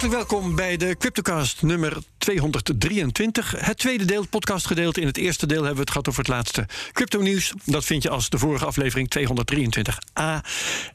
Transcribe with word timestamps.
Hartelijk 0.00 0.30
welkom 0.30 0.54
bij 0.54 0.76
de 0.76 0.96
Cryptocast 0.98 1.62
nummer 1.62 1.96
223. 2.18 3.54
Het 3.58 3.78
tweede 3.78 4.04
deel, 4.04 4.26
podcastgedeelte. 4.26 5.00
In 5.00 5.06
het 5.06 5.16
eerste 5.16 5.46
deel 5.46 5.56
hebben 5.56 5.74
we 5.74 5.80
het 5.80 5.90
gehad 5.90 6.08
over 6.08 6.20
het 6.20 6.28
laatste 6.28 6.66
crypto-nieuws. 6.92 7.52
Dat 7.64 7.84
vind 7.84 8.02
je 8.02 8.10
als 8.10 8.28
de 8.28 8.38
vorige 8.38 8.64
aflevering 8.64 9.08
223a. 9.18 10.22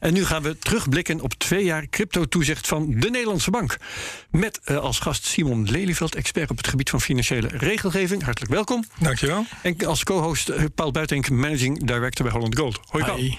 En 0.00 0.12
nu 0.12 0.24
gaan 0.24 0.42
we 0.42 0.58
terugblikken 0.58 1.20
op 1.20 1.34
twee 1.34 1.64
jaar 1.64 1.86
crypto-toezicht 1.86 2.66
van 2.66 2.86
de 2.90 3.10
Nederlandse 3.10 3.50
Bank. 3.50 3.76
Met 4.30 4.60
uh, 4.64 4.76
als 4.76 4.98
gast 4.98 5.26
Simon 5.26 5.70
Lelyveld, 5.70 6.14
expert 6.14 6.50
op 6.50 6.56
het 6.56 6.68
gebied 6.68 6.90
van 6.90 7.00
financiële 7.00 7.48
regelgeving. 7.48 8.22
Hartelijk 8.22 8.52
welkom. 8.52 8.84
Dankjewel. 8.98 9.44
En 9.62 9.86
als 9.86 10.04
co-host 10.04 10.48
uh, 10.48 10.64
Paul 10.74 10.90
Buitenk, 10.90 11.30
managing 11.30 11.86
director 11.86 12.24
bij 12.24 12.34
Holland 12.34 12.58
Gold. 12.58 12.80
Hoi 12.88 13.04
Paul. 13.04 13.38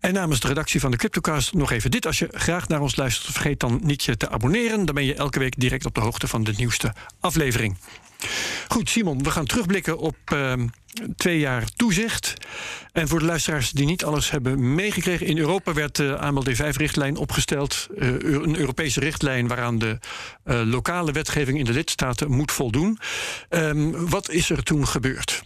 En 0.00 0.12
namens 0.12 0.40
de 0.40 0.48
redactie 0.48 0.80
van 0.80 0.90
de 0.90 0.96
Cryptocast 0.96 1.54
nog 1.54 1.70
even 1.70 1.90
dit. 1.90 2.06
Als 2.06 2.18
je 2.18 2.28
graag 2.30 2.68
naar 2.68 2.80
ons 2.80 2.96
luistert, 2.96 3.32
vergeet 3.32 3.60
dan 3.60 3.80
niet 3.82 4.04
je 4.04 4.16
te 4.16 4.30
abonneren. 4.30 4.84
Dan 4.84 4.94
ben 4.94 5.04
je 5.04 5.14
elke 5.14 5.38
week 5.38 5.54
direct 5.56 5.86
op 5.86 5.94
de 5.94 6.00
hoogte 6.00 6.28
van 6.28 6.44
de 6.44 6.52
nieuwste 6.56 6.94
aflevering. 7.20 7.76
Goed, 8.68 8.90
Simon, 8.90 9.22
we 9.22 9.30
gaan 9.30 9.46
terugblikken 9.46 9.98
op 9.98 10.16
uh, 10.32 10.52
twee 11.16 11.38
jaar 11.38 11.64
toezicht. 11.76 12.34
En 12.92 13.08
voor 13.08 13.18
de 13.18 13.24
luisteraars 13.24 13.70
die 13.70 13.86
niet 13.86 14.04
alles 14.04 14.30
hebben 14.30 14.74
meegekregen... 14.74 15.26
in 15.26 15.38
Europa 15.38 15.72
werd 15.72 15.96
de 15.96 16.18
AML 16.18 16.44
D5-richtlijn 16.44 17.16
opgesteld. 17.16 17.86
Uh, 17.98 18.08
een 18.08 18.56
Europese 18.56 19.00
richtlijn 19.00 19.48
waaraan 19.48 19.78
de 19.78 19.98
uh, 20.44 20.60
lokale 20.64 21.12
wetgeving 21.12 21.58
in 21.58 21.64
de 21.64 21.72
lidstaten 21.72 22.30
moet 22.30 22.52
voldoen. 22.52 22.98
Um, 23.48 24.08
wat 24.08 24.30
is 24.30 24.50
er 24.50 24.62
toen 24.62 24.86
gebeurd? 24.86 25.42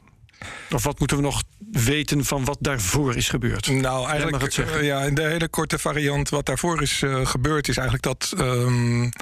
Of 0.70 0.84
wat 0.84 0.98
moeten 0.98 1.16
we 1.16 1.22
nog 1.22 1.42
weten 1.72 2.24
van 2.24 2.44
wat 2.44 2.58
daarvoor 2.60 3.16
is 3.16 3.28
gebeurd? 3.28 3.68
Nou, 3.68 4.08
eigenlijk 4.08 4.56
uh, 4.58 4.82
ja, 4.82 5.00
in 5.00 5.14
de 5.14 5.22
hele 5.22 5.48
korte 5.48 5.78
variant, 5.78 6.28
wat 6.28 6.46
daarvoor 6.46 6.82
is 6.82 7.00
uh, 7.00 7.26
gebeurd, 7.26 7.68
is 7.68 7.76
eigenlijk 7.76 8.06
dat. 8.06 8.34
Um, 8.38 9.12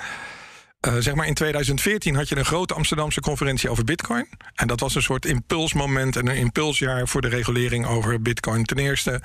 uh, 0.86 0.94
zeg 0.98 1.14
maar 1.14 1.26
in 1.26 1.34
2014 1.34 2.14
had 2.14 2.28
je 2.28 2.36
een 2.36 2.44
grote 2.44 2.74
Amsterdamse 2.74 3.20
conferentie 3.20 3.70
over 3.70 3.84
Bitcoin. 3.84 4.28
En 4.54 4.66
dat 4.66 4.80
was 4.80 4.94
een 4.94 5.02
soort 5.02 5.26
impulsmoment 5.26 6.16
en 6.16 6.26
een 6.26 6.36
impulsjaar 6.36 7.08
voor 7.08 7.20
de 7.20 7.28
regulering 7.28 7.86
over 7.86 8.22
Bitcoin. 8.22 8.64
Ten 8.64 8.78
eerste 8.78 9.20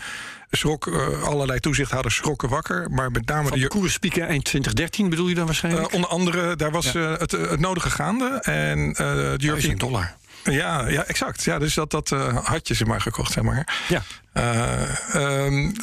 schrok 0.52 0.86
uh, 0.86 1.24
allerlei 1.24 1.60
toezichthouders 1.60 2.16
schrokken 2.16 2.50
wakker. 2.50 2.92
Maar 2.92 3.12
met 3.12 3.26
name 3.26 3.48
Van 3.48 3.60
de 3.60 3.68
koerspieken 3.68 4.28
eind 4.28 4.44
2013 4.44 5.10
bedoel 5.10 5.28
je 5.28 5.36
dan 5.36 5.46
waarschijnlijk? 5.46 5.88
Uh, 5.88 5.94
onder 5.94 6.10
andere, 6.10 6.56
daar 6.56 6.72
was 6.72 6.92
ja. 6.92 7.00
het, 7.00 7.32
het, 7.32 7.60
nodige 7.60 7.90
gaande. 7.90 8.40
En 8.42 8.94
de 8.94 9.38
European 9.42 9.78
dollar. 9.78 10.16
Ja, 10.52 10.88
ja, 10.88 11.04
exact. 11.04 11.44
Ja, 11.44 11.60
dus 11.60 11.74
dat, 11.74 11.92
dat 11.92 12.12
uh, 12.12 12.46
had 12.46 12.68
je 12.68 12.76
ze 12.76 12.86
maar 12.86 13.02
gekocht, 13.02 13.32
zeg 13.32 13.44
maar. 13.44 13.68
Ja. 13.88 14.02
Uh, 14.34 15.46
um, 15.46 15.74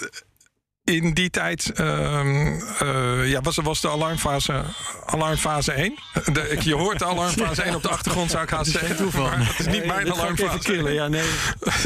in 0.85 1.13
die 1.13 1.31
tijd 1.31 1.79
um, 1.81 2.63
uh, 2.83 3.31
ja, 3.31 3.41
was, 3.41 3.57
was 3.57 3.81
de 3.81 3.89
alarmfase, 3.89 4.65
alarmfase 5.05 5.73
1. 5.73 5.95
De, 6.33 6.57
je 6.61 6.75
hoort 6.75 6.99
de 6.99 7.05
alarmfase 7.05 7.63
1 7.63 7.75
op 7.75 7.83
de 7.83 7.89
achtergrond, 7.89 8.31
zou 8.31 8.43
ik 8.43 8.51
haast 8.51 8.71
zeggen. 8.71 8.97
Toeval. 8.97 9.31
Het 9.31 9.59
is 9.59 9.67
niet 9.67 9.77
nee, 9.77 9.87
mijn 9.87 10.13
alarmfase. 10.13 10.59
Killen. 10.59 10.93
Ja, 10.93 11.09
nee. 11.09 11.29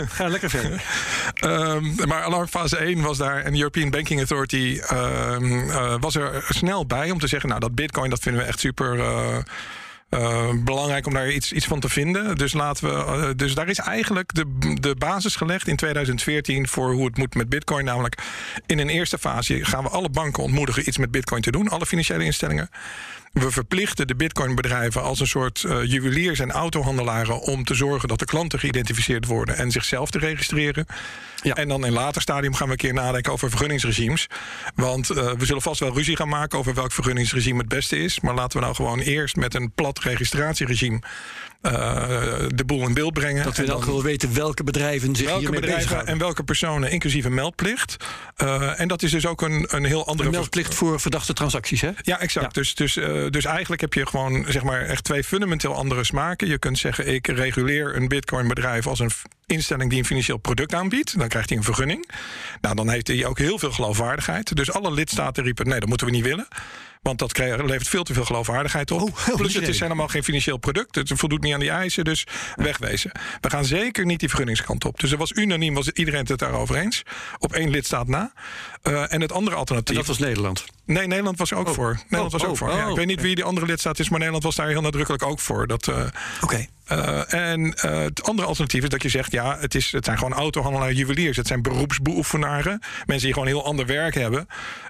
Ga 0.09 0.29
lekker 0.29 0.51
verder. 0.51 0.83
um, 1.45 1.95
maar 2.07 2.23
alarmfase 2.23 2.77
1 2.77 3.01
was 3.01 3.19
daar 3.19 3.43
en 3.43 3.53
de 3.53 3.59
European 3.59 3.91
Banking 3.91 4.19
Authority 4.19 4.81
was 6.01 6.15
er 6.15 6.45
snel 6.49 6.87
bij 6.87 7.11
om 7.11 7.19
te 7.19 7.27
zeggen... 7.27 7.49
nou, 7.49 7.61
dat 7.61 7.75
bitcoin, 7.75 8.11
dat 8.11 8.21
vinden 8.21 8.43
we 8.43 8.49
echt 8.49 8.61
super... 8.61 8.97
Uh, 8.97 9.39
belangrijk 10.65 11.07
om 11.07 11.13
daar 11.13 11.31
iets, 11.31 11.53
iets 11.53 11.67
van 11.67 11.81
te 11.81 11.89
vinden. 11.89 12.37
Dus, 12.37 12.53
laten 12.53 12.89
we, 12.89 12.95
uh, 12.95 13.29
dus 13.37 13.55
daar 13.55 13.69
is 13.69 13.79
eigenlijk 13.79 14.35
de, 14.35 14.75
de 14.81 14.95
basis 14.95 15.37
gelegd 15.37 15.69
in 15.69 15.77
2014 15.77 16.69
voor 16.69 16.93
hoe 16.93 17.05
het 17.05 17.17
moet 17.17 17.35
met 17.35 17.49
Bitcoin. 17.49 17.85
Namelijk 17.85 18.23
in 18.67 18.79
een 18.79 18.89
eerste 18.89 19.19
fase 19.19 19.65
gaan 19.65 19.83
we 19.83 19.89
alle 19.89 20.11
banken 20.11 20.43
ontmoedigen 20.43 20.89
iets 20.89 20.99
met 20.99 21.11
Bitcoin 21.11 21.43
te 21.43 21.51
doen, 21.51 21.69
alle 21.69 21.87
financiële 21.87 22.25
instellingen. 22.25 22.71
We 23.39 23.51
verplichten 23.51 24.07
de 24.07 24.15
bitcoinbedrijven 24.15 25.03
als 25.03 25.21
een 25.21 25.27
soort 25.27 25.63
uh, 25.63 25.85
juweliers 25.85 26.39
en 26.39 26.51
autohandelaren 26.51 27.41
om 27.41 27.65
te 27.65 27.75
zorgen 27.75 28.09
dat 28.09 28.19
de 28.19 28.25
klanten 28.25 28.59
geïdentificeerd 28.59 29.27
worden 29.27 29.57
en 29.57 29.71
zichzelf 29.71 30.11
te 30.11 30.19
registreren. 30.19 30.87
Ja. 31.43 31.55
En 31.55 31.69
dan 31.69 31.81
in 31.81 31.87
een 31.87 31.93
later 31.93 32.23
stadium 32.23 32.55
gaan 32.55 32.67
we 32.67 32.73
een 32.73 32.79
keer 32.79 32.93
nadenken 32.93 33.33
over 33.33 33.51
vergunningsregimes. 33.51 34.27
Want 34.75 35.11
uh, 35.11 35.17
we 35.17 35.47
zullen 35.47 35.63
vast 35.63 35.81
wel 35.81 35.95
ruzie 35.95 36.17
gaan 36.17 36.29
maken 36.29 36.59
over 36.59 36.75
welk 36.75 36.93
vergunningsregime 36.93 37.59
het 37.59 37.69
beste 37.69 37.97
is. 37.97 38.21
Maar 38.21 38.35
laten 38.35 38.59
we 38.59 38.65
nou 38.65 38.75
gewoon 38.75 38.99
eerst 38.99 39.37
met 39.37 39.55
een 39.55 39.73
plat 39.73 39.99
registratieregime 39.99 41.01
de 41.61 42.63
boel 42.67 42.87
in 42.87 42.95
beeld 42.95 43.13
brengen. 43.13 43.45
Dat 43.45 43.57
we 43.57 43.65
dan 43.65 43.85
wel 43.85 44.03
weten 44.03 44.35
welke 44.35 44.65
bedrijven 44.65 45.17
zich 45.17 45.27
welke 45.27 45.41
hiermee 45.41 45.61
bedrijven 45.61 46.07
en 46.07 46.19
welke 46.19 46.45
personen, 46.45 46.91
inclusief 46.91 47.25
een 47.25 47.35
meldplicht. 47.35 47.97
Uh, 48.43 48.81
en 48.81 48.89
dat 48.89 49.03
is 49.03 49.11
dus 49.11 49.27
ook 49.27 49.43
een, 49.43 49.67
een 49.71 49.85
heel 49.85 50.07
andere... 50.07 50.29
Een 50.29 50.35
meldplicht 50.35 50.75
voor 50.75 51.01
verdachte 51.01 51.33
transacties, 51.33 51.81
hè? 51.81 51.91
Ja, 52.03 52.21
exact. 52.21 52.55
Ja. 52.55 52.61
Dus, 52.61 52.75
dus, 52.75 52.97
uh, 52.97 53.31
dus 53.31 53.45
eigenlijk 53.45 53.81
heb 53.81 53.95
je 53.95 54.07
gewoon 54.07 54.45
zeg 54.49 54.63
maar, 54.63 54.81
echt 54.81 55.05
twee 55.05 55.25
fundamenteel 55.25 55.75
andere 55.75 56.05
smaken. 56.05 56.49
Je 56.49 56.59
kunt 56.59 56.79
zeggen, 56.79 57.07
ik 57.07 57.27
reguleer 57.27 57.97
een 57.97 58.09
bitcoinbedrijf 58.09 58.87
als 58.87 58.99
een 58.99 59.11
instelling 59.47 59.91
die 59.91 59.99
een 59.99 60.05
financieel 60.05 60.39
product 60.39 60.75
aanbiedt. 60.75 61.19
Dan 61.19 61.29
krijgt 61.29 61.49
hij 61.49 61.59
een 61.59 61.65
vergunning. 61.65 62.11
Nou, 62.61 62.75
dan 62.75 62.89
heeft 62.89 63.09
hij 63.09 63.27
ook 63.27 63.39
heel 63.39 63.59
veel 63.59 63.73
geloofwaardigheid. 63.73 64.57
Dus 64.57 64.73
alle 64.73 64.93
lidstaten 64.93 65.45
riepen, 65.45 65.69
nee, 65.69 65.81
dat 65.81 65.89
moeten 65.89 66.07
we 66.07 66.13
niet 66.13 66.25
willen. 66.25 66.49
Want 67.03 67.19
dat 67.19 67.39
levert 67.39 67.89
veel 67.89 68.03
te 68.03 68.13
veel 68.13 68.25
geloofwaardigheid 68.25 68.91
op. 68.91 69.01
Oh, 69.01 69.37
Plus 69.37 69.55
het 69.55 69.69
is 69.69 69.81
helemaal 69.81 70.09
geen 70.09 70.25
financieel 70.25 70.57
product. 70.57 70.95
Het 70.95 71.13
voldoet 71.15 71.43
niet 71.43 71.55
aan 71.55 71.61
die 71.61 71.71
eisen, 71.71 72.05
dus 72.05 72.27
wegwezen. 72.55 73.13
We 73.41 73.51
gaan 73.51 73.65
zeker 73.65 74.05
niet 74.05 74.21
die 74.21 74.29
vergunningskant 74.29 74.85
op. 74.85 75.01
Dus 75.01 75.13
er 75.13 75.19
was 75.19 75.33
unaniem, 75.33 75.75
was 75.75 75.91
iedereen 75.91 76.27
het 76.29 76.39
daarover 76.39 76.77
eens. 76.77 77.03
Op 77.39 77.53
één 77.53 77.71
lidstaat 77.71 78.07
na. 78.07 78.33
Uh, 78.83 79.13
en 79.13 79.21
het 79.21 79.33
andere 79.33 79.57
alternatief... 79.57 79.97
En 79.97 79.97
dat 79.97 80.07
was 80.07 80.19
Nederland? 80.19 80.65
Nee, 80.85 81.07
Nederland 81.07 81.39
was 81.39 81.51
er 81.51 81.57
ook 81.57 81.69
oh. 81.69 81.75
voor. 81.75 82.01
Nederland 82.03 82.35
oh, 82.35 82.41
was 82.41 82.45
ook 82.45 82.51
oh, 82.51 82.57
voor. 82.57 82.71
Ja, 82.71 82.89
ik 82.89 82.97
weet 82.97 83.07
niet 83.07 83.21
wie 83.21 83.35
die 83.35 83.45
andere 83.45 83.67
lidstaat 83.67 83.99
is, 83.99 84.09
maar 84.09 84.19
Nederland 84.19 84.45
was 84.45 84.55
daar 84.55 84.69
heel 84.69 84.81
nadrukkelijk 84.81 85.23
ook 85.23 85.41
voor. 85.41 85.67
Dat, 85.67 85.87
uh, 85.87 85.97
Oké. 85.97 86.11
Okay. 86.41 86.69
Uh, 86.93 87.33
en 87.33 87.61
uh, 87.61 87.99
het 87.99 88.23
andere 88.23 88.49
alternatief 88.49 88.83
is 88.83 88.89
dat 88.89 89.03
je 89.03 89.09
zegt: 89.09 89.33
ja, 89.33 89.59
het, 89.59 89.75
is, 89.75 89.93
het 89.93 90.05
zijn 90.05 90.19
gewoon 90.19 90.33
autohandelaren, 90.33 90.95
juweliers. 90.95 91.37
Het 91.37 91.47
zijn 91.47 91.63
beroepsbeoefenaren. 91.63 92.83
Mensen 93.07 93.25
die 93.25 93.33
gewoon 93.33 93.49
heel 93.49 93.65
ander 93.65 93.87
werk 93.87 94.15
hebben. 94.15 94.47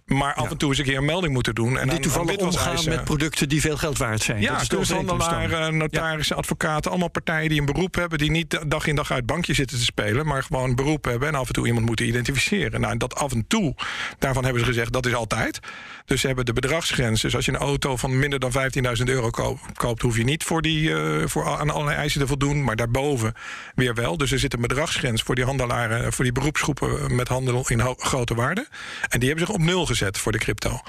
Maar 0.06 0.34
af 0.34 0.44
ja. 0.44 0.50
en 0.50 0.56
toe 0.56 0.68
eens 0.68 0.78
een 0.78 0.84
keer 0.84 0.96
een 0.96 1.04
melding 1.04 1.32
moeten 1.32 1.54
doen. 1.54 1.78
En 1.78 1.88
die 1.88 2.00
toevallig 2.00 2.36
omgaan 2.36 2.84
met 2.84 3.04
producten 3.04 3.48
die 3.48 3.60
veel 3.60 3.76
geld 3.76 3.98
waard 3.98 4.22
zijn. 4.22 4.40
Ja, 4.40 4.60
kunsthandelaren, 4.66 5.76
notarissen, 5.76 6.36
ja. 6.36 6.42
advocaten. 6.42 6.90
Allemaal 6.90 7.10
partijen 7.10 7.48
die 7.48 7.60
een 7.60 7.66
beroep 7.66 7.94
hebben. 7.94 8.18
Die 8.18 8.30
niet 8.30 8.58
dag 8.66 8.86
in 8.86 8.94
dag 8.94 9.10
uit 9.10 9.26
bankje 9.26 9.54
zitten 9.54 9.78
te 9.78 9.84
spelen. 9.84 10.26
Maar 10.26 10.42
gewoon 10.42 10.68
een 10.68 10.76
beroep 10.76 11.04
hebben. 11.04 11.28
En 11.28 11.34
af 11.34 11.46
en 11.46 11.52
toe 11.52 11.66
iemand 11.66 11.86
moeten 11.86 12.06
identificeren. 12.06 12.80
Nou, 12.80 12.96
dat 12.96 13.14
af 13.14 13.32
en 13.32 13.44
toe, 13.46 13.74
daarvan 14.18 14.44
hebben 14.44 14.62
ze 14.62 14.68
gezegd: 14.68 14.92
dat 14.92 15.06
is 15.06 15.14
altijd. 15.14 15.60
Dus 16.04 16.20
ze 16.20 16.26
hebben 16.26 16.44
de 16.44 16.52
bedragsgrens. 16.52 17.20
Dus 17.20 17.34
als 17.34 17.44
je 17.44 17.52
een 17.52 17.58
auto 17.58 17.96
van 17.96 18.18
minder 18.18 18.38
dan 18.38 18.52
15.000 18.98 19.04
euro 19.04 19.30
koopt, 19.74 20.02
hoef 20.02 20.16
je 20.16 20.24
niet 20.24 20.44
voor 20.44 20.62
die, 20.62 20.88
uh, 20.88 21.26
voor 21.26 21.46
aan 21.46 21.70
allerlei 21.88 22.08
eisen 22.08 22.20
te 22.20 22.26
voldoen. 22.26 22.64
Maar 22.64 22.76
daarboven 22.76 23.34
weer 23.74 23.94
wel. 23.94 24.16
Dus 24.16 24.32
er 24.32 24.38
zit 24.38 24.54
een 24.54 24.60
bedragsgrens 24.60 25.22
voor 25.22 25.34
die 25.34 25.44
handelaren, 25.44 26.12
voor 26.12 26.24
die 26.24 26.32
beroepsgroepen 26.32 27.14
met 27.14 27.28
handel 27.28 27.68
in 27.68 27.96
grote 27.98 28.34
waarde. 28.34 28.66
En 29.08 29.18
die 29.20 29.28
hebben 29.28 29.46
zich 29.46 29.54
op 29.54 29.60
nul 29.60 29.86
gezet 29.86 30.18
voor 30.18 30.32
de 30.32 30.38
crypto. 30.38 30.80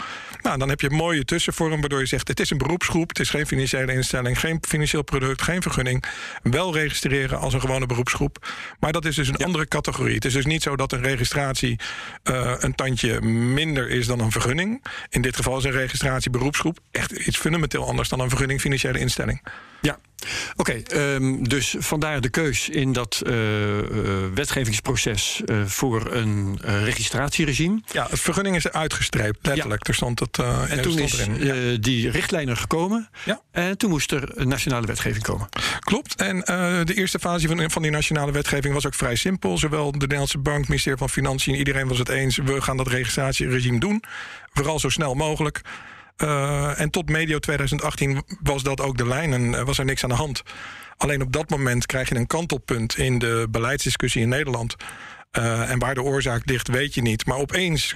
Nou, 0.41 0.57
dan 0.57 0.69
heb 0.69 0.81
je 0.81 0.89
een 0.89 0.95
mooie 0.95 1.25
tussenvorm 1.25 1.79
waardoor 1.79 1.99
je 1.99 2.05
zegt: 2.05 2.27
het 2.27 2.39
is 2.39 2.49
een 2.49 2.57
beroepsgroep, 2.57 3.09
het 3.09 3.19
is 3.19 3.29
geen 3.29 3.47
financiële 3.47 3.93
instelling, 3.93 4.39
geen 4.39 4.57
financieel 4.67 5.03
product, 5.03 5.41
geen 5.41 5.61
vergunning. 5.61 6.03
Wel 6.43 6.73
registreren 6.73 7.39
als 7.39 7.53
een 7.53 7.61
gewone 7.61 7.85
beroepsgroep. 7.85 8.47
Maar 8.79 8.91
dat 8.91 9.05
is 9.05 9.15
dus 9.15 9.27
een 9.27 9.35
ja. 9.37 9.45
andere 9.45 9.67
categorie. 9.67 10.15
Het 10.15 10.25
is 10.25 10.33
dus 10.33 10.45
niet 10.45 10.63
zo 10.63 10.75
dat 10.75 10.91
een 10.91 11.01
registratie 11.01 11.79
uh, 12.23 12.53
een 12.59 12.75
tandje 12.75 13.21
minder 13.21 13.89
is 13.89 14.07
dan 14.07 14.19
een 14.19 14.31
vergunning. 14.31 14.85
In 15.09 15.21
dit 15.21 15.35
geval 15.35 15.57
is 15.57 15.63
een 15.63 15.71
registratie 15.71 16.31
beroepsgroep 16.31 16.79
echt 16.91 17.11
iets 17.11 17.37
fundamenteel 17.37 17.87
anders 17.87 18.09
dan 18.09 18.19
een 18.19 18.29
vergunning 18.29 18.61
financiële 18.61 18.99
instelling. 18.99 19.41
Ja, 19.81 19.99
Oké, 20.55 20.71
ehm, 20.71 21.43
dus 21.43 21.75
vandaar 21.79 22.21
de 22.21 22.29
keus 22.29 22.69
in 22.69 22.93
dat 22.93 23.21
uh, 23.27 23.33
wetgevingsproces 24.33 25.41
uh, 25.45 25.65
voor 25.65 26.13
een 26.13 26.59
registratieregime. 26.61 27.81
Ja, 27.91 28.07
het 28.09 28.19
vergunning 28.19 28.55
is 28.55 28.69
uitgestreept, 28.71 29.45
letterlijk. 29.47 29.87
Er 29.87 29.93
stond 29.93 30.19
het. 30.19 30.39
en 30.69 30.81
toen 30.81 30.99
is 30.99 31.25
ja. 31.39 31.77
die 31.79 32.09
richtlijn 32.09 32.49
er 32.49 32.57
gekomen. 32.57 33.09
Ja. 33.25 33.41
En 33.51 33.77
toen 33.77 33.89
moest 33.89 34.11
er 34.11 34.47
nationale 34.47 34.87
wetgeving 34.87 35.23
komen. 35.23 35.49
Klopt. 35.79 36.15
En 36.15 36.39
de 36.85 36.93
eerste 36.93 37.19
fase 37.19 37.47
van, 37.47 37.71
van 37.71 37.81
die 37.81 37.91
nationale 37.91 38.31
wetgeving 38.31 38.73
was 38.73 38.85
ook 38.85 38.93
vrij 38.93 39.15
simpel. 39.15 39.57
Zowel 39.57 39.91
de 39.91 39.97
Nederlandse 39.97 40.37
Bank, 40.37 40.57
het 40.59 40.67
ministerie 40.67 40.99
van 40.99 41.09
Financiën, 41.09 41.55
iedereen 41.55 41.87
was 41.87 41.97
het 41.97 42.09
eens. 42.09 42.37
We 42.37 42.61
gaan 42.61 42.77
dat 42.77 42.87
registratieregime 42.87 43.79
doen. 43.79 44.03
Vooral 44.53 44.79
zo 44.79 44.89
snel 44.89 45.13
mogelijk. 45.13 45.61
Uh, 46.23 46.79
en 46.79 46.89
tot 46.89 47.09
medio 47.09 47.39
2018 47.39 48.23
was 48.41 48.63
dat 48.63 48.81
ook 48.81 48.97
de 48.97 49.07
lijn 49.07 49.33
en 49.33 49.41
uh, 49.41 49.61
was 49.61 49.77
er 49.77 49.85
niks 49.85 50.03
aan 50.03 50.09
de 50.09 50.15
hand. 50.15 50.43
Alleen 50.97 51.21
op 51.21 51.31
dat 51.31 51.49
moment 51.49 51.85
krijg 51.85 52.09
je 52.09 52.15
een 52.15 52.27
kantelpunt 52.27 52.97
in 52.97 53.19
de 53.19 53.47
beleidsdiscussie 53.51 54.21
in 54.21 54.29
Nederland. 54.29 54.75
Uh, 55.37 55.69
en 55.69 55.79
waar 55.79 55.93
de 55.93 56.01
oorzaak 56.01 56.41
ligt, 56.45 56.67
weet 56.67 56.93
je 56.93 57.01
niet. 57.01 57.25
Maar 57.25 57.37
opeens 57.37 57.95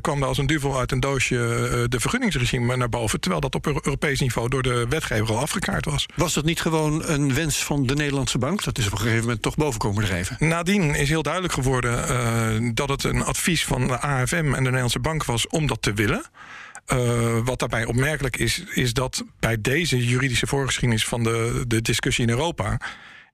kwam 0.00 0.22
er 0.22 0.28
als 0.28 0.38
een 0.38 0.46
duvel 0.46 0.78
uit 0.78 0.92
een 0.92 1.00
doosje 1.00 1.36
de 1.88 2.00
vergunningsregime 2.00 2.76
naar 2.76 2.88
boven. 2.88 3.20
Terwijl 3.20 3.40
dat 3.42 3.54
op 3.54 3.66
Europees 3.66 4.20
niveau 4.20 4.48
door 4.48 4.62
de 4.62 4.86
wetgever 4.88 5.28
al 5.28 5.38
afgekaart 5.38 5.84
was. 5.84 6.06
Was 6.16 6.34
dat 6.34 6.44
niet 6.44 6.60
gewoon 6.60 7.08
een 7.08 7.34
wens 7.34 7.64
van 7.64 7.86
de 7.86 7.94
Nederlandse 7.94 8.38
bank? 8.38 8.64
Dat 8.64 8.78
is 8.78 8.86
op 8.86 8.92
een 8.92 8.98
gegeven 8.98 9.20
moment 9.20 9.42
toch 9.42 9.56
boven 9.56 9.78
komen 9.78 10.04
drijven. 10.04 10.36
Nadien 10.38 10.94
is 10.94 11.08
heel 11.08 11.22
duidelijk 11.22 11.52
geworden 11.52 12.74
dat 12.74 12.88
het 12.88 13.04
een 13.04 13.24
advies 13.24 13.64
van 13.64 13.86
de 13.86 14.00
AFM 14.00 14.34
en 14.34 14.52
de 14.52 14.60
Nederlandse 14.60 15.00
bank 15.00 15.24
was 15.24 15.46
om 15.46 15.66
dat 15.66 15.82
te 15.82 15.92
willen. 15.92 16.24
Uh, 16.92 17.38
wat 17.44 17.58
daarbij 17.58 17.84
opmerkelijk 17.84 18.36
is, 18.36 18.64
is 18.74 18.92
dat 18.92 19.24
bij 19.40 19.60
deze 19.60 20.06
juridische 20.06 20.46
voorgeschiedenis 20.46 21.06
van 21.06 21.22
de, 21.22 21.64
de 21.66 21.82
discussie 21.82 22.24
in 22.24 22.30
Europa. 22.30 22.80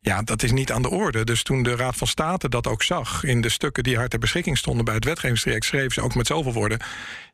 Ja, 0.07 0.23
dat 0.23 0.43
is 0.43 0.53
niet 0.53 0.73
aan 0.73 0.83
de 0.83 0.91
orde. 0.91 1.25
Dus 1.25 1.43
toen 1.43 1.63
de 1.63 1.77
Raad 1.77 1.97
van 1.97 2.07
State 2.07 2.49
dat 2.49 2.67
ook 2.67 2.83
zag 2.83 3.25
in 3.25 3.41
de 3.41 3.49
stukken 3.49 3.83
die 3.83 3.97
haar 3.97 4.09
ter 4.09 4.19
beschikking 4.19 4.59
stonden 4.59 4.85
bij 4.85 4.95
het 4.95 5.05
wetgevingstraject, 5.05 5.65
schreef 5.65 5.93
ze 5.93 6.01
ook 6.01 6.15
met 6.15 6.27
zoveel 6.27 6.53
woorden. 6.53 6.79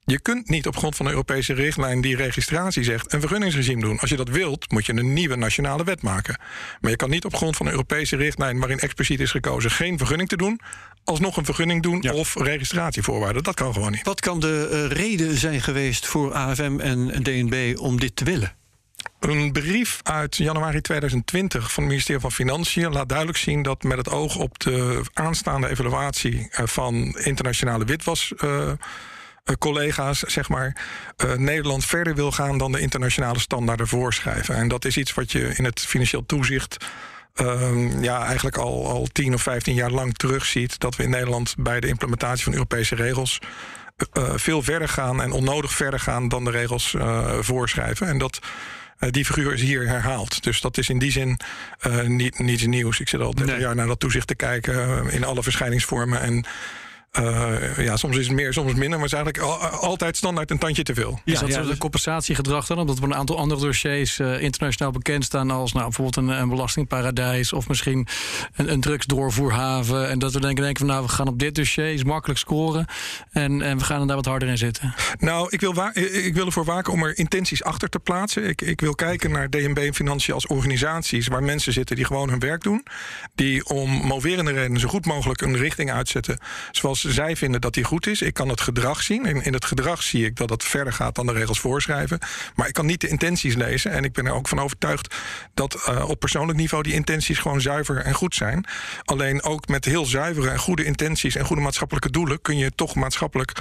Je 0.05 0.21
kunt 0.21 0.49
niet 0.49 0.67
op 0.67 0.77
grond 0.77 0.97
van 0.97 1.07
een 1.07 1.13
Europese 1.13 1.53
richtlijn 1.53 2.01
die 2.01 2.17
registratie 2.17 2.85
zegt 2.85 3.13
een 3.13 3.21
vergunningsregime 3.21 3.81
doen. 3.81 3.99
Als 3.99 4.11
je 4.11 4.17
dat 4.17 4.29
wilt, 4.29 4.71
moet 4.71 4.87
je 4.87 4.93
een 4.93 5.13
nieuwe 5.13 5.37
nationale 5.37 5.85
wet 5.85 6.03
maken. 6.03 6.39
Maar 6.81 6.91
je 6.91 6.97
kan 6.97 7.11
niet 7.11 7.25
op 7.25 7.35
grond 7.35 7.57
van 7.57 7.67
een 7.67 7.73
Europese 7.73 8.17
richtlijn 8.17 8.59
waarin 8.59 8.79
expliciet 8.79 9.21
is 9.21 9.31
gekozen 9.31 9.71
geen 9.71 9.99
vergunning 9.99 10.29
te 10.29 10.37
doen, 10.37 10.61
alsnog 11.05 11.37
een 11.37 11.45
vergunning 11.45 11.83
doen 11.83 12.11
of 12.11 12.35
registratievoorwaarden. 12.35 13.43
Dat 13.43 13.55
kan 13.55 13.73
gewoon 13.73 13.93
niet. 13.93 14.07
Wat 14.07 14.21
kan 14.21 14.41
de 14.41 14.69
uh, 14.73 14.97
reden 14.97 15.39
zijn 15.39 15.61
geweest 15.61 16.07
voor 16.07 16.33
AFM 16.33 16.81
en 16.81 17.23
DNB 17.23 17.79
om 17.79 18.01
dit 18.01 18.17
te 18.17 18.25
willen? 18.25 18.62
Een 19.23 19.53
brief 19.53 20.01
uit 20.03 20.37
januari 20.37 20.81
2020 20.81 21.73
van 21.73 21.83
het 21.83 21.93
ministerie 21.93 22.21
van 22.21 22.33
Financiën 22.33 22.93
laat 22.93 23.09
duidelijk 23.09 23.39
zien 23.39 23.63
dat 23.63 23.83
met 23.83 23.97
het 23.97 24.09
oog 24.09 24.37
op 24.37 24.59
de 24.59 25.01
aanstaande 25.13 25.69
evaluatie 25.69 26.49
eh, 26.51 26.67
van 26.67 26.95
internationale 27.19 27.85
witwas. 27.85 28.33
Collega's, 29.59 30.19
zeg 30.19 30.49
maar, 30.49 30.77
Nederland 31.37 31.85
verder 31.85 32.15
wil 32.15 32.33
gaan 32.33 32.59
dan 32.59 32.73
de 32.73 32.81
internationale 32.81 33.39
standaarden 33.39 33.89
voorschrijven. 33.89 34.55
En 34.55 34.69
dat 34.69 34.85
is 34.85 34.97
iets 34.97 35.15
wat 35.15 35.33
je 35.33 35.55
in 35.57 35.65
het 35.65 35.81
financieel 35.81 36.27
toezicht 36.27 36.77
uh, 37.37 38.03
ja, 38.03 38.25
eigenlijk 38.25 38.57
al, 38.57 38.89
al 38.89 39.07
10 39.13 39.35
of 39.35 39.43
15 39.43 39.75
jaar 39.75 39.91
lang 39.91 40.15
terugziet. 40.15 40.79
Dat 40.79 40.97
we 40.97 41.03
in 41.03 41.11
Nederland 41.11 41.55
bij 41.59 41.81
de 41.81 41.87
implementatie 41.87 42.45
van 42.45 42.53
Europese 42.53 42.95
regels 42.95 43.39
veel 44.35 44.63
verder 44.63 44.89
gaan 44.89 45.23
en 45.23 45.33
onnodig 45.33 45.73
verder 45.73 46.01
gaan 46.01 46.29
dan 46.29 46.45
de 46.45 46.51
regels 46.51 46.97
voorschrijven. 47.41 48.07
En 48.07 48.19
dat. 48.19 48.41
Die 49.11 49.25
figuur 49.25 49.53
is 49.53 49.61
hier 49.61 49.89
herhaald. 49.89 50.43
Dus 50.43 50.61
dat 50.61 50.79
is 50.79 50.89
in 50.89 50.99
die 50.99 51.11
zin 51.11 51.39
niet, 52.07 52.39
niets 52.39 52.67
nieuws. 52.67 53.01
Ik 53.01 53.09
zit 53.09 53.21
al 53.21 53.35
30 53.35 53.59
jaar 53.59 53.75
naar 53.75 53.87
dat 53.87 54.01
toezicht 54.01 54.27
te 54.27 54.35
kijken 54.35 55.11
in 55.11 55.25
alle 55.25 55.43
verschijningsvormen. 55.43 56.21
En 56.21 56.45
uh, 57.21 57.79
ja, 57.79 57.97
soms 57.97 58.17
is 58.17 58.27
het 58.27 58.37
meer, 58.37 58.53
soms 58.53 58.75
minder, 58.75 58.99
maar 58.99 59.09
het 59.09 59.19
is 59.19 59.25
eigenlijk 59.25 59.39
altijd 59.81 60.17
standaard 60.17 60.51
een 60.51 60.59
tandje 60.59 60.83
te 60.83 60.95
veel. 60.95 61.21
Is 61.25 61.39
dat 61.39 61.49
ja, 61.49 61.63
dus... 61.63 61.79
compensatiegedrag 61.79 62.67
dan? 62.67 62.79
Omdat 62.79 62.99
we 62.99 63.05
een 63.05 63.15
aantal 63.15 63.39
andere 63.39 63.61
dossiers 63.61 64.19
uh, 64.19 64.43
internationaal 64.43 64.93
bekend 64.93 65.25
staan 65.25 65.51
als 65.51 65.73
nou, 65.73 65.85
bijvoorbeeld 65.85 66.17
een, 66.17 66.41
een 66.41 66.49
belastingparadijs 66.49 67.53
of 67.53 67.69
misschien 67.69 68.07
een, 68.57 68.73
een 68.73 68.81
drugsdoorvoerhaven. 68.81 70.09
En 70.09 70.19
dat 70.19 70.33
we 70.33 70.41
denken, 70.41 70.63
denken 70.63 70.87
van 70.87 70.95
nou, 70.95 71.07
we 71.07 71.13
gaan 71.13 71.29
op 71.29 71.39
dit 71.39 71.55
dossier 71.55 71.93
is 71.93 72.05
makkelijk 72.05 72.39
scoren 72.39 72.87
en, 73.31 73.63
en 73.63 73.79
we 73.79 73.85
gaan 73.85 74.01
er 74.01 74.07
daar 74.07 74.17
wat 74.17 74.27
harder 74.27 74.49
in 74.49 74.59
zitten. 74.59 74.95
Nou, 75.19 75.47
ik 75.51 75.61
wil, 75.61 75.75
ik 76.13 76.35
wil 76.35 76.47
ervoor 76.47 76.65
waken 76.65 76.93
om 76.93 77.03
er 77.03 77.19
intenties 77.19 77.65
achter 77.65 77.89
te 77.89 77.99
plaatsen. 77.99 78.49
Ik, 78.49 78.61
ik 78.61 78.81
wil 78.81 78.95
kijken 78.95 79.31
naar 79.31 79.51
DNB 79.51 79.79
en 79.79 79.95
Financiën 79.95 80.35
als 80.35 80.47
organisaties 80.47 81.27
waar 81.27 81.43
mensen 81.43 81.73
zitten 81.73 81.97
die 81.97 82.05
gewoon 82.05 82.29
hun 82.29 82.39
werk 82.39 82.63
doen. 82.63 82.85
Die 83.35 83.65
om 83.65 83.91
moverende 83.91 84.53
redenen 84.53 84.81
zo 84.81 84.89
goed 84.89 85.07
mogelijk 85.07 85.41
een 85.41 85.57
richting 85.57 85.93
uitzetten. 85.93 86.39
Zoals 86.71 87.02
zij 87.09 87.37
vinden 87.37 87.61
dat 87.61 87.75
die 87.75 87.85
goed 87.85 88.07
is. 88.07 88.23
Ik 88.23 88.35
kan 88.35 88.49
het 88.49 88.61
gedrag 88.61 89.03
zien. 89.03 89.27
In, 89.27 89.45
in 89.45 89.53
het 89.53 89.65
gedrag 89.65 90.03
zie 90.03 90.25
ik 90.25 90.37
dat 90.37 90.51
het 90.51 90.65
verder 90.65 90.93
gaat 90.93 91.15
dan 91.15 91.27
de 91.27 91.33
regels 91.33 91.61
voorschrijven. 91.61 92.19
Maar 92.55 92.69
ik 92.69 92.75
kan 92.75 92.87
niet 92.87 93.01
de 93.01 93.09
intenties 93.09 93.55
lezen. 93.55 93.91
En 93.91 94.05
ik 94.05 94.13
ben 94.13 94.27
er 94.27 94.33
ook 94.33 94.49
van 94.49 94.61
overtuigd 94.61 95.15
dat 95.55 95.87
uh, 95.89 96.09
op 96.09 96.21
persoonlijk 96.21 96.59
niveau 96.59 96.83
die 96.83 96.93
intenties 96.93 97.39
gewoon 97.39 97.61
zuiver 97.61 97.97
en 97.99 98.15
goed 98.15 98.35
zijn. 98.35 98.67
Alleen 99.05 99.43
ook 99.43 99.69
met 99.69 99.85
heel 99.85 100.05
zuivere 100.05 100.51
en 100.51 100.59
goede 100.59 100.85
intenties 100.85 101.37
en 101.37 101.45
goede 101.45 101.63
maatschappelijke 101.63 102.11
doelen 102.11 102.43
kun 102.43 102.57
je 102.57 102.73
toch 102.75 102.95
maatschappelijk 102.95 103.53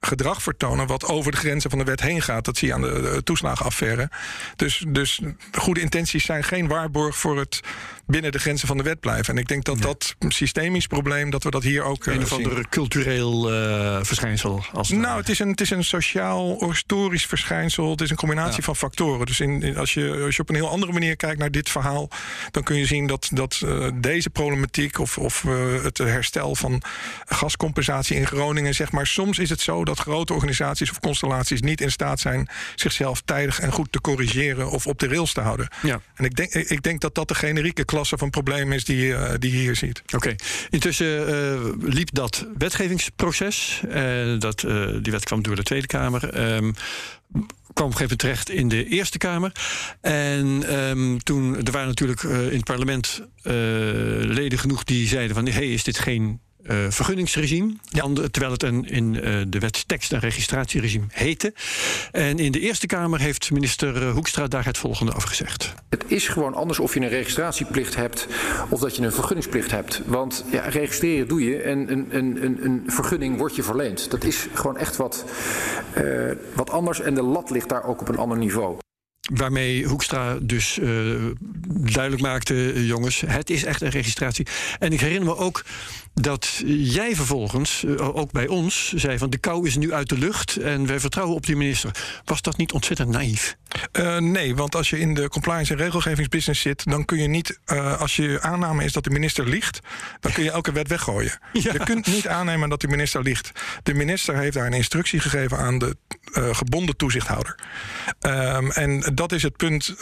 gedrag 0.00 0.42
vertonen 0.42 0.86
wat 0.86 1.04
over 1.04 1.30
de 1.30 1.36
grenzen 1.36 1.70
van 1.70 1.78
de 1.78 1.84
wet 1.84 2.00
heen 2.00 2.22
gaat. 2.22 2.44
Dat 2.44 2.56
zie 2.56 2.68
je 2.68 2.74
aan 2.74 2.80
de, 2.80 3.00
de 3.00 3.22
toeslagenaffaire. 3.22 4.10
Dus, 4.56 4.84
dus 4.88 5.20
goede 5.52 5.80
intenties 5.80 6.24
zijn 6.24 6.44
geen 6.44 6.68
waarborg 6.68 7.16
voor 7.16 7.38
het 7.38 7.60
binnen 8.08 8.32
de 8.32 8.38
grenzen 8.38 8.68
van 8.68 8.76
de 8.76 8.82
wet 8.82 9.00
blijven. 9.00 9.34
En 9.34 9.40
ik 9.40 9.48
denk 9.48 9.64
dat 9.64 9.82
dat 9.82 10.16
systemisch 10.28 10.86
probleem, 10.86 11.30
dat 11.30 11.42
we 11.42 11.50
dat 11.50 11.62
hier 11.62 11.82
ook. 11.82 12.06
Een 12.06 12.22
of 12.22 12.32
andere 12.32 12.68
cultureel 12.68 13.52
uh, 13.52 13.98
verschijnsel. 14.02 14.64
Als 14.72 14.88
nou, 14.88 15.18
het 15.18 15.28
is, 15.28 15.38
een, 15.38 15.48
het 15.48 15.60
is 15.60 15.70
een 15.70 15.84
sociaal, 15.84 16.68
historisch 16.68 17.26
verschijnsel. 17.26 17.90
Het 17.90 18.00
is 18.00 18.10
een 18.10 18.16
combinatie 18.16 18.62
van 18.62 18.76
factoren. 18.76 19.26
Dus 19.26 19.40
in, 19.40 19.76
als, 19.76 19.94
je, 19.94 20.22
als 20.24 20.36
je 20.36 20.42
op 20.42 20.48
een 20.48 20.54
heel 20.54 20.68
andere 20.68 20.92
manier 20.92 21.16
kijkt 21.16 21.38
naar 21.38 21.50
dit 21.50 21.68
verhaal, 21.70 22.08
dan 22.50 22.62
kun 22.62 22.76
je 22.76 22.86
zien 22.86 23.06
dat, 23.06 23.28
dat 23.32 23.62
uh, 23.64 23.88
deze 23.94 24.30
problematiek 24.30 24.98
of, 24.98 25.18
of 25.18 25.44
uh, 25.44 25.82
het 25.82 25.98
herstel 25.98 26.54
van 26.54 26.82
gascompensatie 27.26 28.16
in 28.16 28.26
Groningen, 28.26 28.74
zeg 28.74 28.92
maar, 28.92 29.06
soms 29.06 29.38
is 29.38 29.50
het 29.50 29.60
zo 29.60 29.84
dat 29.84 29.98
grote 29.98 30.32
organisaties 30.32 30.90
of 30.90 31.00
constellaties 31.00 31.60
niet 31.60 31.80
in 31.80 31.90
staat 31.90 32.20
zijn 32.20 32.48
zichzelf 32.74 33.20
tijdig 33.20 33.60
en 33.60 33.72
goed 33.72 33.92
te 33.92 34.00
corrigeren 34.00 34.70
of 34.70 34.86
op 34.86 34.98
de 34.98 35.08
rails 35.08 35.32
te 35.32 35.40
houden. 35.40 35.68
Ja. 35.82 36.00
En 36.14 36.24
ik 36.24 36.36
denk, 36.36 36.52
ik 36.52 36.82
denk 36.82 37.00
dat 37.00 37.14
dat 37.14 37.28
de 37.28 37.34
generieke 37.34 37.84
klasse 37.98 38.18
van 38.18 38.30
problemen 38.30 38.76
is 38.76 38.84
die, 38.84 39.06
uh, 39.06 39.30
die 39.38 39.52
je 39.52 39.58
hier 39.58 39.76
ziet. 39.76 40.02
Oké. 40.14 40.34
Intussen 40.70 41.28
uh, 41.28 41.92
liep 41.94 42.08
dat 42.12 42.46
wetgevingsproces. 42.58 43.82
Uh, 43.88 44.38
dat, 44.38 44.60
die 45.02 45.12
wet 45.12 45.24
kwam 45.24 45.42
door 45.42 45.56
de 45.56 45.62
Tweede 45.62 45.86
Kamer. 45.86 46.54
Um, 46.54 46.74
kwam 47.72 47.86
op 47.86 47.92
een 47.92 47.92
gegeven 47.92 48.16
terecht 48.16 48.50
in 48.50 48.68
de 48.68 48.88
Eerste 48.88 49.18
Kamer. 49.18 49.52
En 50.00 50.74
um, 50.78 51.22
toen, 51.22 51.56
er 51.66 51.72
waren 51.72 51.88
natuurlijk 51.88 52.22
in 52.22 52.56
het 52.56 52.64
parlement 52.64 53.22
leden 54.22 54.58
genoeg 54.58 54.84
die 54.84 55.08
zeiden 55.08 55.34
van... 55.34 55.46
hé, 55.46 55.52
hey, 55.52 55.72
is 55.72 55.84
dit 55.84 55.98
geen 55.98 56.40
uh, 56.62 56.76
vergunningsregime. 56.88 57.76
Ja. 57.88 58.06
terwijl 58.30 58.52
het 58.52 58.62
een, 58.62 58.84
in 58.84 59.14
uh, 59.14 59.42
de 59.48 59.58
wet 59.58 59.88
tekst- 59.88 60.12
en 60.12 60.18
registratieregime 60.18 61.06
heette. 61.08 61.54
En 62.12 62.38
in 62.38 62.52
de 62.52 62.60
Eerste 62.60 62.86
Kamer 62.86 63.20
heeft 63.20 63.50
minister 63.50 64.02
eh, 64.02 64.12
Hoekstra 64.12 64.46
daar 64.46 64.64
het 64.64 64.78
volgende 64.78 65.14
over 65.14 65.28
gezegd. 65.28 65.74
Het 65.88 66.04
is 66.06 66.28
gewoon 66.28 66.54
anders 66.54 66.78
of 66.78 66.94
je 66.94 67.00
een 67.00 67.08
registratieplicht 67.08 67.94
hebt 67.94 68.26
of 68.68 68.80
dat 68.80 68.96
je 68.96 69.02
een 69.02 69.12
vergunningsplicht 69.12 69.70
hebt. 69.70 70.02
Want 70.06 70.44
ja, 70.50 70.68
registreren 70.68 71.28
doe 71.28 71.44
je 71.44 71.62
en 71.62 71.92
een, 71.92 72.06
een, 72.10 72.44
een, 72.44 72.64
een 72.64 72.82
vergunning 72.86 73.38
wordt 73.38 73.56
je 73.56 73.62
verleend. 73.62 74.10
Dat 74.10 74.24
is 74.24 74.46
gewoon 74.52 74.76
echt 74.76 74.96
wat, 74.96 75.24
uh, 75.98 76.32
wat 76.54 76.70
anders 76.70 77.00
en 77.00 77.14
de 77.14 77.22
lat 77.22 77.50
ligt 77.50 77.68
daar 77.68 77.84
ook 77.84 78.00
op 78.00 78.08
een 78.08 78.16
ander 78.16 78.38
niveau. 78.38 78.78
Waarmee 79.34 79.84
Hoekstra 79.84 80.38
dus 80.42 80.78
uh, 80.78 81.14
duidelijk 81.68 82.22
maakte, 82.22 82.86
jongens, 82.86 83.22
het 83.26 83.50
is 83.50 83.64
echt 83.64 83.82
een 83.82 83.90
registratie. 83.90 84.46
En 84.78 84.92
ik 84.92 85.00
herinner 85.00 85.24
me 85.24 85.36
ook 85.36 85.64
dat 86.20 86.62
jij 86.66 87.16
vervolgens, 87.16 87.82
uh, 87.82 88.16
ook 88.16 88.32
bij 88.32 88.46
ons, 88.46 88.92
zei 88.92 89.18
van 89.18 89.30
de 89.30 89.38
kou 89.38 89.66
is 89.66 89.76
nu 89.76 89.92
uit 89.92 90.08
de 90.08 90.18
lucht 90.18 90.56
en 90.56 90.86
wij 90.86 91.00
vertrouwen 91.00 91.36
op 91.36 91.46
die 91.46 91.56
minister. 91.56 91.90
Was 92.24 92.42
dat 92.42 92.56
niet 92.56 92.72
ontzettend 92.72 93.08
naïef? 93.08 93.56
Uh, 93.92 94.18
nee, 94.18 94.54
want 94.54 94.74
als 94.74 94.90
je 94.90 94.98
in 94.98 95.14
de 95.14 95.28
compliance 95.28 95.72
en 95.72 95.78
regelgevingsbusiness 95.78 96.60
zit, 96.60 96.90
dan 96.90 97.04
kun 97.04 97.18
je 97.18 97.28
niet, 97.28 97.60
als 97.98 98.16
je 98.16 98.38
aanname 98.40 98.84
is 98.84 98.92
dat 98.92 99.04
de 99.04 99.10
minister 99.10 99.48
liegt, 99.48 99.80
dan 100.20 100.32
kun 100.32 100.44
je 100.44 100.50
elke 100.50 100.72
wet 100.72 100.88
weggooien. 100.88 101.38
Ja. 101.58 101.72
Je 101.72 101.84
kunt 101.84 102.06
niet 102.06 102.28
aannemen 102.28 102.68
dat 102.68 102.80
de 102.80 102.88
minister 102.88 103.22
liegt. 103.22 103.52
De 103.82 103.94
minister 103.94 104.36
heeft 104.36 104.54
daar 104.54 104.66
een 104.66 104.72
instructie 104.72 105.20
gegeven 105.20 105.58
aan 105.58 105.78
de 105.78 105.96
gebonden 106.32 106.96
toezichthouder. 106.96 107.58
Um, 108.20 108.70
en 108.70 109.12
dat 109.14 109.32
is 109.32 109.42
het 109.42 109.56
punt, 109.56 109.94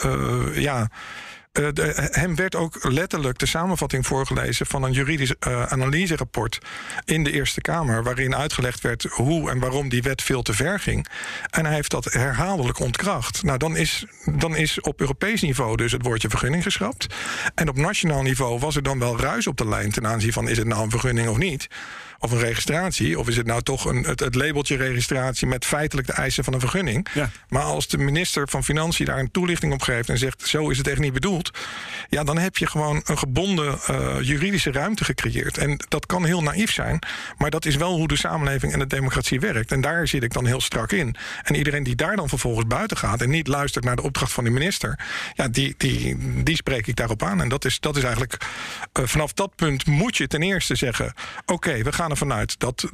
ja. 0.54 0.90
De, 1.56 2.08
hem 2.10 2.34
werd 2.34 2.54
ook 2.54 2.84
letterlijk 2.88 3.38
de 3.38 3.46
samenvatting 3.46 4.06
voorgelezen 4.06 4.66
van 4.66 4.82
een 4.82 4.92
juridisch 4.92 5.34
uh, 5.48 5.62
analyserapport 5.62 6.58
in 7.04 7.24
de 7.24 7.32
Eerste 7.32 7.60
Kamer, 7.60 8.02
waarin 8.02 8.36
uitgelegd 8.36 8.80
werd 8.80 9.02
hoe 9.02 9.50
en 9.50 9.58
waarom 9.58 9.88
die 9.88 10.02
wet 10.02 10.22
veel 10.22 10.42
te 10.42 10.52
ver 10.52 10.80
ging. 10.80 11.06
En 11.50 11.64
hij 11.64 11.74
heeft 11.74 11.90
dat 11.90 12.04
herhaaldelijk 12.04 12.78
ontkracht. 12.78 13.42
Nou, 13.42 13.58
dan 13.58 13.76
is, 13.76 14.04
dan 14.24 14.56
is 14.56 14.80
op 14.80 15.00
Europees 15.00 15.42
niveau 15.42 15.76
dus 15.76 15.92
het 15.92 16.02
woordje 16.02 16.28
vergunning 16.28 16.62
geschrapt. 16.62 17.06
En 17.54 17.68
op 17.68 17.76
nationaal 17.76 18.22
niveau 18.22 18.58
was 18.58 18.76
er 18.76 18.82
dan 18.82 18.98
wel 18.98 19.20
ruis 19.20 19.46
op 19.46 19.56
de 19.56 19.68
lijn 19.68 19.90
ten 19.90 20.06
aanzien 20.06 20.32
van 20.32 20.48
is 20.48 20.58
het 20.58 20.66
nou 20.66 20.82
een 20.82 20.90
vergunning 20.90 21.28
of 21.28 21.36
niet 21.36 21.68
of 22.18 22.30
een 22.30 22.38
registratie? 22.38 23.18
Of 23.18 23.28
is 23.28 23.36
het 23.36 23.46
nou 23.46 23.62
toch 23.62 23.84
een, 23.84 24.02
het, 24.02 24.20
het 24.20 24.34
labeltje 24.34 24.76
registratie 24.76 25.46
met 25.46 25.64
feitelijk 25.64 26.06
de 26.06 26.12
eisen 26.12 26.44
van 26.44 26.52
een 26.54 26.60
vergunning? 26.60 27.06
Ja. 27.14 27.30
Maar 27.48 27.62
als 27.62 27.88
de 27.88 27.98
minister 27.98 28.48
van 28.48 28.64
Financiën 28.64 29.06
daar 29.06 29.18
een 29.18 29.30
toelichting 29.30 29.72
op 29.72 29.82
geeft 29.82 30.08
en 30.08 30.18
zegt: 30.18 30.48
zo 30.48 30.70
is 30.70 30.78
het 30.78 30.88
echt 30.88 30.98
niet 30.98 31.12
bedoeld, 31.12 31.50
ja, 32.08 32.24
dan 32.24 32.38
heb 32.38 32.56
je 32.56 32.66
gewoon 32.66 33.02
een 33.04 33.18
gebonden 33.18 33.78
uh, 33.90 34.16
juridische 34.20 34.72
ruimte 34.72 35.04
gecreëerd. 35.04 35.58
En 35.58 35.84
dat 35.88 36.06
kan 36.06 36.24
heel 36.24 36.42
naïef 36.42 36.72
zijn, 36.72 36.98
maar 37.38 37.50
dat 37.50 37.64
is 37.64 37.76
wel 37.76 37.96
hoe 37.96 38.08
de 38.08 38.16
samenleving 38.16 38.72
en 38.72 38.78
de 38.78 38.86
democratie 38.86 39.40
werkt. 39.40 39.72
En 39.72 39.80
daar 39.80 40.08
zit 40.08 40.22
ik 40.22 40.32
dan 40.32 40.46
heel 40.46 40.60
strak 40.60 40.92
in. 40.92 41.16
En 41.42 41.54
iedereen 41.54 41.82
die 41.82 41.94
daar 41.94 42.16
dan 42.16 42.28
vervolgens 42.28 42.66
buiten 42.66 42.96
gaat 42.96 43.20
en 43.20 43.30
niet 43.30 43.46
luistert 43.46 43.84
naar 43.84 43.96
de 43.96 44.02
opdracht 44.02 44.32
van 44.32 44.44
de 44.44 44.50
minister, 44.50 44.98
ja, 45.34 45.48
die, 45.48 45.74
die, 45.76 46.16
die 46.42 46.56
spreek 46.56 46.86
ik 46.86 46.96
daarop 46.96 47.22
aan. 47.22 47.40
En 47.40 47.48
dat 47.48 47.64
is, 47.64 47.80
dat 47.80 47.96
is 47.96 48.02
eigenlijk 48.02 48.46
uh, 48.98 49.06
vanaf 49.06 49.32
dat 49.32 49.54
punt 49.54 49.86
moet 49.86 50.16
je 50.16 50.26
ten 50.26 50.42
eerste 50.42 50.74
zeggen: 50.74 51.12
oké, 51.40 51.52
okay, 51.52 51.84
we 51.84 51.92
gaan 51.92 52.05
ervan 52.10 52.32
uit 52.32 52.58
dat, 52.58 52.90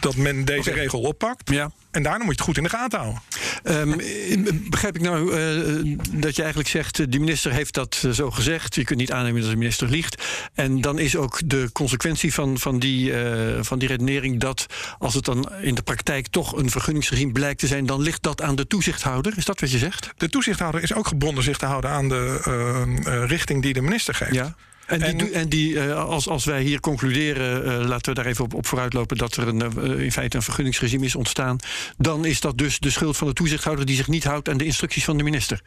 dat 0.00 0.16
men 0.16 0.44
deze 0.44 0.70
okay. 0.70 0.82
regel 0.82 1.00
oppakt. 1.00 1.50
Ja. 1.50 1.70
En 1.90 2.02
daarna 2.02 2.24
moet 2.24 2.26
je 2.26 2.30
het 2.32 2.40
goed 2.40 2.56
in 2.56 2.62
de 2.62 2.68
gaten 2.68 2.98
houden. 2.98 3.22
Um, 3.64 4.70
begrijp 4.70 4.96
ik 4.96 5.02
nou 5.02 5.38
uh, 5.38 5.96
dat 6.12 6.36
je 6.36 6.42
eigenlijk 6.42 6.70
zegt... 6.70 7.12
de 7.12 7.18
minister 7.18 7.52
heeft 7.52 7.74
dat 7.74 8.06
zo 8.12 8.30
gezegd. 8.30 8.74
Je 8.74 8.84
kunt 8.84 8.98
niet 8.98 9.12
aannemen 9.12 9.40
dat 9.40 9.50
de 9.50 9.56
minister 9.56 9.88
liegt. 9.88 10.24
En 10.54 10.80
dan 10.80 10.98
is 10.98 11.16
ook 11.16 11.40
de 11.44 11.70
consequentie 11.72 12.34
van, 12.34 12.58
van, 12.58 12.78
die, 12.78 13.10
uh, 13.10 13.62
van 13.62 13.78
die 13.78 13.88
redenering... 13.88 14.40
dat 14.40 14.66
als 14.98 15.14
het 15.14 15.24
dan 15.24 15.52
in 15.60 15.74
de 15.74 15.82
praktijk 15.82 16.26
toch 16.26 16.56
een 16.56 16.70
vergunningsregime 16.70 17.32
blijkt 17.32 17.58
te 17.58 17.66
zijn... 17.66 17.86
dan 17.86 18.00
ligt 18.00 18.22
dat 18.22 18.42
aan 18.42 18.56
de 18.56 18.66
toezichthouder. 18.66 19.32
Is 19.36 19.44
dat 19.44 19.60
wat 19.60 19.70
je 19.70 19.78
zegt? 19.78 20.10
De 20.16 20.28
toezichthouder 20.28 20.82
is 20.82 20.94
ook 20.94 21.06
gebonden 21.06 21.44
zich 21.44 21.58
te 21.58 21.66
houden 21.66 21.90
aan 21.90 22.08
de 22.08 22.40
uh, 23.06 23.24
richting 23.26 23.62
die 23.62 23.72
de 23.72 23.82
minister 23.82 24.14
geeft. 24.14 24.34
Ja. 24.34 24.54
En, 24.86 25.16
die, 25.16 25.30
en 25.30 25.48
die, 25.48 25.72
uh, 25.72 26.04
als, 26.04 26.28
als 26.28 26.44
wij 26.44 26.62
hier 26.62 26.80
concluderen, 26.80 27.66
uh, 27.66 27.88
laten 27.88 28.14
we 28.14 28.22
daar 28.22 28.30
even 28.30 28.44
op, 28.44 28.54
op 28.54 28.66
vooruitlopen 28.66 29.16
dat 29.16 29.36
er 29.36 29.48
een, 29.48 29.62
uh, 29.78 30.04
in 30.04 30.12
feite 30.12 30.36
een 30.36 30.42
vergunningsregime 30.42 31.04
is 31.04 31.14
ontstaan, 31.14 31.58
dan 31.96 32.24
is 32.24 32.40
dat 32.40 32.58
dus 32.58 32.78
de 32.78 32.90
schuld 32.90 33.16
van 33.16 33.26
de 33.26 33.32
toezichthouder 33.32 33.86
die 33.86 33.96
zich 33.96 34.08
niet 34.08 34.24
houdt 34.24 34.48
aan 34.48 34.56
de 34.56 34.64
instructies 34.64 35.04
van 35.04 35.16
de 35.16 35.22
minister. 35.22 35.62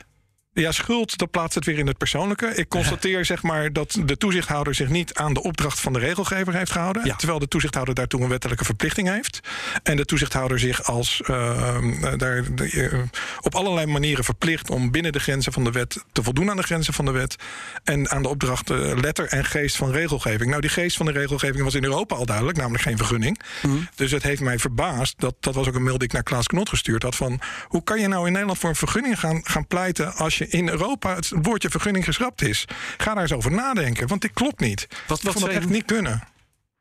Ja, 0.61 0.71
schuld, 0.71 1.17
dat 1.17 1.31
plaatst 1.31 1.55
het 1.55 1.65
weer 1.65 1.77
in 1.77 1.87
het 1.87 1.97
persoonlijke. 1.97 2.55
Ik 2.55 2.69
constateer 2.69 3.25
zeg 3.25 3.43
maar 3.43 3.73
dat 3.73 3.99
de 4.05 4.17
toezichthouder 4.17 4.75
zich 4.75 4.89
niet 4.89 5.13
aan 5.13 5.33
de 5.33 5.43
opdracht 5.43 5.79
van 5.79 5.93
de 5.93 5.99
regelgever 5.99 6.53
heeft 6.53 6.71
gehouden. 6.71 7.05
Ja. 7.05 7.15
Terwijl 7.15 7.39
de 7.39 7.47
toezichthouder 7.47 7.93
daartoe 7.93 8.21
een 8.21 8.29
wettelijke 8.29 8.65
verplichting 8.65 9.07
heeft. 9.07 9.39
En 9.83 9.97
de 9.97 10.05
toezichthouder 10.05 10.59
zich 10.59 10.83
als 10.83 11.21
uh, 11.29 11.77
daar 12.17 12.43
uh, 12.61 12.93
op 13.41 13.55
allerlei 13.55 13.85
manieren 13.85 14.23
verplicht 14.23 14.69
om 14.69 14.91
binnen 14.91 15.11
de 15.11 15.19
grenzen 15.19 15.53
van 15.53 15.63
de 15.63 15.71
wet 15.71 16.03
te 16.11 16.23
voldoen 16.23 16.49
aan 16.49 16.57
de 16.57 16.63
grenzen 16.63 16.93
van 16.93 17.05
de 17.05 17.11
wet. 17.11 17.35
En 17.83 18.09
aan 18.09 18.21
de 18.21 18.29
opdracht 18.29 18.69
uh, 18.69 18.97
letter 19.01 19.27
en 19.27 19.45
geest 19.45 19.75
van 19.75 19.91
regelgeving. 19.91 20.49
Nou, 20.49 20.61
die 20.61 20.69
geest 20.69 20.97
van 20.97 21.05
de 21.05 21.11
regelgeving 21.11 21.63
was 21.63 21.75
in 21.75 21.83
Europa 21.83 22.15
al 22.15 22.25
duidelijk, 22.25 22.57
namelijk 22.57 22.83
geen 22.83 22.97
vergunning. 22.97 23.41
Mm. 23.61 23.87
Dus 23.95 24.11
het 24.11 24.23
heeft 24.23 24.41
mij 24.41 24.59
verbaasd. 24.59 25.19
Dat, 25.19 25.35
dat 25.39 25.55
was 25.55 25.67
ook 25.67 25.75
een 25.75 25.83
mail 25.83 25.97
die 25.97 26.07
ik 26.07 26.13
naar 26.13 26.23
Klaas 26.23 26.47
Knot 26.47 26.69
gestuurd 26.69 27.03
had. 27.03 27.15
Van 27.15 27.39
hoe 27.63 27.83
kan 27.83 27.99
je 27.99 28.07
nou 28.07 28.25
in 28.25 28.31
Nederland 28.31 28.59
voor 28.59 28.69
een 28.69 28.75
vergunning 28.75 29.19
gaan, 29.19 29.41
gaan 29.43 29.67
pleiten 29.67 30.13
als 30.13 30.37
je 30.37 30.46
in 30.49 30.69
Europa 30.69 31.15
het 31.15 31.31
woordje 31.41 31.69
vergunning 31.69 32.05
geschrapt 32.05 32.41
is. 32.41 32.65
Ga 32.97 33.13
daar 33.13 33.23
eens 33.23 33.33
over 33.33 33.51
nadenken, 33.51 34.07
want 34.07 34.21
dit 34.21 34.33
klopt 34.33 34.59
niet. 34.59 34.87
Wat, 35.07 35.21
wat 35.21 35.37
dat 35.37 35.49
echt 35.49 35.69
niet 35.69 35.85
kunnen. 35.85 36.23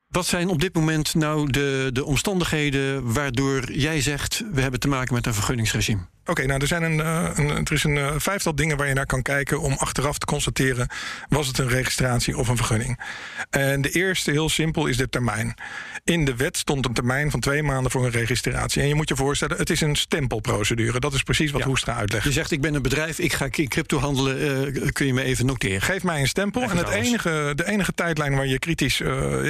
Wat 0.09 0.27
zijn 0.27 0.49
op 0.49 0.61
dit 0.61 0.75
moment 0.75 1.15
nou 1.15 1.51
de, 1.51 1.91
de 1.93 2.05
omstandigheden 2.05 3.13
waardoor 3.13 3.73
jij 3.73 4.01
zegt... 4.01 4.43
we 4.53 4.61
hebben 4.61 4.81
te 4.81 4.89
maken 4.89 5.15
met 5.15 5.27
een 5.27 5.35
vergunningsregime? 5.35 6.07
Oké, 6.27 6.31
okay, 6.31 6.45
nou 6.45 6.61
er, 6.61 6.67
zijn 6.67 6.83
een, 6.83 6.99
een, 6.99 7.49
er 7.49 7.73
is 7.73 7.85
een 7.85 7.97
uh, 7.97 8.11
vijftal 8.17 8.55
dingen 8.55 8.77
waar 8.77 8.89
je 8.89 8.95
naar 8.95 9.07
kan 9.07 9.23
kijken 9.23 9.61
om 9.61 9.73
achteraf 9.73 10.19
te 10.19 10.27
constateren: 10.27 10.89
was 11.29 11.47
het 11.47 11.59
een 11.59 11.69
registratie 11.69 12.37
of 12.37 12.49
een 12.49 12.57
vergunning? 12.57 13.01
En 13.51 13.81
de 13.81 13.91
eerste, 13.91 14.31
heel 14.31 14.49
simpel, 14.49 14.87
is 14.87 14.97
de 14.97 15.09
termijn. 15.09 15.55
In 16.05 16.25
de 16.25 16.37
wet 16.37 16.57
stond 16.57 16.87
een 16.87 16.93
termijn 16.93 17.31
van 17.31 17.41
twee 17.41 17.63
maanden 17.63 17.91
voor 17.91 18.05
een 18.05 18.11
registratie. 18.11 18.83
En 18.83 18.89
je 18.89 18.95
moet 18.95 19.09
je 19.09 19.17
voorstellen, 19.17 19.57
het 19.57 19.71
is 19.71 19.81
een 19.81 19.97
stempelprocedure. 19.97 21.01
Dat 21.01 21.15
is 21.15 21.23
precies 21.23 21.51
wat 21.51 21.61
ja. 21.61 21.67
Hoestra 21.67 21.95
uitlegt. 21.95 22.25
Je 22.25 22.33
zegt: 22.33 22.51
ik 22.51 22.61
ben 22.61 22.75
een 22.75 22.83
bedrijf, 22.83 23.19
ik 23.19 23.33
ga 23.33 23.49
in 23.51 23.69
crypto 23.69 23.99
handelen. 23.99 24.75
Uh, 24.77 24.91
kun 24.93 25.07
je 25.07 25.15
me 25.15 25.23
even 25.23 25.47
noteren? 25.47 25.83
Geef 25.83 26.03
mij 26.03 26.21
een 26.21 26.29
stempel. 26.29 26.63
en 26.63 26.77
het 26.77 26.89
enige, 26.89 27.53
de 27.55 27.67
enige 27.67 27.93
tijdlijn 27.93 28.35
waar 28.37 28.47
je 28.47 28.59
kritisch. 28.59 29.01
Uh, 29.01 29.09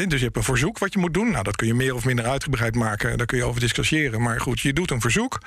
dus 0.08 0.18
je 0.18 0.24
hebt 0.24 0.36
een 0.36 0.42
verzoek 0.42 0.78
wat 0.78 0.92
je 0.92 0.98
moet 0.98 1.14
doen. 1.14 1.30
Nou, 1.30 1.44
dat 1.44 1.56
kun 1.56 1.66
je 1.66 1.74
meer 1.74 1.94
of 1.94 2.04
minder 2.04 2.24
uitgebreid 2.24 2.74
maken. 2.74 3.16
Daar 3.16 3.26
kun 3.26 3.38
je 3.38 3.44
over 3.44 3.60
discussiëren. 3.60 4.22
Maar 4.22 4.40
goed, 4.40 4.60
je 4.60 4.72
doet 4.72 4.90
een 4.90 5.00
verzoek. 5.00 5.38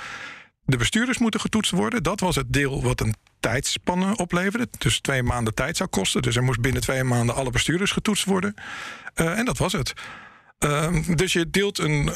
De 0.65 0.77
bestuurders 0.77 1.17
moeten 1.17 1.39
getoetst 1.39 1.71
worden. 1.71 2.03
Dat 2.03 2.19
was 2.19 2.35
het 2.35 2.53
deel 2.53 2.83
wat 2.83 3.01
een 3.01 3.15
tijdspanne 3.39 4.15
opleverde. 4.15 4.67
Dus 4.77 4.99
twee 4.99 5.23
maanden 5.23 5.53
tijd 5.53 5.77
zou 5.77 5.89
kosten. 5.89 6.21
Dus 6.21 6.35
er 6.35 6.43
moest 6.43 6.61
binnen 6.61 6.81
twee 6.81 7.03
maanden 7.03 7.35
alle 7.35 7.51
bestuurders 7.51 7.91
getoetst 7.91 8.25
worden. 8.25 8.53
Uh, 9.15 9.37
en 9.37 9.45
dat 9.45 9.57
was 9.57 9.73
het. 9.73 9.93
Uh, 10.59 10.95
dus 11.15 11.33
je 11.33 11.49
deelt 11.49 11.77
een, 11.77 12.05
uh, 12.05 12.15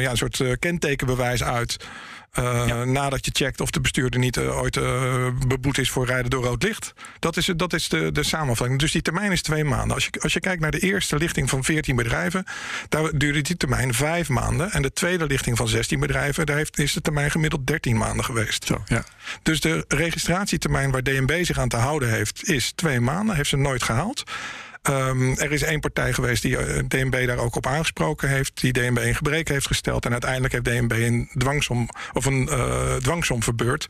ja, 0.00 0.10
een 0.10 0.16
soort 0.16 0.38
uh, 0.38 0.52
kentekenbewijs 0.58 1.42
uit. 1.42 1.86
Uh, 2.34 2.64
ja. 2.66 2.84
Nadat 2.84 3.24
je 3.24 3.30
checkt 3.34 3.60
of 3.60 3.70
de 3.70 3.80
bestuurder 3.80 4.20
niet 4.20 4.36
uh, 4.36 4.58
ooit 4.58 4.76
uh, 4.76 5.28
beboet 5.46 5.78
is 5.78 5.90
voor 5.90 6.06
rijden 6.06 6.30
door 6.30 6.44
rood 6.44 6.62
licht. 6.62 6.92
Dat 7.18 7.36
is, 7.36 7.52
dat 7.56 7.72
is 7.72 7.88
de, 7.88 8.12
de 8.12 8.22
samenvatting. 8.22 8.78
Dus 8.78 8.92
die 8.92 9.02
termijn 9.02 9.32
is 9.32 9.42
twee 9.42 9.64
maanden. 9.64 9.94
Als 9.94 10.04
je, 10.04 10.20
als 10.20 10.32
je 10.32 10.40
kijkt 10.40 10.60
naar 10.60 10.70
de 10.70 10.78
eerste 10.78 11.16
lichting 11.16 11.50
van 11.50 11.64
14 11.64 11.96
bedrijven, 11.96 12.44
daar 12.88 13.18
duurde 13.18 13.40
die 13.40 13.56
termijn 13.56 13.94
vijf 13.94 14.28
maanden. 14.28 14.70
En 14.70 14.82
de 14.82 14.92
tweede 14.92 15.26
lichting 15.26 15.56
van 15.56 15.68
16 15.68 16.00
bedrijven, 16.00 16.46
daar 16.46 16.56
heeft, 16.56 16.78
is 16.78 16.92
de 16.92 17.00
termijn 17.00 17.30
gemiddeld 17.30 17.66
13 17.66 17.96
maanden 17.96 18.24
geweest. 18.24 18.64
Zo, 18.64 18.82
ja. 18.86 19.04
Dus 19.42 19.60
de 19.60 19.84
registratietermijn 19.88 20.90
waar 20.90 21.02
DNB 21.02 21.44
zich 21.44 21.58
aan 21.58 21.68
te 21.68 21.76
houden 21.76 22.10
heeft, 22.10 22.48
is 22.48 22.72
twee 22.74 23.00
maanden. 23.00 23.36
Heeft 23.36 23.48
ze 23.48 23.56
nooit 23.56 23.82
gehaald. 23.82 24.24
Um, 24.82 25.38
er 25.38 25.52
is 25.52 25.62
één 25.62 25.80
partij 25.80 26.12
geweest 26.12 26.42
die 26.42 26.52
uh, 26.52 26.78
DNB 26.88 27.26
daar 27.26 27.38
ook 27.38 27.56
op 27.56 27.66
aangesproken 27.66 28.28
heeft, 28.28 28.60
die 28.60 28.72
DNB 28.72 28.98
in 28.98 29.14
gebreken 29.14 29.54
heeft 29.54 29.66
gesteld. 29.66 30.04
En 30.04 30.12
uiteindelijk 30.12 30.52
heeft 30.52 30.64
DNB 30.64 30.92
een 30.92 31.30
dwangsom 31.34 31.88
of 32.12 32.24
een 32.24 32.48
uh, 32.50 32.94
dwangsom 32.94 33.42
verbeurd 33.42 33.86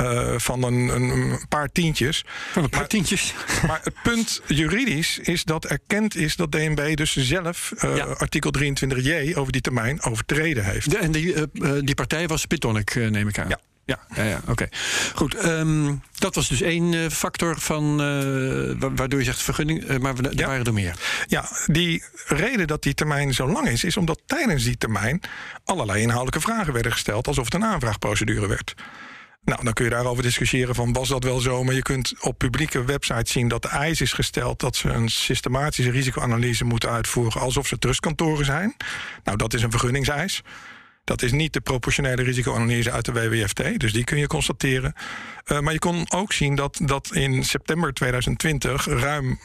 uh, 0.00 0.38
van 0.38 0.62
een, 0.62 0.88
een, 0.88 1.38
paar 1.48 1.68
tientjes. 1.72 2.24
Van 2.52 2.62
een 2.62 2.68
paar 2.68 2.80
maar, 2.80 2.88
tientjes. 2.88 3.34
Maar 3.66 3.80
het 3.82 3.94
punt 4.02 4.42
juridisch 4.46 5.18
is 5.18 5.44
dat 5.44 5.64
erkend 5.64 6.16
is 6.16 6.36
dat 6.36 6.52
DNB 6.52 6.96
dus 6.96 7.16
zelf 7.16 7.72
ja. 7.80 8.04
artikel 8.04 8.52
23j 8.58 9.34
over 9.34 9.52
die 9.52 9.60
termijn 9.60 10.02
overtreden 10.02 10.64
heeft. 10.64 10.90
De, 10.90 10.98
en 10.98 11.12
die, 11.12 11.34
die 11.84 11.94
partij 11.94 12.26
was 12.26 12.46
Pitonic, 12.46 12.94
neem 12.94 13.28
ik 13.28 13.38
aan. 13.38 13.48
Ja. 13.48 13.58
Ja, 13.90 13.98
ja, 14.14 14.22
ja 14.22 14.36
oké. 14.36 14.50
Okay. 14.50 14.68
Goed, 15.14 15.44
um, 15.44 16.02
dat 16.18 16.34
was 16.34 16.48
dus 16.48 16.60
één 16.60 16.92
uh, 16.92 17.08
factor 17.08 17.60
van 17.60 18.00
uh, 18.00 18.90
waardoor 18.94 19.18
je 19.18 19.24
zegt 19.24 19.42
vergunning, 19.42 19.90
uh, 19.90 19.98
maar 19.98 20.18
er 20.18 20.38
ja. 20.38 20.46
waren 20.46 20.64
er 20.64 20.72
meer. 20.72 20.96
Ja, 21.26 21.48
die 21.66 22.04
reden 22.26 22.66
dat 22.66 22.82
die 22.82 22.94
termijn 22.94 23.34
zo 23.34 23.48
lang 23.48 23.68
is, 23.68 23.84
is 23.84 23.96
omdat 23.96 24.20
tijdens 24.26 24.64
die 24.64 24.76
termijn 24.76 25.20
allerlei 25.64 26.02
inhoudelijke 26.02 26.40
vragen 26.40 26.72
werden 26.72 26.92
gesteld, 26.92 27.26
alsof 27.26 27.44
het 27.44 27.54
een 27.54 27.64
aanvraagprocedure 27.64 28.46
werd. 28.46 28.74
Nou, 29.44 29.64
dan 29.64 29.72
kun 29.72 29.84
je 29.84 29.90
daarover 29.90 30.22
discussiëren 30.22 30.74
van 30.74 30.92
was 30.92 31.08
dat 31.08 31.24
wel 31.24 31.38
zo, 31.38 31.64
maar 31.64 31.74
je 31.74 31.82
kunt 31.82 32.14
op 32.20 32.38
publieke 32.38 32.84
websites 32.84 33.32
zien 33.32 33.48
dat 33.48 33.62
de 33.62 33.68
eis 33.68 34.00
is 34.00 34.12
gesteld 34.12 34.60
dat 34.60 34.76
ze 34.76 34.88
een 34.88 35.08
systematische 35.08 35.90
risicoanalyse 35.90 36.64
moeten 36.64 36.90
uitvoeren 36.90 37.40
alsof 37.40 37.66
ze 37.66 37.78
trustkantoren 37.78 38.44
zijn. 38.44 38.76
Nou, 39.24 39.36
dat 39.36 39.54
is 39.54 39.62
een 39.62 39.70
vergunningseis. 39.70 40.42
Dat 41.10 41.22
is 41.22 41.32
niet 41.32 41.52
de 41.52 41.60
proportionele 41.60 42.22
risicoanalyse 42.22 42.90
uit 42.90 43.04
de 43.04 43.12
WWFT, 43.12 43.80
dus 43.80 43.92
die 43.92 44.04
kun 44.04 44.18
je 44.18 44.26
constateren. 44.26 44.92
Uh, 45.46 45.58
maar 45.60 45.72
je 45.72 45.78
kon 45.78 46.12
ook 46.12 46.32
zien 46.32 46.54
dat, 46.54 46.80
dat 46.82 47.10
in 47.12 47.44
september 47.44 47.92
2020, 47.92 48.86
ruim 48.86 49.38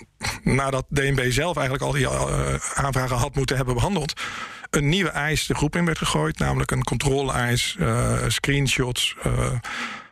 nadat 0.44 0.86
DNB 0.90 1.32
zelf 1.32 1.56
eigenlijk 1.56 1.86
al 1.86 1.92
die 1.92 2.02
uh, 2.02 2.56
aanvragen 2.74 3.18
had 3.18 3.36
moeten 3.36 3.56
hebben 3.56 3.76
behandeld, 3.76 4.22
een 4.70 4.90
nieuwe 4.90 5.10
eis 5.10 5.46
de 5.46 5.56
groep 5.56 5.76
in 5.76 5.86
werd 5.86 5.98
gegooid, 5.98 6.40
namelijk 6.40 6.72
een 6.72 6.84
controle-eis, 6.84 7.76
uh, 7.80 8.18
screenshots, 8.28 9.16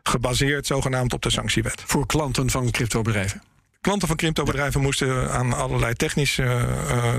gebaseerd 0.03 0.67
zogenaamd 0.67 1.13
op 1.13 1.21
de 1.21 1.31
sanctiewet. 1.31 1.83
Voor 1.85 2.05
klanten 2.05 2.49
van 2.49 2.71
cryptobedrijven? 2.71 3.43
Klanten 3.81 4.07
van 4.07 4.17
cryptobedrijven 4.17 4.81
moesten 4.81 5.31
aan 5.31 5.53
allerlei 5.53 5.93
technisch, 5.93 6.39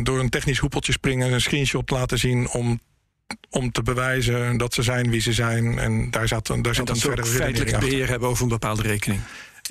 door 0.02 0.18
een 0.18 0.30
technisch 0.30 0.58
hoepeltje 0.58 0.92
springen, 0.92 1.32
een 1.32 1.40
screenshot 1.40 1.90
laten 1.90 2.18
zien 2.18 2.48
om 2.48 2.80
om 3.50 3.73
te 3.73 3.83
bewijzen 3.83 4.57
dat 4.57 4.75
ze 4.75 4.83
zijn 4.83 5.11
wie 5.11 5.21
ze 5.21 5.33
zijn. 5.33 5.78
En 5.78 6.11
daar 6.11 6.28
zat, 6.28 6.47
daar 6.47 6.57
zat 6.57 6.76
en 6.76 6.85
dat 6.85 6.88
een 6.88 6.97
verdere 6.97 7.26
feitelijk 7.26 7.75
achter. 7.75 7.88
beheer 7.88 8.09
hebben 8.09 8.28
over 8.28 8.43
een 8.43 8.49
bepaalde 8.49 8.83
rekening. 8.83 9.21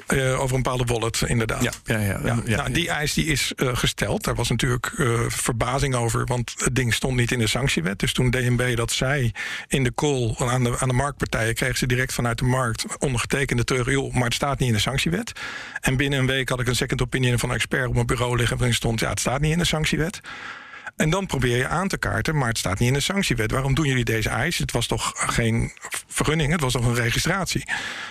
Uh, 0.07 0.39
over 0.41 0.55
een 0.55 0.61
bepaalde 0.61 0.83
wallet, 0.85 1.23
inderdaad. 1.27 1.63
Ja, 1.63 1.71
ja, 1.83 1.99
ja. 1.99 2.19
ja, 2.23 2.41
ja 2.45 2.55
nou, 2.55 2.71
die 2.71 2.89
eis 2.89 3.13
die 3.13 3.25
is 3.25 3.53
uh, 3.55 3.77
gesteld. 3.77 4.23
Daar 4.23 4.35
was 4.35 4.49
natuurlijk 4.49 4.93
uh, 4.97 5.19
verbazing 5.27 5.95
over, 5.95 6.25
want 6.25 6.53
het 6.57 6.75
ding 6.75 6.93
stond 6.93 7.15
niet 7.15 7.31
in 7.31 7.39
de 7.39 7.47
sanctiewet. 7.47 7.99
Dus 7.99 8.13
toen 8.13 8.31
DNB 8.31 8.75
dat 8.75 8.91
zei 8.91 9.31
in 9.67 9.83
de 9.83 9.93
call 9.93 10.35
aan 10.37 10.63
de, 10.63 10.79
aan 10.79 10.87
de 10.87 10.93
marktpartijen, 10.93 11.53
kregen 11.53 11.77
ze 11.77 11.87
direct 11.87 12.13
vanuit 12.13 12.37
de 12.37 12.45
markt 12.45 12.85
ondergetekende 12.99 13.63
terug. 13.63 13.89
Joh, 13.89 14.13
maar 14.13 14.23
het 14.23 14.33
staat 14.33 14.59
niet 14.59 14.67
in 14.67 14.73
de 14.73 14.81
sanctiewet. 14.81 15.31
En 15.81 15.97
binnen 15.97 16.19
een 16.19 16.27
week 16.27 16.49
had 16.49 16.59
ik 16.59 16.67
een 16.67 16.75
second 16.75 17.01
opinion 17.01 17.39
van 17.39 17.49
een 17.49 17.55
expert 17.55 17.87
op 17.87 17.93
mijn 17.93 18.05
bureau 18.05 18.37
liggen. 18.37 18.57
Waarin 18.57 18.75
stond: 18.75 18.99
ja, 18.99 19.09
het 19.09 19.19
staat 19.19 19.41
niet 19.41 19.51
in 19.51 19.57
de 19.57 19.65
sanctiewet. 19.65 20.21
En 20.95 21.09
dan 21.09 21.25
probeer 21.25 21.57
je 21.57 21.67
aan 21.67 21.87
te 21.87 21.97
kaarten, 21.97 22.37
maar 22.37 22.47
het 22.47 22.57
staat 22.57 22.79
niet 22.79 22.87
in 22.87 22.93
de 22.93 22.99
sanctiewet. 22.99 23.51
Waarom 23.51 23.75
doen 23.75 23.85
jullie 23.85 24.03
deze 24.03 24.29
eis? 24.29 24.57
Het 24.57 24.71
was 24.71 24.87
toch 24.87 25.11
geen 25.15 25.71
vergunning, 26.07 26.51
het 26.51 26.61
was 26.61 26.73
toch 26.73 26.85
een 26.85 26.95
registratie. 26.95 27.63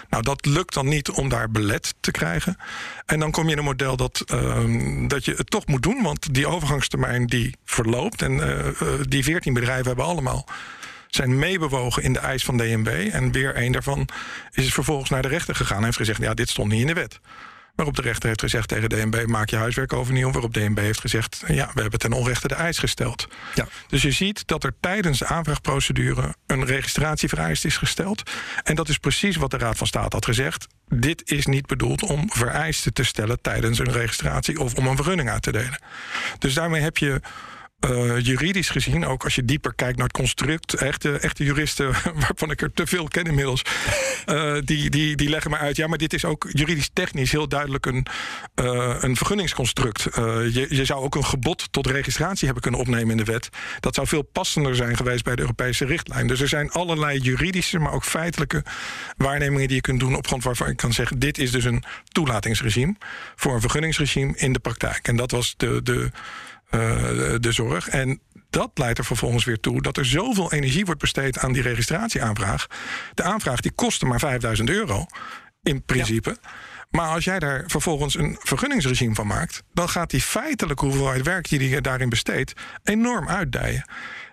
Nou, 0.08 0.22
dat 0.22 0.46
lukt 0.46 0.74
dan 0.74 0.88
niet 0.88 1.10
om 1.10 1.28
daar 1.28 1.50
belet 1.50 1.94
te 2.00 2.10
krijgen. 2.10 2.56
En 3.06 3.18
dan 3.18 3.30
kom 3.30 3.44
je 3.44 3.52
in 3.52 3.58
een 3.58 3.64
model 3.64 3.96
dat, 3.96 4.24
uh, 4.32 5.08
dat 5.08 5.24
je 5.24 5.34
het 5.34 5.50
toch 5.50 5.66
moet 5.66 5.82
doen, 5.82 6.02
want 6.02 6.34
die 6.34 6.46
overgangstermijn 6.46 7.26
die 7.26 7.56
verloopt. 7.64 8.22
En 8.22 8.32
uh, 8.32 8.88
die 9.08 9.24
14 9.24 9.54
bedrijven 9.54 9.86
hebben 9.86 10.04
allemaal 10.04 10.46
zijn 11.14 11.38
meebewogen 11.38 12.02
in 12.02 12.12
de 12.12 12.18
eis 12.18 12.44
van 12.44 12.56
DNB. 12.56 13.08
En 13.12 13.32
weer 13.32 13.56
een 13.56 13.72
daarvan 13.72 14.08
is 14.50 14.74
vervolgens 14.74 15.10
naar 15.10 15.22
de 15.22 15.28
rechter 15.28 15.54
gegaan 15.54 15.78
en 15.78 15.84
heeft 15.84 15.96
gezegd: 15.96 16.20
ja, 16.20 16.34
dit 16.34 16.48
stond 16.48 16.70
niet 16.70 16.80
in 16.80 16.86
de 16.86 16.92
wet. 16.92 17.20
Waarop 17.74 17.96
de 17.96 18.02
rechter 18.02 18.28
heeft 18.28 18.40
gezegd 18.40 18.68
tegen 18.68 18.88
DNB: 18.88 19.26
maak 19.26 19.50
je 19.50 19.56
huiswerk 19.56 19.92
overnieuw. 19.92 20.30
Waarop 20.30 20.54
DNB 20.54 20.78
heeft 20.78 21.00
gezegd: 21.00 21.42
ja, 21.46 21.70
we 21.74 21.80
hebben 21.80 21.98
ten 21.98 22.12
onrechte 22.12 22.48
de 22.48 22.54
eis 22.54 22.78
gesteld. 22.78 23.28
Ja. 23.54 23.66
Dus 23.88 24.02
je 24.02 24.10
ziet 24.10 24.46
dat 24.46 24.64
er 24.64 24.74
tijdens 24.80 25.18
de 25.18 25.26
aanvraagprocedure 25.26 26.34
een 26.46 26.64
registratievereist 26.64 27.64
is 27.64 27.76
gesteld. 27.76 28.30
En 28.62 28.74
dat 28.74 28.88
is 28.88 28.98
precies 28.98 29.36
wat 29.36 29.50
de 29.50 29.58
Raad 29.58 29.76
van 29.76 29.86
State 29.86 30.16
had 30.16 30.24
gezegd. 30.24 30.66
Dit 30.88 31.30
is 31.30 31.46
niet 31.46 31.66
bedoeld 31.66 32.02
om 32.02 32.30
vereisten 32.30 32.92
te 32.92 33.04
stellen 33.04 33.40
tijdens 33.40 33.78
een 33.78 33.92
registratie 33.92 34.60
of 34.60 34.74
om 34.74 34.86
een 34.86 34.96
vergunning 34.96 35.30
uit 35.30 35.42
te 35.42 35.52
delen. 35.52 35.80
Dus 36.38 36.54
daarmee 36.54 36.82
heb 36.82 36.96
je 36.96 37.20
uh, 37.90 38.20
juridisch 38.20 38.70
gezien, 38.70 39.06
ook 39.06 39.24
als 39.24 39.34
je 39.34 39.44
dieper 39.44 39.74
kijkt 39.74 39.96
naar 39.96 40.06
het 40.06 40.16
construct, 40.16 40.74
echte, 40.74 41.18
echte 41.18 41.44
juristen, 41.44 41.92
waarvan 42.26 42.50
ik 42.50 42.62
er 42.62 42.72
te 42.72 42.86
veel 42.86 43.08
ken 43.08 43.24
inmiddels, 43.24 43.62
uh, 44.26 44.56
die, 44.64 44.90
die, 44.90 45.16
die 45.16 45.28
leggen 45.28 45.50
maar 45.50 45.60
uit. 45.60 45.76
Ja, 45.76 45.86
maar 45.86 45.98
dit 45.98 46.12
is 46.12 46.24
ook 46.24 46.48
juridisch 46.52 46.90
technisch 46.92 47.32
heel 47.32 47.48
duidelijk 47.48 47.86
een, 47.86 48.06
uh, 48.62 48.96
een 49.00 49.16
vergunningsconstruct. 49.16 50.02
je, 50.12 50.66
je 50.68 50.84
zou 50.84 51.02
ook 51.02 51.14
een 51.14 51.24
gebod 51.24 51.72
tot 51.72 51.86
registratie 51.86 52.44
hebben 52.44 52.62
kunnen 52.62 52.80
opnemen 52.80 53.10
in 53.10 53.16
de 53.16 53.32
wet. 53.32 53.48
Dat 53.80 53.94
zou 53.94 54.06
veel 54.06 54.22
passender 54.22 54.76
zijn 54.76 54.96
geweest 54.96 55.24
bij 55.24 55.34
de 55.34 55.40
Europese 55.40 55.84
richtlijn. 55.84 56.26
Dus 56.26 56.40
er 56.40 56.48
zijn 56.48 56.70
allerlei 56.70 57.18
juridische, 57.18 57.78
maar 57.78 57.92
ook 57.92 58.04
feitelijke 58.04 58.64
waarnemingen 59.16 59.66
die 59.66 59.76
je 59.76 59.82
kunt 59.82 60.00
doen 60.00 60.16
op 60.16 60.26
grond 60.26 60.44
waarvan 60.44 60.68
ik 60.68 60.76
kan 60.76 60.92
zeggen: 60.92 61.18
dit 61.18 61.38
is 61.38 61.50
dus 61.50 61.64
een 61.64 61.84
toelatingsregime 62.08 62.96
voor 63.36 63.54
een 63.54 63.60
vergunningsregime 63.60 64.32
in 64.36 64.52
de 64.52 64.58
praktijk. 64.58 65.08
En 65.08 65.16
dat 65.16 65.30
was 65.30 65.54
de. 65.56 65.82
de 65.82 66.10
de 67.40 67.52
zorg. 67.52 67.88
En 67.88 68.20
dat 68.50 68.70
leidt 68.74 68.98
er 68.98 69.04
vervolgens 69.04 69.44
weer 69.44 69.60
toe 69.60 69.82
dat 69.82 69.96
er 69.96 70.06
zoveel 70.06 70.52
energie 70.52 70.84
wordt 70.84 71.00
besteed 71.00 71.38
aan 71.38 71.52
die 71.52 71.62
registratieaanvraag. 71.62 72.66
De 73.14 73.22
aanvraag 73.22 73.60
die 73.60 73.72
kostte 73.72 74.06
maar 74.06 74.18
5000 74.18 74.70
euro 74.70 75.06
in 75.62 75.84
principe. 75.84 76.36
Maar 76.90 77.08
als 77.08 77.24
jij 77.24 77.38
daar 77.38 77.64
vervolgens 77.66 78.14
een 78.14 78.36
vergunningsregime 78.40 79.14
van 79.14 79.26
maakt, 79.26 79.62
dan 79.72 79.88
gaat 79.88 80.10
die 80.10 80.20
feitelijke 80.20 80.84
hoeveelheid 80.84 81.22
werk 81.22 81.48
die 81.48 81.68
je 81.68 81.80
daarin 81.80 82.08
besteedt 82.08 82.52
enorm 82.84 83.28
uitdijen. 83.28 83.88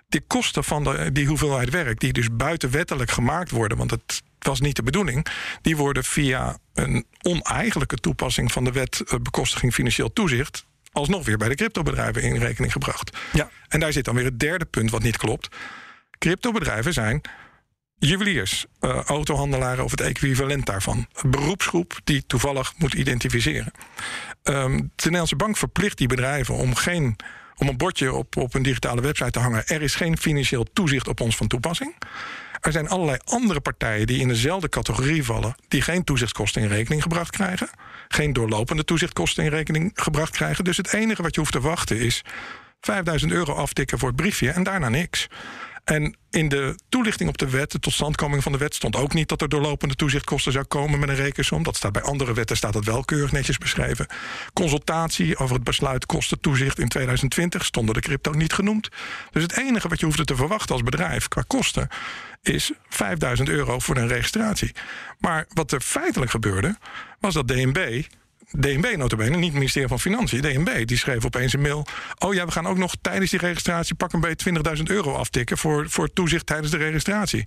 De 0.08 0.22
kosten 0.22 0.63
van 0.63 0.84
de, 0.84 1.12
die 1.12 1.27
hoeveelheid 1.27 1.69
werk, 1.69 2.00
die 2.00 2.13
dus 2.13 2.27
buitenwettelijk 2.31 3.12
gemaakt 3.12 3.51
worden, 3.51 3.77
want 3.77 3.91
het 3.91 4.22
was 4.39 4.60
niet 4.60 4.75
de 4.75 4.84
bedoeling, 4.84 5.25
die 5.62 5.77
worden 5.77 6.03
via 6.03 6.58
een 6.74 7.05
oneigenlijke 7.22 7.98
toepassing 7.98 8.51
van 8.51 8.63
de 8.63 8.72
wet 8.72 9.01
eh, 9.01 9.19
bekostiging 9.19 9.74
financieel 9.74 10.13
toezicht 10.13 10.67
alsnog 10.91 11.25
weer 11.25 11.38
bij 11.38 11.50
de 11.50 11.55
cryptobedrijven 11.55 12.22
in 12.22 12.38
rekening 12.38 12.72
gebracht. 12.72 13.17
Ja. 13.34 13.50
En 13.67 13.79
daar 13.79 13.93
zit 13.93 14.05
dan 14.05 14.15
weer 14.15 14.25
het 14.25 14.39
derde 14.39 14.65
punt 14.65 14.91
wat 14.91 15.03
niet 15.03 15.17
klopt. 15.17 15.48
Cryptobedrijven 16.17 16.93
zijn 16.93 17.22
juweliers, 17.98 18.65
uh, 18.81 18.96
autohandelaren 18.96 19.84
of 19.84 19.91
het 19.91 20.01
equivalent 20.01 20.65
daarvan. 20.65 21.08
Een 21.13 21.31
beroepsgroep 21.31 22.00
die 22.03 22.24
toevallig 22.27 22.74
moet 22.77 22.93
identificeren. 22.93 23.72
Um, 24.43 24.77
de 24.77 25.03
Nederlandse 25.03 25.36
bank 25.36 25.58
verplicht 25.58 25.98
die 25.98 26.08
bedrijven 26.08 26.55
om 26.55 26.75
geen 26.75 27.15
om 27.60 27.67
een 27.67 27.77
bordje 27.77 28.13
op, 28.13 28.38
op 28.38 28.53
een 28.53 28.63
digitale 28.63 29.01
website 29.01 29.31
te 29.31 29.39
hangen. 29.39 29.67
Er 29.67 29.81
is 29.81 29.96
geen 29.96 30.17
financieel 30.17 30.65
toezicht 30.74 31.08
op 31.08 31.19
ons 31.19 31.36
van 31.36 31.48
toepassing. 31.48 31.96
Er 32.62 32.72
zijn 32.72 32.89
allerlei 32.89 33.17
andere 33.25 33.60
partijen 33.60 34.08
die 34.08 34.19
in 34.19 34.27
dezelfde 34.27 34.69
categorie 34.69 35.24
vallen, 35.24 35.55
die 35.67 35.81
geen 35.81 36.03
toezichtskosten 36.03 36.62
in 36.62 36.67
rekening 36.67 37.01
gebracht 37.01 37.31
krijgen. 37.31 37.69
Geen 38.13 38.34
doorlopende 38.34 38.84
toezichtkosten 38.84 39.44
in 39.44 39.50
rekening 39.50 39.92
gebracht 39.94 40.32
krijgen. 40.32 40.63
Dus 40.63 40.78
het 40.78 40.94
enige 40.94 41.22
wat 41.22 41.36
je 41.36 41.39
hoeft 41.39 41.54
te 41.54 41.62
wachten 41.62 42.00
is 42.00 42.22
5000 42.82 43.32
euro 43.32 43.54
aftikken 43.54 44.00
voor 44.00 44.08
het 44.08 44.18
briefje 44.18 44.51
en 44.51 44.63
daarna 44.63 44.89
niks. 44.89 45.28
En 45.89 46.15
in 46.29 46.50
de 46.50 46.79
toelichting 46.89 47.29
op 47.29 47.38
de 47.38 47.50
wet, 47.50 47.72
de 47.72 47.79
totstandkoming 47.79 48.43
van 48.43 48.51
de 48.51 48.58
wet, 48.58 48.75
stond 48.75 48.96
ook 48.96 49.13
niet 49.13 49.29
dat 49.29 49.41
er 49.41 49.50
doorlopende 49.50 49.96
toezichtkosten 49.96 50.51
zou 50.51 50.65
komen 50.65 51.00
met 51.00 51.10
een 51.10 51.15
rekensom. 51.15 51.63
Dat 51.63 51.75
staat 51.75 51.91
bij 51.91 52.01
andere 52.01 52.34
wetten 52.34 52.58
staat 52.58 52.74
dat 52.74 52.86
wel 52.86 53.03
keurig 53.03 53.31
netjes 53.31 53.58
beschreven. 53.58 54.08
Consultatie 54.53 55.38
over 55.38 55.55
het 55.55 55.63
besluit 55.63 56.05
kosten 56.05 56.39
toezicht 56.39 56.79
in 56.79 56.88
2020 56.88 57.65
stonden 57.65 57.93
de 57.96 58.01
crypto 58.01 58.31
niet 58.31 58.53
genoemd. 58.53 58.89
Dus 59.31 59.43
het 59.43 59.58
enige 59.58 59.88
wat 59.88 60.00
je 60.00 60.05
hoefde 60.05 60.25
te 60.25 60.36
verwachten 60.36 60.74
als 60.74 60.84
bedrijf 60.84 61.27
qua 61.27 61.43
kosten 61.48 61.88
is 62.41 62.72
5000 62.89 63.50
euro 63.50 63.79
voor 63.79 63.98
een 63.98 64.08
registratie. 64.08 64.72
Maar 65.19 65.45
wat 65.54 65.71
er 65.71 65.82
feitelijk 65.82 66.32
gebeurde, 66.32 66.78
was 67.19 67.34
dat 67.34 67.47
DNB 67.47 68.04
DNB 68.51 68.95
notabene, 68.97 69.35
niet 69.35 69.45
het 69.45 69.53
ministerie 69.53 69.88
van 69.88 69.99
Financiën, 69.99 70.41
DNB, 70.41 70.85
die 70.85 70.97
schreef 70.97 71.25
opeens 71.25 71.53
een 71.53 71.62
mail. 71.62 71.85
Oh 72.17 72.33
ja, 72.33 72.45
we 72.45 72.51
gaan 72.51 72.67
ook 72.67 72.77
nog 72.77 72.93
tijdens 73.01 73.31
die 73.31 73.39
registratie 73.39 73.95
pak 73.95 74.13
een 74.13 74.19
beetje 74.19 74.62
20.000 74.77 74.83
euro 74.83 75.13
aftikken 75.13 75.57
voor, 75.57 75.89
voor 75.89 76.13
toezicht 76.13 76.45
tijdens 76.45 76.71
de 76.71 76.77
registratie. 76.77 77.43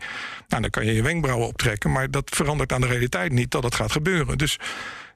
Nou, 0.49 0.63
dan 0.63 0.71
kan 0.71 0.87
je 0.87 0.93
je 0.93 1.03
wenkbrauwen 1.03 1.47
optrekken, 1.47 1.93
maar 1.93 2.11
dat 2.11 2.31
verandert 2.35 2.73
aan 2.73 2.81
de 2.81 2.87
realiteit 2.87 3.33
niet 3.33 3.51
dat 3.51 3.63
dat 3.63 3.75
gaat 3.75 3.93
gebeuren. 3.93 4.39
Dus 4.39 4.59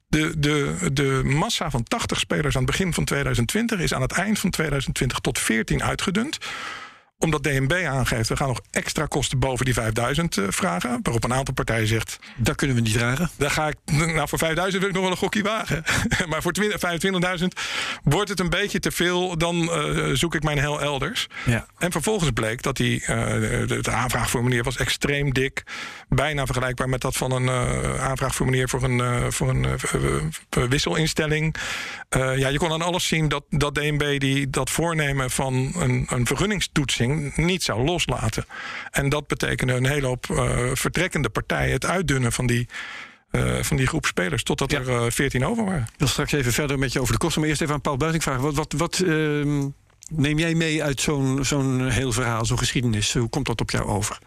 de, 0.08 0.38
de, 0.38 0.76
de 0.92 1.20
massa 1.24 1.70
van 1.70 1.82
80 1.82 2.18
spelers 2.18 2.56
aan 2.56 2.62
het 2.62 2.70
begin 2.70 2.94
van 2.94 3.04
2020 3.04 3.80
is 3.80 3.94
aan 3.94 4.02
het 4.02 4.12
eind 4.12 4.38
van 4.38 4.50
2020 4.50 5.18
tot 5.18 5.38
14 5.38 5.82
uitgedund 5.82 6.38
omdat 7.18 7.42
DNB 7.42 7.72
aangeeft, 7.72 8.28
we 8.28 8.36
gaan 8.36 8.48
nog 8.48 8.60
extra 8.70 9.06
kosten 9.06 9.38
boven 9.38 9.64
die 9.64 9.74
5000 9.74 10.36
uh, 10.36 10.44
eh, 10.44 10.52
vragen. 10.52 11.00
Waarop 11.02 11.24
een 11.24 11.34
aantal 11.34 11.54
partijen 11.54 11.86
zegt... 11.86 12.18
Dat 12.36 12.56
kunnen 12.56 12.76
we 12.76 12.82
niet 12.82 12.92
dragen. 12.92 13.30
Daar 13.36 13.50
ga 13.50 13.68
ik, 13.68 13.76
nou 13.84 14.28
voor 14.28 14.38
5000 14.38 14.80
wil 14.80 14.88
ik 14.88 14.94
nog 14.94 15.04
wel 15.04 15.12
een 15.12 15.18
gokje 15.18 15.42
wagen. 15.42 15.84
maar 16.30 16.42
voor 16.42 16.52
25.000 17.38 17.44
wordt 18.02 18.28
het 18.28 18.40
een 18.40 18.50
beetje 18.50 18.78
te 18.78 18.90
veel. 18.90 19.38
Dan 19.38 19.56
uh, 19.56 20.14
zoek 20.14 20.34
ik 20.34 20.42
mijn 20.42 20.58
hel 20.58 20.80
elders. 20.80 21.26
Ja. 21.44 21.66
En 21.78 21.92
vervolgens 21.92 22.30
bleek 22.30 22.62
dat 22.62 22.76
die, 22.76 23.00
uh, 23.00 23.06
de, 23.06 23.78
de, 23.80 23.90
aanvraagformulier 23.90 24.62
was 24.62 24.76
extreem 24.76 25.32
dik. 25.32 25.62
Bijna 26.08 26.44
vergelijkbaar 26.44 26.88
met 26.88 27.00
dat 27.00 27.16
van 27.16 27.32
een 27.32 27.50
aanvraagformulier 28.00 28.68
voor 28.68 28.82
een, 28.82 29.32
voor 29.32 29.48
een 29.48 29.66
wisselinstelling. 30.68 31.56
ja, 32.10 32.48
je 32.48 32.58
kon 32.58 32.72
aan 32.72 32.82
alles 32.82 33.06
zien 33.06 33.28
dat, 33.28 33.44
dat 33.48 33.74
DNB 33.74 34.20
die, 34.20 34.50
dat 34.50 34.70
voornemen 34.70 35.30
van 35.30 35.72
een, 35.76 36.06
een 36.08 36.26
vergunningstoetsing 36.26 37.05
niet 37.36 37.62
zou 37.62 37.84
loslaten. 37.84 38.46
En 38.90 39.08
dat 39.08 39.26
betekende 39.26 39.72
een 39.72 39.86
hele 39.86 40.06
hoop 40.06 40.26
uh, 40.30 40.70
vertrekkende 40.72 41.28
partijen 41.28 41.72
het 41.72 41.84
uitdunnen 41.84 42.32
van 42.32 42.46
die. 42.46 42.68
Uh, 43.32 43.62
van 43.62 43.76
die 43.76 43.86
groep 43.86 44.06
spelers, 44.06 44.42
totdat 44.42 44.72
er 44.72 44.88
eh, 44.88 45.10
14 45.10 45.46
over 45.46 45.64
waren. 45.64 45.82
Ik 45.82 45.98
wil 45.98 46.08
straks 46.08 46.32
even 46.32 46.52
verder 46.52 46.78
met 46.78 46.92
je 46.92 47.00
over 47.00 47.12
de 47.12 47.18
kosten. 47.18 47.40
Maar 47.40 47.50
eerst 47.50 47.62
even 47.62 47.74
aan 47.74 47.80
Paul 47.80 47.96
Buiting 47.96 48.22
vragen. 48.22 48.42
Wat, 48.42 48.54
wat, 48.54 48.72
wat 48.72 48.98
uh, 48.98 49.64
neem 50.10 50.38
jij 50.38 50.54
mee 50.54 50.82
uit 50.82 51.00
zo'n 51.00 51.44
zo'n 51.44 51.88
heel 51.88 52.12
verhaal, 52.12 52.44
zo'n 52.44 52.58
geschiedenis? 52.58 53.14
Hoe 53.14 53.28
komt 53.28 53.46
dat 53.46 53.60
op 53.60 53.70
jou 53.70 53.86
over? 53.86 54.18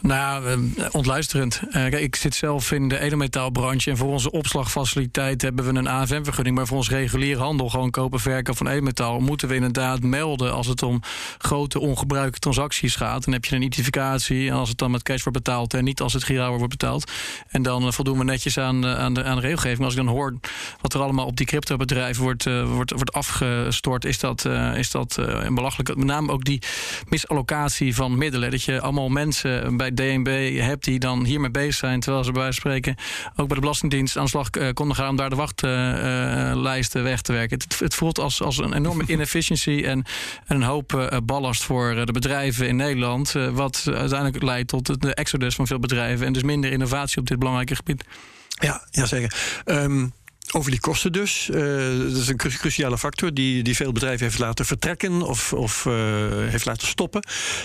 Nou, 0.00 0.70
ontluisterend. 0.90 1.60
Uh, 1.66 1.72
kijk, 1.72 1.94
ik 1.94 2.16
zit 2.16 2.34
zelf 2.34 2.72
in 2.72 2.88
de 2.88 2.98
edelmetaalbranche. 2.98 3.90
En 3.90 3.96
voor 3.96 4.08
onze 4.08 4.30
opslagfaciliteit 4.30 5.42
hebben 5.42 5.64
we 5.64 5.78
een 5.78 5.88
AFM-vergunning. 5.88 6.56
Maar 6.56 6.66
voor 6.66 6.76
ons 6.76 6.90
reguliere 6.90 7.40
handel, 7.40 7.68
gewoon 7.68 7.90
kopen 7.90 8.20
verkopen 8.20 8.56
van 8.56 8.68
edelmetaal, 8.68 9.20
moeten 9.20 9.48
we 9.48 9.54
inderdaad 9.54 10.02
melden 10.02 10.52
als 10.52 10.66
het 10.66 10.82
om 10.82 11.00
grote 11.38 11.80
ongebruikte 11.80 12.38
transacties 12.38 12.96
gaat. 12.96 13.24
Dan 13.24 13.32
heb 13.32 13.44
je 13.44 13.54
een 13.56 13.62
identificatie. 13.62 14.48
En 14.48 14.54
als 14.54 14.68
het 14.68 14.78
dan 14.78 14.90
met 14.90 15.02
cash 15.02 15.22
wordt 15.22 15.38
betaald 15.38 15.74
en 15.74 15.84
niet 15.84 16.00
als 16.00 16.12
het 16.12 16.24
giraal 16.24 16.56
wordt 16.56 16.78
betaald. 16.78 17.10
En 17.48 17.62
dan 17.62 17.86
uh, 17.86 17.92
voldoen 17.92 18.18
we 18.18 18.24
netjes 18.24 18.58
aan, 18.58 18.86
aan, 18.86 19.14
de, 19.14 19.24
aan 19.24 19.36
de 19.36 19.42
regelgeving. 19.42 19.84
Als 19.84 19.94
ik 19.94 20.04
dan 20.04 20.14
hoor 20.14 20.34
wat 20.80 20.94
er 20.94 21.00
allemaal 21.00 21.26
op 21.26 21.36
die 21.36 21.46
cryptobedrijven 21.46 22.22
wordt, 22.22 22.44
wordt, 22.64 22.90
wordt 22.90 23.12
afgestort, 23.12 24.04
is 24.04 24.18
dat, 24.18 24.44
is 24.74 24.90
dat 24.90 25.18
belachelijk. 25.48 25.96
Met 25.96 26.06
name 26.06 26.32
ook 26.32 26.44
die 26.44 26.62
misallocatie 27.08 27.94
van 27.94 28.18
middelen. 28.18 28.50
Dat 28.50 28.62
je 28.62 28.80
allemaal 28.80 29.08
mensen 29.08 29.61
bij 29.70 29.90
DNB 29.90 30.58
hebt 30.60 30.84
die 30.84 30.98
dan 30.98 31.24
hiermee 31.24 31.50
bezig 31.50 31.74
zijn, 31.74 32.00
terwijl 32.00 32.24
ze 32.24 32.32
bij 32.32 32.42
wijze 32.42 32.60
van 32.60 32.70
spreken 32.70 32.96
ook 33.36 33.46
bij 33.46 33.54
de 33.54 33.60
Belastingdienst 33.60 34.16
aan 34.16 34.24
de 34.24 34.30
slag 34.30 34.48
uh, 34.50 34.68
konden 34.72 34.96
gaan 34.96 35.08
om 35.08 35.16
daar 35.16 35.30
de 35.30 35.36
wachtlijsten 35.36 37.02
weg 37.02 37.20
te 37.22 37.32
werken. 37.32 37.58
Het, 37.58 37.78
het, 37.78 37.94
voelt 37.94 38.18
als, 38.18 38.42
als 38.42 38.58
een 38.58 38.72
enorme 38.72 39.04
inefficiency 39.14 39.82
en, 39.84 40.04
een 40.46 40.62
hoop 40.62 41.20
ballast 41.24 41.64
voor 41.64 42.06
de 42.06 42.12
bedrijven 42.12 42.68
in 42.68 42.76
Nederland, 42.76 43.32
wat 43.52 43.84
uiteindelijk 43.86 44.42
leidt 44.42 44.68
tot 44.68 45.00
de 45.00 45.14
exodus 45.14 45.54
van 45.54 45.66
veel 45.66 45.78
bedrijven 45.78 46.26
en 46.26 46.32
dus 46.32 46.42
minder 46.42 46.72
innovatie 46.72 47.18
op 47.18 47.26
dit 47.26 47.38
belangrijke 47.38 47.76
gebied. 47.76 48.04
Ja, 48.48 48.86
jazeker. 48.90 49.62
Um, 49.64 50.12
over 50.52 50.70
die 50.70 50.80
kosten 50.80 51.12
dus. 51.12 51.48
Uh, 51.48 51.56
dat 51.98 52.16
is 52.16 52.28
een 52.28 52.36
cruciale 52.36 52.98
factor 52.98 53.34
die, 53.34 53.62
die 53.62 53.76
veel 53.76 53.92
bedrijven 53.92 54.26
heeft 54.26 54.38
laten 54.38 54.64
vertrekken 54.64 55.22
of, 55.22 55.52
of 55.52 55.84
uh, 55.84 55.94
heeft 56.30 56.64
laten 56.64 56.86
stoppen. 56.86 57.22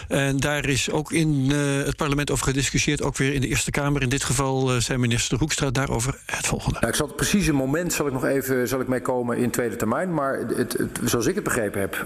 En 0.08 0.38
daar 0.38 0.66
is 0.66 0.92
ook 0.92 1.12
in 1.12 1.50
uh, 1.52 1.84
het 1.86 1.96
parlement 1.96 2.32
over 2.32 2.46
gediscussieerd, 2.46 3.02
ook 3.02 3.18
weer 3.18 3.34
in 3.34 3.42
de 3.42 3.48
Eerste 3.48 3.72
Kamer. 3.72 4.02
In 4.02 4.10
dit 4.10 4.24
geval 4.24 4.82
zei 4.82 4.98
minister 4.98 5.38
Hoekstra 5.38 5.70
daarover 5.70 6.18
het 6.26 6.48
volgende. 6.48 6.78
Nou, 6.80 6.92
ik 6.92 6.98
zal 6.98 7.08
het 7.08 7.16
precieze 7.16 7.54
moment 7.54 7.94
zal 7.94 8.08
ik 8.08 8.14
nog 8.14 8.26
even 8.26 8.68
zal 8.68 8.80
ik 8.80 8.88
meekomen 8.88 9.38
in 9.38 9.50
tweede 9.50 9.76
termijn. 9.76 10.14
Maar 10.14 10.38
het, 10.38 10.78
zoals 11.04 11.26
ik 11.26 11.36
het 11.36 11.44
begrepen 11.44 11.80
heb, 11.80 12.06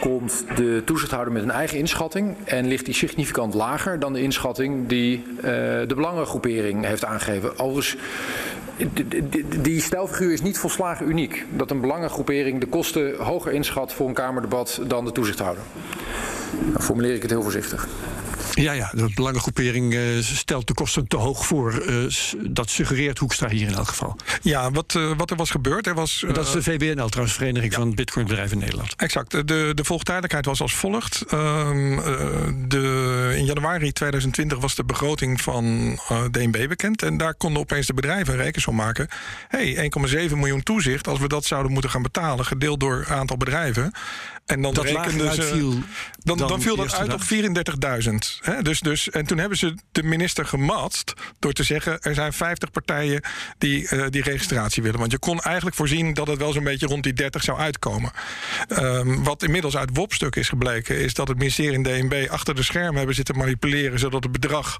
komt 0.00 0.44
de 0.56 0.82
toezichthouder 0.84 1.32
met 1.32 1.42
een 1.42 1.50
eigen 1.50 1.78
inschatting. 1.78 2.36
En 2.44 2.68
ligt 2.68 2.84
die 2.84 2.94
significant 2.94 3.54
lager 3.54 3.98
dan 3.98 4.12
de 4.12 4.22
inschatting 4.22 4.88
die 4.88 5.24
de 5.40 5.92
belangengroepering 5.94 6.84
heeft 6.84 7.04
aangegeven. 7.04 7.58
Overigens 7.58 7.96
die 9.62 9.79
stijlfiguur 9.80 10.32
is 10.32 10.40
niet 10.40 10.58
volslagen 10.58 11.08
uniek. 11.08 11.46
Dat 11.50 11.70
een 11.70 11.80
belangengroepering 11.80 12.60
de 12.60 12.66
kosten 12.66 13.16
hoger 13.16 13.52
inschat 13.52 13.92
voor 13.92 14.08
een 14.08 14.14
Kamerdebat 14.14 14.80
dan 14.86 15.04
de 15.04 15.12
toezichthouder. 15.12 15.62
Dan 16.72 16.82
formuleer 16.82 17.14
ik 17.14 17.22
het 17.22 17.30
heel 17.30 17.42
voorzichtig. 17.42 17.88
Ja, 18.54 18.72
ja, 18.72 18.90
de 18.94 19.10
belangengroepering 19.14 19.94
uh, 19.94 20.22
stelt 20.22 20.66
de 20.66 20.74
kosten 20.74 21.06
te 21.06 21.16
hoog 21.16 21.46
voor. 21.46 21.82
Uh, 21.86 22.12
dat 22.40 22.70
suggereert 22.70 23.18
Hoekstra 23.18 23.48
hier 23.48 23.68
in 23.68 23.74
elk 23.74 23.88
geval. 23.88 24.16
Ja, 24.42 24.70
wat, 24.70 24.94
uh, 24.94 25.12
wat 25.16 25.30
er 25.30 25.36
was 25.36 25.50
gebeurd. 25.50 25.86
Er 25.86 25.94
was, 25.94 26.24
dat 26.32 26.46
is 26.46 26.52
de 26.52 26.62
VBNL 26.62 27.08
trouwens, 27.08 27.36
Vereniging 27.36 27.72
ja. 27.72 27.78
van 27.78 27.94
Bitcoinbedrijven 27.94 28.56
in 28.56 28.62
Nederland. 28.62 28.94
Exact. 28.96 29.30
De, 29.30 29.72
de 29.74 29.84
volgtijdelijkheid 29.84 30.44
was 30.44 30.60
als 30.60 30.74
volgt. 30.74 31.24
Ehm, 31.28 31.96
de, 32.68 33.34
in 33.36 33.44
januari 33.44 33.92
2020 33.92 34.58
was 34.58 34.74
de 34.74 34.84
begroting 34.84 35.40
van 35.40 35.98
DNB 36.30 36.68
bekend. 36.68 37.02
En 37.02 37.16
daar 37.16 37.34
konden 37.34 37.62
opeens 37.62 37.86
de 37.86 37.94
bedrijven 37.94 38.34
een 38.34 38.40
rekensom 38.40 38.74
maken. 38.74 39.08
hey, 39.48 39.90
1,7 40.28 40.36
miljoen 40.36 40.62
toezicht. 40.62 41.08
Als 41.08 41.18
we 41.18 41.28
dat 41.28 41.44
zouden 41.44 41.72
moeten 41.72 41.90
gaan 41.90 42.02
betalen, 42.02 42.44
gedeeld 42.44 42.80
door 42.80 43.04
een 43.08 43.14
aantal 43.14 43.36
bedrijven. 43.36 43.92
En 44.50 44.62
dan 44.62 44.74
dat 44.74 44.84
rekenden 44.84 45.34
ze. 45.34 45.78
Dan, 46.22 46.38
dan, 46.38 46.48
dan 46.48 46.60
viel 46.60 46.76
dat 46.76 46.94
uit 46.94 47.12
op 47.12 47.20
34.000. 47.20 48.62
Dus, 48.62 48.80
dus, 48.80 49.10
en 49.10 49.26
toen 49.26 49.38
hebben 49.38 49.58
ze 49.58 49.74
de 49.92 50.02
minister 50.02 50.46
gematst 50.46 51.12
door 51.38 51.52
te 51.52 51.62
zeggen: 51.62 52.00
er 52.00 52.14
zijn 52.14 52.32
50 52.32 52.70
partijen 52.70 53.22
die 53.58 53.88
uh, 53.90 54.06
die 54.08 54.22
registratie 54.22 54.82
willen. 54.82 54.98
Want 54.98 55.12
je 55.12 55.18
kon 55.18 55.40
eigenlijk 55.40 55.76
voorzien 55.76 56.14
dat 56.14 56.26
het 56.26 56.38
wel 56.38 56.52
zo'n 56.52 56.64
beetje 56.64 56.86
rond 56.86 57.02
die 57.02 57.12
30 57.12 57.42
zou 57.42 57.58
uitkomen. 57.58 58.12
Um, 58.78 59.24
wat 59.24 59.42
inmiddels 59.42 59.76
uit 59.76 59.90
WOP-stuk 59.92 60.36
is 60.36 60.48
gebleken, 60.48 60.98
is 60.98 61.14
dat 61.14 61.28
het 61.28 61.38
ministerie 61.38 61.72
in 61.72 61.82
DNB 61.82 62.26
achter 62.30 62.54
de 62.54 62.62
schermen 62.62 62.96
hebben 62.96 63.14
zitten 63.14 63.36
manipuleren, 63.36 63.98
zodat 63.98 64.22
het 64.22 64.32
bedrag 64.32 64.78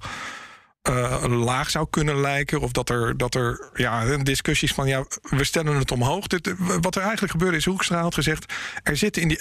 uh, 0.89 1.25
laag 1.45 1.71
zou 1.71 1.87
kunnen 1.91 2.21
lijken. 2.21 2.61
Of 2.61 2.73
dat 2.73 2.89
er, 2.89 3.17
dat 3.17 3.35
er 3.35 3.71
ja, 3.75 4.17
discussies 4.17 4.73
van 4.73 4.89
ja, 4.89 5.05
we 5.23 5.45
stellen 5.45 5.77
het 5.77 5.91
omhoog. 5.91 6.27
Dit, 6.27 6.55
wat 6.59 6.97
er 6.97 7.03
eigenlijk 7.03 7.33
gebeurde 7.33 7.57
is, 7.57 7.65
Hoekstra 7.65 8.01
had 8.01 8.15
gezegd... 8.15 8.53
er 8.83 8.97
zitten 8.97 9.23
in 9.23 9.29
die 9.29 9.39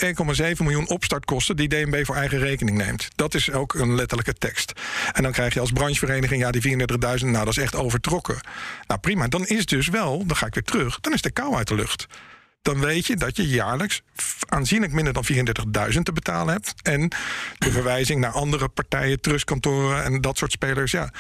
1,7 0.55 0.63
miljoen 0.63 0.89
opstartkosten 0.89 1.55
die 1.55 1.67
DNB 1.67 2.05
voor 2.05 2.15
eigen 2.15 2.39
rekening 2.39 2.77
neemt. 2.77 3.07
Dat 3.15 3.33
is 3.33 3.51
ook 3.51 3.73
een 3.73 3.95
letterlijke 3.95 4.33
tekst. 4.33 4.73
En 5.11 5.23
dan 5.23 5.31
krijg 5.31 5.53
je 5.53 5.59
als 5.59 5.71
branchevereniging, 5.71 6.41
ja, 6.41 6.51
die 6.51 6.77
34.000, 6.77 7.25
nou, 7.25 7.31
dat 7.31 7.47
is 7.47 7.57
echt 7.57 7.75
overtrokken. 7.75 8.39
Nou, 8.87 8.99
prima. 8.99 9.27
Dan 9.27 9.45
is 9.45 9.65
dus 9.65 9.87
wel, 9.87 10.25
dan 10.25 10.37
ga 10.37 10.45
ik 10.45 10.53
weer 10.53 10.63
terug, 10.63 10.99
dan 10.99 11.13
is 11.13 11.21
de 11.21 11.31
kou 11.31 11.55
uit 11.55 11.67
de 11.67 11.75
lucht 11.75 12.07
dan 12.61 12.79
weet 12.79 13.05
je 13.05 13.15
dat 13.15 13.35
je 13.35 13.47
jaarlijks 13.47 14.01
aanzienlijk 14.47 14.91
minder 14.93 15.13
dan 15.13 15.25
34.000 15.93 16.01
te 16.03 16.13
betalen 16.13 16.53
hebt. 16.53 16.73
En 16.81 17.07
de 17.57 17.71
verwijzing 17.71 18.21
naar 18.21 18.31
andere 18.31 18.67
partijen, 18.67 19.21
trustkantoren 19.21 20.03
en 20.03 20.21
dat 20.21 20.37
soort 20.37 20.51
spelers. 20.51 20.91
Ja. 20.91 21.11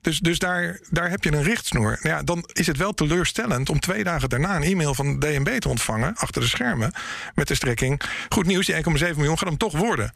Dus, 0.00 0.18
dus 0.18 0.38
daar, 0.38 0.80
daar 0.90 1.10
heb 1.10 1.24
je 1.24 1.32
een 1.32 1.42
richtsnoer. 1.42 1.98
Nou 2.02 2.16
ja, 2.16 2.22
dan 2.22 2.48
is 2.52 2.66
het 2.66 2.76
wel 2.76 2.92
teleurstellend 2.92 3.68
om 3.68 3.80
twee 3.80 4.04
dagen 4.04 4.28
daarna 4.28 4.56
een 4.56 4.62
e-mail 4.62 4.94
van 4.94 5.18
DNB 5.18 5.58
te 5.58 5.68
ontvangen, 5.68 6.14
achter 6.16 6.40
de 6.40 6.48
schermen, 6.48 6.92
met 7.34 7.48
de 7.48 7.54
strekking: 7.54 8.00
Goed 8.28 8.46
nieuws, 8.46 8.66
die 8.66 8.74
1,7 8.74 8.82
miljoen 9.16 9.38
gaat 9.38 9.48
hem 9.48 9.56
toch 9.56 9.76
worden. 9.76 10.12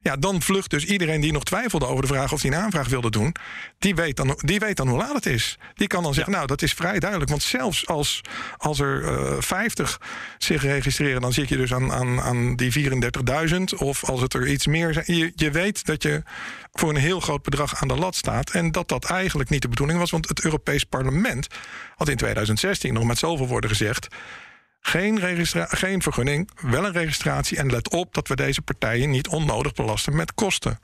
Ja, 0.00 0.16
dan 0.16 0.42
vlucht 0.42 0.70
dus 0.70 0.84
iedereen 0.84 1.20
die 1.20 1.32
nog 1.32 1.44
twijfelde 1.44 1.86
over 1.86 2.02
de 2.02 2.08
vraag 2.08 2.32
of 2.32 2.42
hij 2.42 2.50
een 2.50 2.56
aanvraag 2.56 2.88
wilde 2.88 3.10
doen. 3.10 3.34
Die 3.78 3.94
weet 3.94 4.16
dan, 4.16 4.38
die 4.44 4.58
weet 4.58 4.76
dan 4.76 4.88
hoe 4.88 4.98
laat 4.98 5.14
het 5.14 5.26
is. 5.26 5.58
Die 5.74 5.86
kan 5.86 6.02
dan 6.02 6.14
zeggen, 6.14 6.32
nou, 6.32 6.46
dat 6.46 6.62
is 6.62 6.72
vrij 6.72 6.98
duidelijk. 6.98 7.30
Want 7.30 7.42
zelfs 7.42 7.86
als, 7.86 8.20
als 8.56 8.80
er 8.80 9.02
uh, 9.02 9.36
eh, 9.36 9.42
50 9.42 10.00
zich 10.38 10.62
registreren, 10.62 11.20
dan 11.20 11.32
zit 11.32 11.48
je 11.48 11.56
dus 11.56 11.72
aan, 11.72 11.92
aan, 11.92 12.20
aan 12.20 12.56
die 12.56 12.90
34.000. 12.90 13.78
Of 13.78 14.04
als 14.04 14.20
het 14.20 14.34
er 14.34 14.48
iets 14.48 14.66
meer 14.66 14.92
zijn. 14.92 15.04
Je, 15.06 15.32
je 15.34 15.50
weet 15.50 15.86
dat 15.86 16.02
je 16.02 16.22
voor 16.72 16.88
een 16.88 16.96
heel 16.96 17.20
groot 17.20 17.42
bedrag 17.42 17.82
aan 17.82 17.88
de 17.88 17.96
lat 17.96 18.16
staat. 18.16 18.50
En 18.50 18.72
dat 18.72 18.88
dat 18.88 19.04
eigenlijk 19.04 19.50
niet 19.50 19.62
de 19.62 19.68
bedoeling 19.68 19.98
was. 19.98 20.10
Want 20.10 20.28
het 20.28 20.44
Europees 20.44 20.84
Parlement 20.84 21.46
had 21.96 22.08
in 22.08 22.16
2016 22.16 22.94
nog 22.94 23.04
met 23.04 23.18
zoveel 23.18 23.46
woorden 23.46 23.70
gezegd. 23.70 24.08
Geen, 24.80 25.18
geen 25.54 26.02
vergunning, 26.02 26.50
wel 26.60 26.84
een 26.84 26.92
registratie. 26.92 27.58
En 27.58 27.70
let 27.70 27.90
op 27.90 28.14
dat 28.14 28.28
we 28.28 28.36
deze 28.36 28.62
partijen 28.62 29.10
niet 29.10 29.28
onnodig 29.28 29.72
belasten 29.72 30.16
met 30.16 30.34
kosten. 30.34 30.78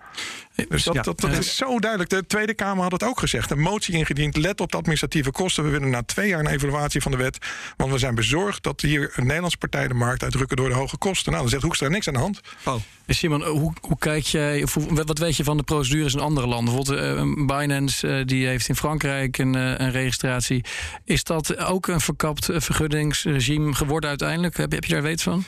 Dus 0.69 0.85
dat, 0.85 1.05
dat, 1.05 1.21
dat 1.21 1.33
is 1.33 1.57
zo 1.57 1.79
duidelijk. 1.79 2.11
De 2.11 2.27
Tweede 2.27 2.55
Kamer 2.55 2.83
had 2.83 2.93
het 2.93 3.03
ook 3.03 3.19
gezegd. 3.19 3.51
Een 3.51 3.61
motie 3.61 3.95
ingediend. 3.95 4.37
Let 4.37 4.61
op 4.61 4.71
de 4.71 4.77
administratieve 4.77 5.31
kosten. 5.31 5.65
We 5.65 5.71
willen 5.71 5.91
na 5.91 6.03
twee 6.03 6.29
jaar 6.29 6.41
een 6.41 6.47
evaluatie 6.47 7.01
van 7.01 7.11
de 7.11 7.17
wet. 7.17 7.39
Want 7.77 7.93
we 7.93 7.99
zijn 7.99 8.15
bezorgd 8.15 8.63
dat 8.63 8.81
hier 8.81 9.13
een 9.15 9.27
Nederlandse 9.27 9.59
partij 9.59 9.89
de 9.89 9.95
markt 9.95 10.23
uitdrukken 10.23 10.57
door 10.57 10.69
de 10.69 10.75
hoge 10.75 10.99
kosten. 10.99 11.31
Nou, 11.31 11.43
dan 11.43 11.51
zegt 11.51 11.63
Hoekstra 11.63 11.89
niks 11.89 12.09
aan 12.09 12.15
de 12.15 12.21
hand. 12.21 12.41
Oh. 12.65 12.75
Simon, 13.07 13.43
hoe, 13.43 13.73
hoe 13.81 13.99
kijk 13.99 14.25
jij, 14.25 14.63
of 14.63 14.75
wat 14.89 15.19
weet 15.19 15.37
je 15.37 15.45
van 15.45 15.57
de 15.57 15.63
procedures 15.63 16.15
in 16.15 16.21
andere 16.21 16.47
landen? 16.47 16.75
Bijvoorbeeld 16.75 17.19
uh, 17.19 17.47
Binance, 17.47 18.09
uh, 18.09 18.27
die 18.27 18.47
heeft 18.47 18.69
in 18.69 18.77
Frankrijk 18.77 19.39
een, 19.39 19.57
uh, 19.57 19.71
een, 19.77 19.91
registratie. 19.91 20.65
Is 21.05 21.25
dat 21.25 21.59
ook 21.59 21.87
een 21.87 22.01
verkapt 22.01 22.49
vergunningsregime 22.53 23.75
geworden 23.85 24.09
uiteindelijk? 24.09 24.57
Heb, 24.57 24.73
heb 24.73 24.85
je 24.85 24.93
daar 24.93 25.03
weet 25.03 25.23
van? 25.23 25.45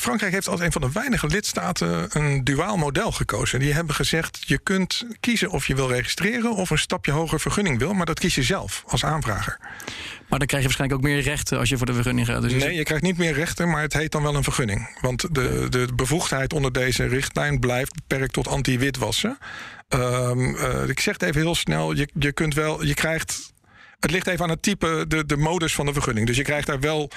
Frankrijk 0.00 0.32
heeft 0.32 0.48
als 0.48 0.60
een 0.60 0.72
van 0.72 0.80
de 0.80 0.92
weinige 0.92 1.26
lidstaten 1.26 2.06
een 2.12 2.44
duaal 2.44 2.76
model 2.76 3.12
gekozen. 3.12 3.58
Die 3.58 3.72
hebben 3.72 3.94
gezegd, 3.94 4.38
je 4.46 4.58
kunt 4.58 5.06
kiezen 5.20 5.50
of 5.50 5.66
je 5.66 5.74
wil 5.74 5.88
registreren... 5.88 6.50
of 6.54 6.70
een 6.70 6.78
stapje 6.78 7.12
hoger 7.12 7.40
vergunning 7.40 7.78
wil, 7.78 7.92
maar 7.92 8.06
dat 8.06 8.18
kies 8.18 8.34
je 8.34 8.42
zelf 8.42 8.82
als 8.86 9.04
aanvrager. 9.04 9.58
Maar 10.28 10.38
dan 10.38 10.48
krijg 10.48 10.62
je 10.62 10.68
waarschijnlijk 10.68 11.00
ook 11.00 11.06
meer 11.10 11.20
rechten 11.22 11.58
als 11.58 11.68
je 11.68 11.76
voor 11.76 11.86
de 11.86 11.94
vergunning 11.94 12.26
gaat. 12.26 12.42
Dus 12.42 12.52
nee, 12.52 12.74
je 12.74 12.82
krijgt 12.82 13.04
niet 13.04 13.18
meer 13.18 13.32
rechten, 13.32 13.70
maar 13.70 13.82
het 13.82 13.92
heet 13.92 14.12
dan 14.12 14.22
wel 14.22 14.34
een 14.34 14.42
vergunning. 14.42 14.98
Want 15.00 15.34
de, 15.34 15.66
de 15.68 15.88
bevoegdheid 15.94 16.52
onder 16.52 16.72
deze 16.72 17.06
richtlijn 17.06 17.58
blijft 17.58 17.94
beperkt 17.94 18.32
tot 18.32 18.48
anti-witwassen. 18.48 19.38
Um, 19.88 20.54
uh, 20.54 20.88
ik 20.88 21.00
zeg 21.00 21.14
het 21.14 21.22
even 21.22 21.40
heel 21.40 21.54
snel. 21.54 21.92
Je, 21.92 22.08
je 22.18 22.32
kunt 22.32 22.54
wel, 22.54 22.84
je 22.84 22.94
krijgt. 22.94 23.51
Het 24.02 24.10
ligt 24.10 24.26
even 24.26 24.44
aan 24.44 24.50
het 24.50 24.62
type, 24.62 25.04
de, 25.08 25.26
de 25.26 25.36
modus 25.36 25.74
van 25.74 25.86
de 25.86 25.92
vergunning. 25.92 26.26
Dus 26.26 26.36
je 26.36 26.42
krijgt 26.42 26.66
daar 26.66 26.80
wel 26.80 27.10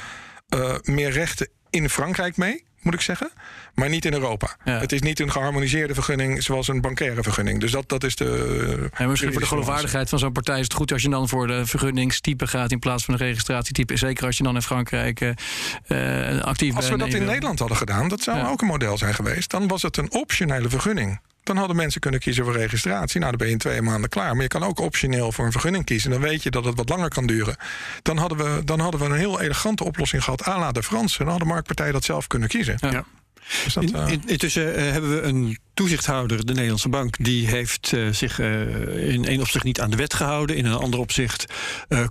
uh, 0.56 0.76
meer 0.84 1.12
rechten 1.12 1.48
in 1.70 1.90
Frankrijk 1.90 2.38
mee 2.38 2.64
moet 2.86 2.94
ik 2.94 3.02
zeggen. 3.02 3.32
Maar 3.74 3.90
niet 3.90 4.06
in 4.06 4.14
Europa. 4.14 4.58
Het 4.64 4.92
is 4.92 5.02
niet 5.02 5.20
een 5.20 5.32
geharmoniseerde 5.32 5.94
vergunning 5.94 6.44
zoals 6.44 6.68
een 6.68 6.82
bankaire 6.82 7.24
vergunning. 7.24 7.60
Dus 7.60 7.72
dat, 7.72 7.90
dat 7.90 8.04
is 8.04 8.16
de. 8.16 8.90
En 8.94 9.10
misschien 9.10 9.32
voor 9.32 9.42
de 9.42 9.48
geloofwaardigheid 9.48 10.10
van 10.10 10.20
zo'n 10.20 10.32
partij 10.32 10.58
is 10.60 10.64
het 10.64 10.74
goed 10.74 10.92
als 10.92 11.02
je 11.02 11.10
dan 11.10 11.30
voor 11.30 11.48
de 11.48 11.66
vergunningstype 11.66 12.48
gaat 12.48 12.72
in 12.72 12.80
plaats 12.80 13.06
van 13.06 13.18
de 13.18 13.24
registratietype. 13.24 13.98
Zeker 13.98 14.26
als 14.26 14.38
je 14.38 14.44
dan 14.44 14.56
in 14.56 14.62
Frankrijk 14.62 15.22
uh, 15.22 15.30
actief 16.42 16.68
bent. 16.68 16.76
Als 16.76 16.90
we 16.90 16.98
dat 16.98 17.14
in 17.14 17.26
Nederland 17.26 17.60
hadden 17.60 17.78
gedaan, 17.78 18.08
dat 18.08 18.22
zou 18.22 18.48
ook 18.48 18.62
een 18.62 18.68
model 18.68 18.98
zijn 18.98 19.14
geweest. 19.14 19.50
Dan 19.50 19.68
was 19.68 19.82
het 19.82 19.98
een 19.98 20.12
optionele 20.12 20.70
vergunning. 20.70 21.20
Dan 21.46 21.58
hadden 21.58 21.76
mensen 21.76 22.02
kunnen 22.02 22.20
kiezen 22.20 22.44
voor 22.44 22.54
registratie. 22.54 23.20
Nou, 23.20 23.30
dan 23.30 23.38
ben 23.38 23.48
je 23.48 23.54
in 23.54 23.60
twee 23.60 23.82
maanden 23.82 24.10
klaar. 24.10 24.34
Maar 24.34 24.42
je 24.42 24.48
kan 24.48 24.64
ook 24.64 24.80
optioneel 24.80 25.32
voor 25.32 25.46
een 25.46 25.52
vergunning 25.52 25.86
kiezen. 25.86 26.12
Dan 26.12 26.22
weet 26.22 26.44
je 26.44 26.52
dat 26.52 26.66
het 26.66 26.76
wat 26.76 26.90
langer 26.90 27.10
kan 27.10 27.26
duren. 27.26 27.56
Dan 28.02 28.18
hadden 28.18 28.38
we, 28.38 28.64
dan 28.64 28.80
hadden 28.80 29.00
we 29.00 29.06
een 29.06 29.18
heel 29.18 29.42
elegante 29.42 29.84
oplossing 29.84 30.24
gehad. 30.24 30.48
à 30.48 30.60
la 30.60 30.72
de 30.72 30.84
Fransen. 30.84 31.20
Dan 31.20 31.30
hadden 31.30 31.48
marktpartijen 31.48 31.94
dat 31.94 32.04
zelf 32.04 32.28
kunnen 32.28 32.50
kiezen. 32.50 32.78
Ja. 32.80 33.06
Dat, 33.74 33.84
uh... 33.92 34.08
intussen 34.26 34.80
uh, 34.80 34.92
hebben 34.92 35.16
we 35.16 35.22
een 35.22 35.58
toezichthouder, 35.74 36.46
de 36.46 36.54
Nederlandse 36.54 36.90
Bank, 36.90 37.16
die 37.24 37.48
heeft 37.48 37.92
uh, 37.92 38.12
zich 38.12 38.40
uh, 38.40 39.14
in 39.14 39.26
één 39.26 39.42
opzicht 39.42 39.64
niet 39.64 39.82
aan 39.82 39.90
de 39.90 39.96
wet 39.96 40.14
gehouden. 40.14 40.56
In 40.56 40.66
een 40.66 40.74
ander 40.74 41.00
opzicht 41.00 41.46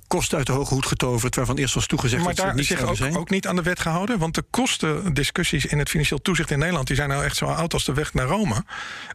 kosten 0.07 0.38
uit 0.38 0.47
de 0.47 0.53
hoge 0.53 0.75
hoed 0.75 0.87
getoverd, 0.87 1.37
waarvan 1.37 1.57
eerst 1.57 1.75
was 1.75 1.87
toegezegd 1.87 2.23
maar 2.23 2.35
dat 2.35 2.44
daar 2.44 2.53
ze 2.53 2.59
niet 2.59 2.66
zich 2.66 2.83
ook, 2.83 2.97
zijn. 2.97 3.16
ook 3.16 3.31
niet 3.31 3.47
aan 3.47 3.57
de 3.57 3.62
wet 3.62 3.81
gehouden. 3.81 4.18
Want 4.18 4.35
de 4.35 4.44
kostendiscussies 4.51 5.66
in 5.66 5.79
het 5.79 5.88
financieel 5.88 6.23
toezicht 6.23 6.51
in 6.51 6.59
Nederland 6.59 6.87
die 6.87 6.97
zijn 6.97 7.09
nou 7.09 7.25
echt 7.25 7.37
zo 7.37 7.44
oud 7.44 7.73
als 7.73 7.85
de 7.85 7.92
weg 7.94 8.14
naar 8.14 8.27
Rome. 8.27 8.64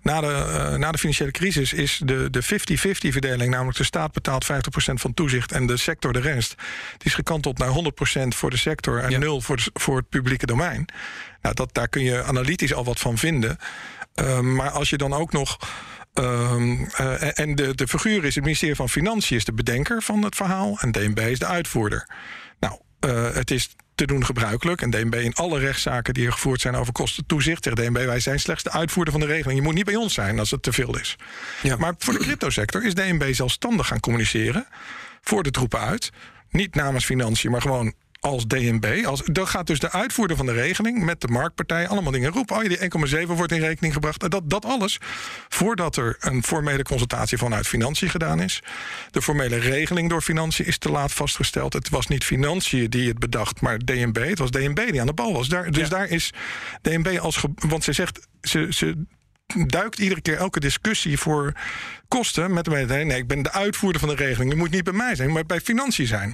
Na 0.02 0.22
de, 0.22 0.76
na 0.78 0.92
de 0.92 0.98
financiële 0.98 1.32
crisis 1.32 1.74
is 1.74 2.02
de, 2.04 2.30
de 2.30 2.44
50-50 2.44 2.48
verdeling, 2.90 3.52
namelijk 3.52 3.78
de 3.78 3.84
staat 3.84 4.12
betaalt 4.12 4.46
50% 4.52 4.94
van 4.94 5.14
toezicht 5.14 5.52
en 5.52 5.66
de 5.68 5.78
sector 5.78 6.14
de 6.14 6.20
rest, 6.20 6.56
die 6.98 7.08
is 7.08 7.14
gekanteld 7.14 7.58
naar 7.58 7.70
100% 7.70 8.28
voor 8.28 8.50
de 8.50 8.58
sector 8.58 9.00
en 9.00 9.10
ja. 9.10 9.18
nul 9.18 9.42
voor, 9.42 9.56
de, 9.56 9.70
voor 9.74 9.98
het 9.98 10.10
publieke 10.10 10.46
domein. 10.46 10.86
Nou, 11.42 11.56
dat, 11.56 11.74
daar 11.74 11.88
kun 11.88 12.04
je 12.04 12.24
analytisch 12.24 12.74
al 12.74 12.84
wat 12.84 13.00
van 13.00 13.18
vinden. 13.18 13.58
Um, 14.16 14.56
maar 14.56 14.70
als 14.70 14.90
je 14.90 14.98
dan 14.98 15.14
ook 15.14 15.32
nog. 15.32 15.58
Um, 16.14 16.88
uh, 17.00 17.40
en 17.40 17.56
de, 17.56 17.76
de 17.76 17.88
figuur 17.88 18.26
is 18.26 18.36
het 18.36 18.44
ministerie 18.44 18.76
van 18.76 18.90
Financiën 18.90 19.38
is 19.38 19.46
de 19.46 19.54
bedenker 19.54 20.02
van 20.02 20.24
het 20.24 20.36
verhaal. 20.36 20.78
En 20.80 20.92
DNB 20.92 21.20
is 21.20 21.40
de 21.40 21.46
uitvoerder. 21.46 22.10
Nou, 22.60 22.80
uh, 23.06 23.34
het 23.34 23.52
is 23.52 23.76
te 23.96 24.06
doen 24.06 24.26
gebruikelijk. 24.26 24.82
En 24.82 24.90
DNB 24.90 25.14
in 25.14 25.34
alle 25.34 25.60
rechtszaken 25.60 26.14
die 26.14 26.26
er 26.26 26.32
gevoerd 26.32 26.62
zijn 26.62 26.76
over 26.76 26.94
kostentoezicht... 26.94 27.64
zegt 27.64 27.76
DNB, 27.76 28.06
wij 28.06 28.20
zijn 28.20 28.40
slechts 28.40 28.64
de 28.64 28.72
uitvoerder 28.72 29.14
van 29.14 29.22
de 29.22 29.28
regeling. 29.28 29.60
Je 29.60 29.66
moet 29.66 29.74
niet 29.74 29.86
bij 29.86 29.96
ons 29.96 30.14
zijn 30.14 30.40
als 30.40 30.52
het 30.52 30.64
te 30.64 30.72
veel 30.72 30.98
is. 30.98 31.16
Ja. 31.62 31.76
Maar 31.76 31.94
voor 31.98 32.14
de 32.14 32.20
cryptosector 32.20 32.86
is 32.86 32.94
DNB 32.94 33.34
zelfstandig 33.34 33.88
gaan 33.88 34.00
communiceren 34.00 34.68
voor 35.22 35.44
de 35.44 35.52
troepen 35.52 35.80
uit. 35.80 36.12
Niet 36.50 36.76
namens 36.76 37.06
financiën, 37.06 37.52
maar 37.52 37.62
gewoon 37.62 37.94
als 38.20 38.48
DNB. 38.48 39.06
Als, 39.06 39.22
dan 39.26 39.48
gaat 39.48 39.68
dus 39.68 39.80
de 39.80 39.92
uitvoerder 39.92 40.38
van 40.38 40.46
de 40.46 40.52
regeling 40.52 41.04
met 41.04 41.22
de 41.22 41.28
marktpartij 41.28 41.88
allemaal 41.88 42.12
dingen 42.12 42.32
roepen. 42.32 42.56
Oh, 42.56 42.64
die 42.64 43.22
1,7 43.26 43.28
wordt 43.28 43.52
in 43.52 43.60
rekening 43.60 43.94
gebracht. 43.94 44.30
Dat, 44.30 44.50
dat 44.50 44.66
alles 44.66 44.98
voordat 45.48 45.96
er 45.96 46.18
een 46.20 46.44
formele 46.44 46.84
consultatie 46.84 47.38
vanuit 47.38 47.68
financiën 47.68 48.10
gedaan 48.10 48.42
is. 48.42 48.64
De 49.12 49.22
formele 49.22 49.58
regeling 49.58 50.10
door 50.10 50.22
financiën 50.22 50.66
is 50.66 50.78
te 50.78 50.92
laat 50.92 51.12
vastgesteld. 51.12 51.74
Het 51.74 51.90
was 51.90 52.08
niet 52.08 52.24
financiën 52.24 52.90
die 52.90 53.08
het 53.08 53.20
bedacht, 53.20 53.62
maar 53.62 53.78
DNB. 53.78 54.30
Het 54.30 54.40
was 54.40 54.52
DNB 54.52 54.92
die 54.92 55.00
aan 55.02 55.08
de 55.08 55.14
bal 55.14 55.34
was. 55.34 55.48
Daar, 55.48 55.72
dus 55.72 55.90
daar 55.90 56.10
is 56.10 56.34
DNB 56.82 57.18
als. 57.22 57.46
Want 57.56 57.84
ze 57.84 57.94
zegt. 57.94 58.28
Ze, 58.42 58.68
ze 58.70 59.06
duikt 59.68 60.00
iedere 60.00 60.22
keer 60.22 60.38
elke 60.38 60.60
discussie 60.60 61.18
voor 61.18 61.54
kosten 62.08 62.54
met 62.54 62.66
de 62.66 62.72
nee, 62.72 63.18
ik 63.18 63.28
ben 63.28 63.44
de 63.44 63.52
uitvoerder 63.52 64.00
van 64.00 64.10
de 64.10 64.16
regeling. 64.16 64.52
Je 64.52 64.58
moet 64.58 64.72
niet 64.72 64.84
bij 64.84 64.94
mij 64.94 65.16
zijn, 65.16 65.32
maar 65.32 65.46
bij 65.46 65.62
financiën 65.62 66.08
zijn. 66.08 66.34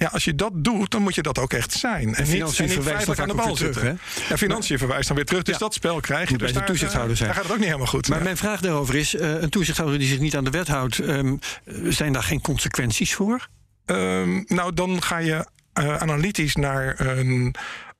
Ja, 0.00 0.08
als 0.08 0.24
je 0.24 0.34
dat 0.34 0.52
doet, 0.54 0.90
dan 0.90 1.02
moet 1.02 1.14
je 1.14 1.22
dat 1.22 1.38
ook 1.38 1.52
echt 1.52 1.72
zijn. 1.72 2.14
En, 2.14 2.26
financiën 2.26 2.68
niet, 2.68 3.18
aan 3.18 3.28
de 3.28 3.34
bal 3.34 3.54
terug. 3.54 3.80
Hè? 3.80 3.88
Ja, 4.28 4.36
financiën 4.36 4.78
verwijst 4.78 5.06
dan 5.06 5.16
weer 5.16 5.26
terug. 5.26 5.42
Dus 5.42 5.58
dat 5.58 5.74
spel 5.74 6.00
krijg 6.00 6.30
je. 6.30 6.38
Dus 6.38 6.52
daar, 6.52 6.62
de 6.62 6.68
toezichthouder 6.68 7.16
zijn. 7.16 7.28
daar 7.28 7.36
gaat 7.36 7.44
het 7.44 7.52
ook 7.52 7.58
niet 7.58 7.68
helemaal 7.68 7.90
goed. 7.90 8.08
Maar 8.08 8.22
mijn 8.22 8.36
vraag 8.36 8.60
daarover 8.60 8.94
is: 8.94 9.14
uh, 9.14 9.40
een 9.40 9.50
toezichthouder 9.50 9.98
die 9.98 10.08
zich 10.08 10.18
niet 10.18 10.36
aan 10.36 10.44
de 10.44 10.50
wet 10.50 10.68
houdt, 10.68 10.98
um, 10.98 11.38
zijn 11.84 12.12
daar 12.12 12.22
geen 12.22 12.40
consequenties 12.40 13.14
voor? 13.14 13.48
Um, 13.86 14.44
nou, 14.46 14.74
dan 14.74 15.02
ga 15.02 15.18
je 15.18 15.46
uh, 15.74 15.96
analytisch 15.96 16.54
naar 16.54 17.00
een. 17.00 17.54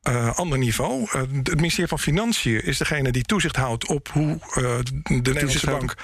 Uh, 0.08 0.34
ander 0.34 0.58
niveau. 0.58 1.02
Uh, 1.02 1.12
het 1.42 1.54
ministerie 1.54 1.88
van 1.88 1.98
Financiën 1.98 2.64
is 2.64 2.78
degene 2.78 3.12
die 3.12 3.22
toezicht 3.22 3.56
houdt 3.56 3.86
op 3.86 4.08
hoe 4.08 4.38
de 4.54 4.92
Nederlandse 5.08 5.66
bank 5.66 5.94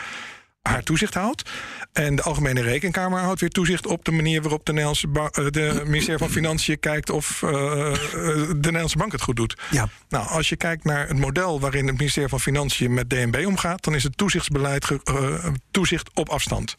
haar 0.67 0.83
toezicht 0.83 1.15
houdt. 1.15 1.51
En 1.93 2.17
de 2.17 2.23
Algemene 2.23 2.61
Rekenkamer 2.61 3.21
houdt 3.21 3.41
weer 3.41 3.51
toezicht 3.51 3.87
op 3.87 4.05
de 4.05 4.13
manier 4.13 4.43
waarop 4.43 4.65
de, 4.67 4.73
Nederlandse 4.73 5.09
de 5.51 5.83
ministerie 5.87 6.19
van 6.19 6.31
Financiën 6.31 6.81
kijkt 6.81 7.11
of 7.11 7.43
uh, 7.43 7.51
de 7.51 8.57
Nederlandse 8.61 8.99
bank 8.99 9.13
het 9.13 9.23
goed 9.23 9.37
doet. 9.37 9.57
Ja. 9.71 9.89
Nou, 10.09 10.29
als 10.29 10.49
je 10.49 10.57
kijkt 10.57 10.85
naar 10.85 11.09
het 11.09 11.19
model 11.19 11.61
waarin 11.61 11.87
het 11.87 11.97
ministerie 11.97 12.29
van 12.29 12.41
Financiën 12.41 12.95
met 12.95 13.11
DNB 13.11 13.45
omgaat, 13.47 13.85
dan 13.85 13.95
is 13.95 14.03
het 14.03 14.17
toezichtsbeleid 14.17 14.91
uh, 14.91 15.45
toezicht 15.71 16.11
op 16.15 16.29
afstand. 16.29 16.77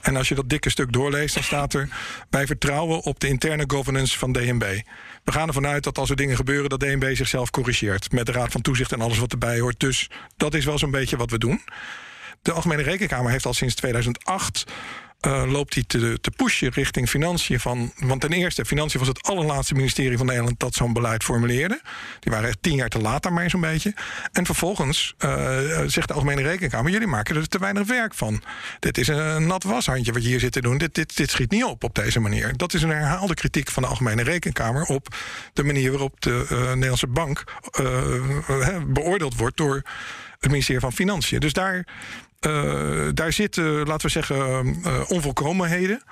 En 0.00 0.16
als 0.16 0.28
je 0.28 0.34
dat 0.34 0.48
dikke 0.48 0.70
stuk 0.70 0.92
doorleest, 0.92 1.34
dan 1.34 1.42
staat 1.42 1.74
er: 1.74 1.88
wij 2.30 2.46
vertrouwen 2.46 3.02
op 3.02 3.20
de 3.20 3.28
interne 3.28 3.64
governance 3.66 4.18
van 4.18 4.32
DNB. 4.32 4.80
We 5.24 5.32
gaan 5.32 5.48
ervan 5.48 5.66
uit 5.66 5.84
dat 5.84 5.98
als 5.98 6.10
er 6.10 6.16
dingen 6.16 6.36
gebeuren, 6.36 6.70
dat 6.70 6.80
DNB 6.80 7.14
zichzelf 7.14 7.50
corrigeert. 7.50 8.12
Met 8.12 8.26
de 8.26 8.32
Raad 8.32 8.52
van 8.52 8.60
Toezicht 8.60 8.92
en 8.92 9.00
alles 9.00 9.18
wat 9.18 9.32
erbij 9.32 9.60
hoort. 9.60 9.80
Dus 9.80 10.10
dat 10.36 10.54
is 10.54 10.64
wel 10.64 10.78
zo'n 10.78 10.90
beetje 10.90 11.16
wat 11.16 11.30
we 11.30 11.38
doen. 11.38 11.62
De 12.44 12.52
Algemene 12.52 12.82
Rekenkamer 12.82 13.30
heeft 13.30 13.46
al 13.46 13.54
sinds 13.54 13.74
2008 13.74 14.64
uh, 15.26 15.52
loopt 15.52 15.74
hij 15.74 15.84
te, 15.86 16.18
te 16.20 16.30
pushen 16.30 16.68
richting 16.68 17.08
financiën 17.08 17.60
van. 17.60 17.92
Want 17.96 18.20
ten 18.20 18.32
eerste, 18.32 18.64
financiën 18.64 18.98
was 18.98 19.08
het 19.08 19.22
allerlaatste 19.22 19.74
ministerie 19.74 20.16
van 20.16 20.26
Nederland 20.26 20.60
dat 20.60 20.74
zo'n 20.74 20.92
beleid 20.92 21.24
formuleerde. 21.24 21.80
Die 22.20 22.32
waren 22.32 22.48
echt 22.48 22.58
tien 22.60 22.74
jaar 22.74 22.88
te 22.88 22.98
laat 22.98 23.22
daarmee 23.22 23.48
zo'n 23.48 23.60
beetje. 23.60 23.94
En 24.32 24.46
vervolgens 24.46 25.14
uh, 25.18 25.58
zegt 25.86 26.08
de 26.08 26.14
Algemene 26.14 26.42
Rekenkamer: 26.42 26.92
jullie 26.92 27.06
maken 27.06 27.36
er 27.36 27.48
te 27.48 27.58
weinig 27.58 27.86
werk 27.86 28.14
van. 28.14 28.42
Dit 28.78 28.98
is 28.98 29.08
een 29.08 29.46
nat 29.46 29.62
washandje 29.62 30.12
wat 30.12 30.22
je 30.22 30.28
hier 30.28 30.40
zit 30.40 30.52
te 30.52 30.60
doen. 30.60 30.78
Dit, 30.78 30.94
dit, 30.94 31.16
dit 31.16 31.30
schiet 31.30 31.50
niet 31.50 31.64
op 31.64 31.84
op 31.84 31.94
deze 31.94 32.20
manier. 32.20 32.56
Dat 32.56 32.74
is 32.74 32.82
een 32.82 32.90
herhaalde 32.90 33.34
kritiek 33.34 33.70
van 33.70 33.82
de 33.82 33.88
Algemene 33.88 34.22
Rekenkamer 34.22 34.82
op 34.82 35.16
de 35.52 35.64
manier 35.64 35.90
waarop 35.90 36.20
de 36.20 36.46
uh, 36.50 36.58
Nederlandse 36.58 37.06
bank 37.06 37.44
beoordeeld 38.86 39.36
wordt 39.36 39.56
door 39.56 39.82
het 40.44 40.50
ministerie 40.50 40.80
van 40.80 40.92
Financiën. 40.92 41.40
Dus 41.40 41.52
daar, 41.52 41.86
uh, 42.46 43.08
daar 43.14 43.32
zitten, 43.32 43.86
laten 43.86 44.06
we 44.06 44.12
zeggen, 44.12 44.66
uh, 44.86 45.10
onvolkomenheden. 45.10 46.02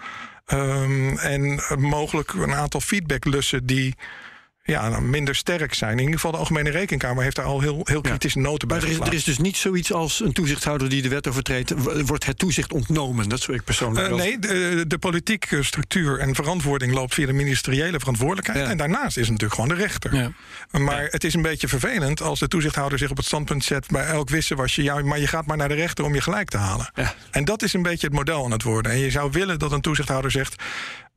Um, 0.46 1.18
en 1.18 1.60
mogelijk 1.78 2.32
een 2.32 2.54
aantal 2.54 2.80
feedbacklussen 2.80 3.66
die 3.66 3.94
ja, 4.64 4.88
nou, 4.88 5.02
minder 5.02 5.34
sterk 5.34 5.74
zijn. 5.74 5.92
In 5.92 5.98
ieder 5.98 6.14
geval 6.14 6.30
de 6.30 6.36
Algemene 6.36 6.70
Rekenkamer 6.70 7.22
heeft 7.22 7.36
daar 7.36 7.44
al 7.44 7.60
heel, 7.60 7.80
heel 7.84 8.00
kritische 8.00 8.38
ja. 8.38 8.44
noten 8.44 8.68
bij 8.68 8.76
Maar 8.76 8.86
er 8.86 8.92
is, 8.92 8.98
er 8.98 9.14
is, 9.14 9.24
dus 9.24 9.38
niet 9.38 9.56
zoiets 9.56 9.92
als 9.92 10.20
een 10.20 10.32
toezichthouder 10.32 10.88
die 10.88 11.02
de 11.02 11.08
wet 11.08 11.28
overtreedt... 11.28 11.72
wordt 12.06 12.26
het 12.26 12.38
toezicht 12.38 12.72
ontnomen? 12.72 13.28
Dat 13.28 13.40
zou 13.40 13.56
ik 13.56 13.64
persoonlijk 13.64 14.08
uh, 14.08 14.14
Nee, 14.14 14.38
de, 14.38 14.84
de, 14.86 14.98
politieke 14.98 15.62
structuur 15.62 16.18
en 16.18 16.34
verantwoording 16.34 16.92
loopt 16.92 17.14
via 17.14 17.26
de 17.26 17.32
ministeriële 17.32 17.98
verantwoordelijkheid. 17.98 18.58
Ja. 18.58 18.70
En 18.70 18.76
daarnaast 18.76 19.16
is 19.16 19.28
het 19.28 19.30
natuurlijk 19.30 19.60
gewoon 19.60 19.76
de 19.76 19.82
rechter. 19.82 20.14
Ja. 20.14 20.32
Maar 20.78 21.08
het 21.10 21.24
is 21.24 21.34
een 21.34 21.42
beetje 21.42 21.68
vervelend 21.68 22.20
als 22.20 22.38
de 22.38 22.48
toezichthouder 22.48 22.98
zich 22.98 23.10
op 23.10 23.16
het 23.16 23.26
standpunt 23.26 23.64
zet... 23.64 23.86
bij 23.86 24.06
elk 24.06 24.28
wisselwasje, 24.28 24.82
ja, 24.82 25.02
maar 25.02 25.18
je 25.18 25.26
gaat 25.26 25.46
maar 25.46 25.56
naar 25.56 25.68
de 25.68 25.74
rechter 25.74 26.04
om 26.04 26.14
je 26.14 26.20
gelijk 26.20 26.48
te 26.48 26.56
halen. 26.56 26.90
En 27.30 27.44
dat 27.44 27.62
is 27.62 27.72
een 27.72 27.82
beetje 27.82 28.06
het 28.06 28.16
model 28.16 28.44
aan 28.44 28.50
het 28.50 28.62
worden. 28.62 28.92
En 28.92 28.98
je 28.98 29.10
zou 29.10 29.30
willen 29.30 29.58
dat 29.58 29.72
een 29.72 29.80
toezichthouder 29.80 30.30
zegt... 30.30 30.62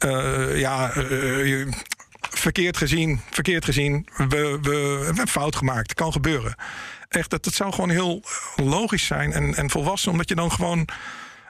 Uh, 0.06 0.60
ja, 0.60 0.96
uh, 0.98 1.68
verkeerd 2.30 2.78
gezien, 2.78 3.22
verkeerd 3.30 3.66
gezien. 3.66 4.08
We, 4.18 4.26
we, 4.28 4.60
we 4.62 5.02
hebben 5.06 5.28
fout 5.28 5.56
gemaakt. 5.56 5.94
Kan 5.94 6.12
gebeuren. 6.12 6.56
Echt, 7.10 7.30
dat, 7.30 7.44
dat 7.44 7.54
zou 7.54 7.74
gewoon 7.74 7.90
heel 7.90 8.24
logisch 8.56 9.06
zijn 9.06 9.34
en, 9.34 9.56
en 9.56 9.70
volwassen, 9.70 10.12
omdat 10.12 10.30
je 10.30 10.36
dan 10.36 10.52
gewoon 10.52 10.88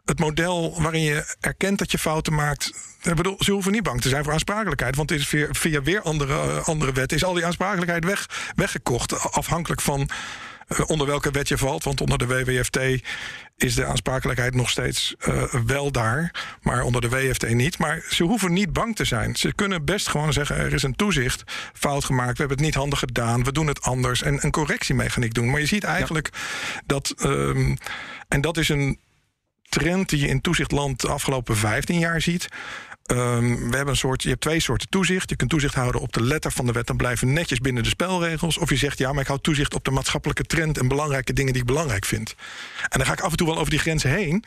het 0.05 0.19
model 0.19 0.81
waarin 0.81 1.01
je 1.01 1.35
erkent 1.39 1.79
dat 1.79 1.91
je 1.91 1.97
fouten 1.97 2.33
maakt. 2.33 2.71
Ik 3.01 3.15
bedoel, 3.15 3.35
ze 3.39 3.51
hoeven 3.51 3.71
niet 3.71 3.83
bang 3.83 4.01
te 4.01 4.09
zijn 4.09 4.23
voor 4.23 4.33
aansprakelijkheid. 4.33 4.95
Want 4.95 5.11
is 5.11 5.27
via, 5.27 5.47
via 5.51 5.81
weer 5.81 6.01
andere, 6.01 6.59
andere 6.59 6.91
wetten 6.91 7.17
is 7.17 7.23
al 7.23 7.33
die 7.33 7.45
aansprakelijkheid 7.45 8.05
weg, 8.05 8.51
weggekocht. 8.55 9.31
Afhankelijk 9.31 9.81
van 9.81 10.09
uh, 10.67 10.79
onder 10.89 11.07
welke 11.07 11.31
wet 11.31 11.47
je 11.47 11.57
valt. 11.57 11.83
Want 11.83 12.01
onder 12.01 12.17
de 12.17 12.27
WWFT 12.27 12.79
is 13.55 13.75
de 13.75 13.85
aansprakelijkheid 13.85 14.55
nog 14.55 14.69
steeds 14.69 15.15
uh, 15.27 15.43
wel 15.65 15.91
daar. 15.91 16.45
Maar 16.61 16.83
onder 16.83 17.01
de 17.01 17.09
WFT 17.09 17.53
niet. 17.53 17.77
Maar 17.77 18.05
ze 18.09 18.23
hoeven 18.23 18.53
niet 18.53 18.73
bang 18.73 18.95
te 18.95 19.05
zijn. 19.05 19.35
Ze 19.35 19.53
kunnen 19.53 19.85
best 19.85 20.07
gewoon 20.07 20.33
zeggen: 20.33 20.55
er 20.55 20.73
is 20.73 20.83
een 20.83 20.95
toezicht 20.95 21.43
fout 21.73 22.03
gemaakt. 22.03 22.31
We 22.31 22.37
hebben 22.37 22.57
het 22.57 22.65
niet 22.65 22.75
handig 22.75 22.99
gedaan. 22.99 23.43
We 23.43 23.51
doen 23.51 23.67
het 23.67 23.81
anders. 23.81 24.21
En 24.21 24.43
een 24.43 24.51
correctiemechaniek 24.51 25.33
doen. 25.33 25.49
Maar 25.49 25.59
je 25.59 25.65
ziet 25.65 25.83
eigenlijk 25.83 26.29
ja. 26.33 26.81
dat. 26.85 27.13
Um, 27.23 27.77
en 28.27 28.41
dat 28.41 28.57
is 28.57 28.69
een 28.69 28.99
trend 29.69 30.09
die 30.09 30.19
je 30.19 30.27
in 30.27 30.41
toezichtland 30.41 31.01
de 31.01 31.07
afgelopen 31.07 31.57
15 31.57 31.99
jaar 31.99 32.21
ziet. 32.21 32.47
Um, 33.11 33.55
we 33.69 33.75
hebben 33.75 33.87
een 33.87 33.95
soort, 33.95 34.23
je 34.23 34.29
hebt 34.29 34.41
twee 34.41 34.59
soorten 34.59 34.89
toezicht. 34.89 35.29
Je 35.29 35.35
kunt 35.35 35.49
toezicht 35.49 35.73
houden 35.73 36.01
op 36.01 36.13
de 36.13 36.23
letter 36.23 36.51
van 36.51 36.65
de 36.65 36.71
wet 36.71 36.89
en 36.89 36.97
blijven 36.97 37.33
netjes 37.33 37.59
binnen 37.59 37.83
de 37.83 37.89
spelregels. 37.89 38.57
Of 38.57 38.69
je 38.69 38.75
zegt 38.75 38.97
ja, 38.97 39.11
maar 39.11 39.21
ik 39.21 39.27
hou 39.27 39.39
toezicht 39.41 39.73
op 39.73 39.83
de 39.83 39.91
maatschappelijke 39.91 40.43
trend 40.43 40.77
en 40.77 40.87
belangrijke 40.87 41.33
dingen 41.33 41.53
die 41.53 41.61
ik 41.61 41.67
belangrijk 41.67 42.05
vind. 42.05 42.35
En 42.89 42.97
dan 42.97 43.05
ga 43.07 43.13
ik 43.13 43.21
af 43.21 43.31
en 43.31 43.37
toe 43.37 43.47
wel 43.47 43.57
over 43.57 43.69
die 43.69 43.79
grenzen 43.79 44.09
heen. 44.09 44.43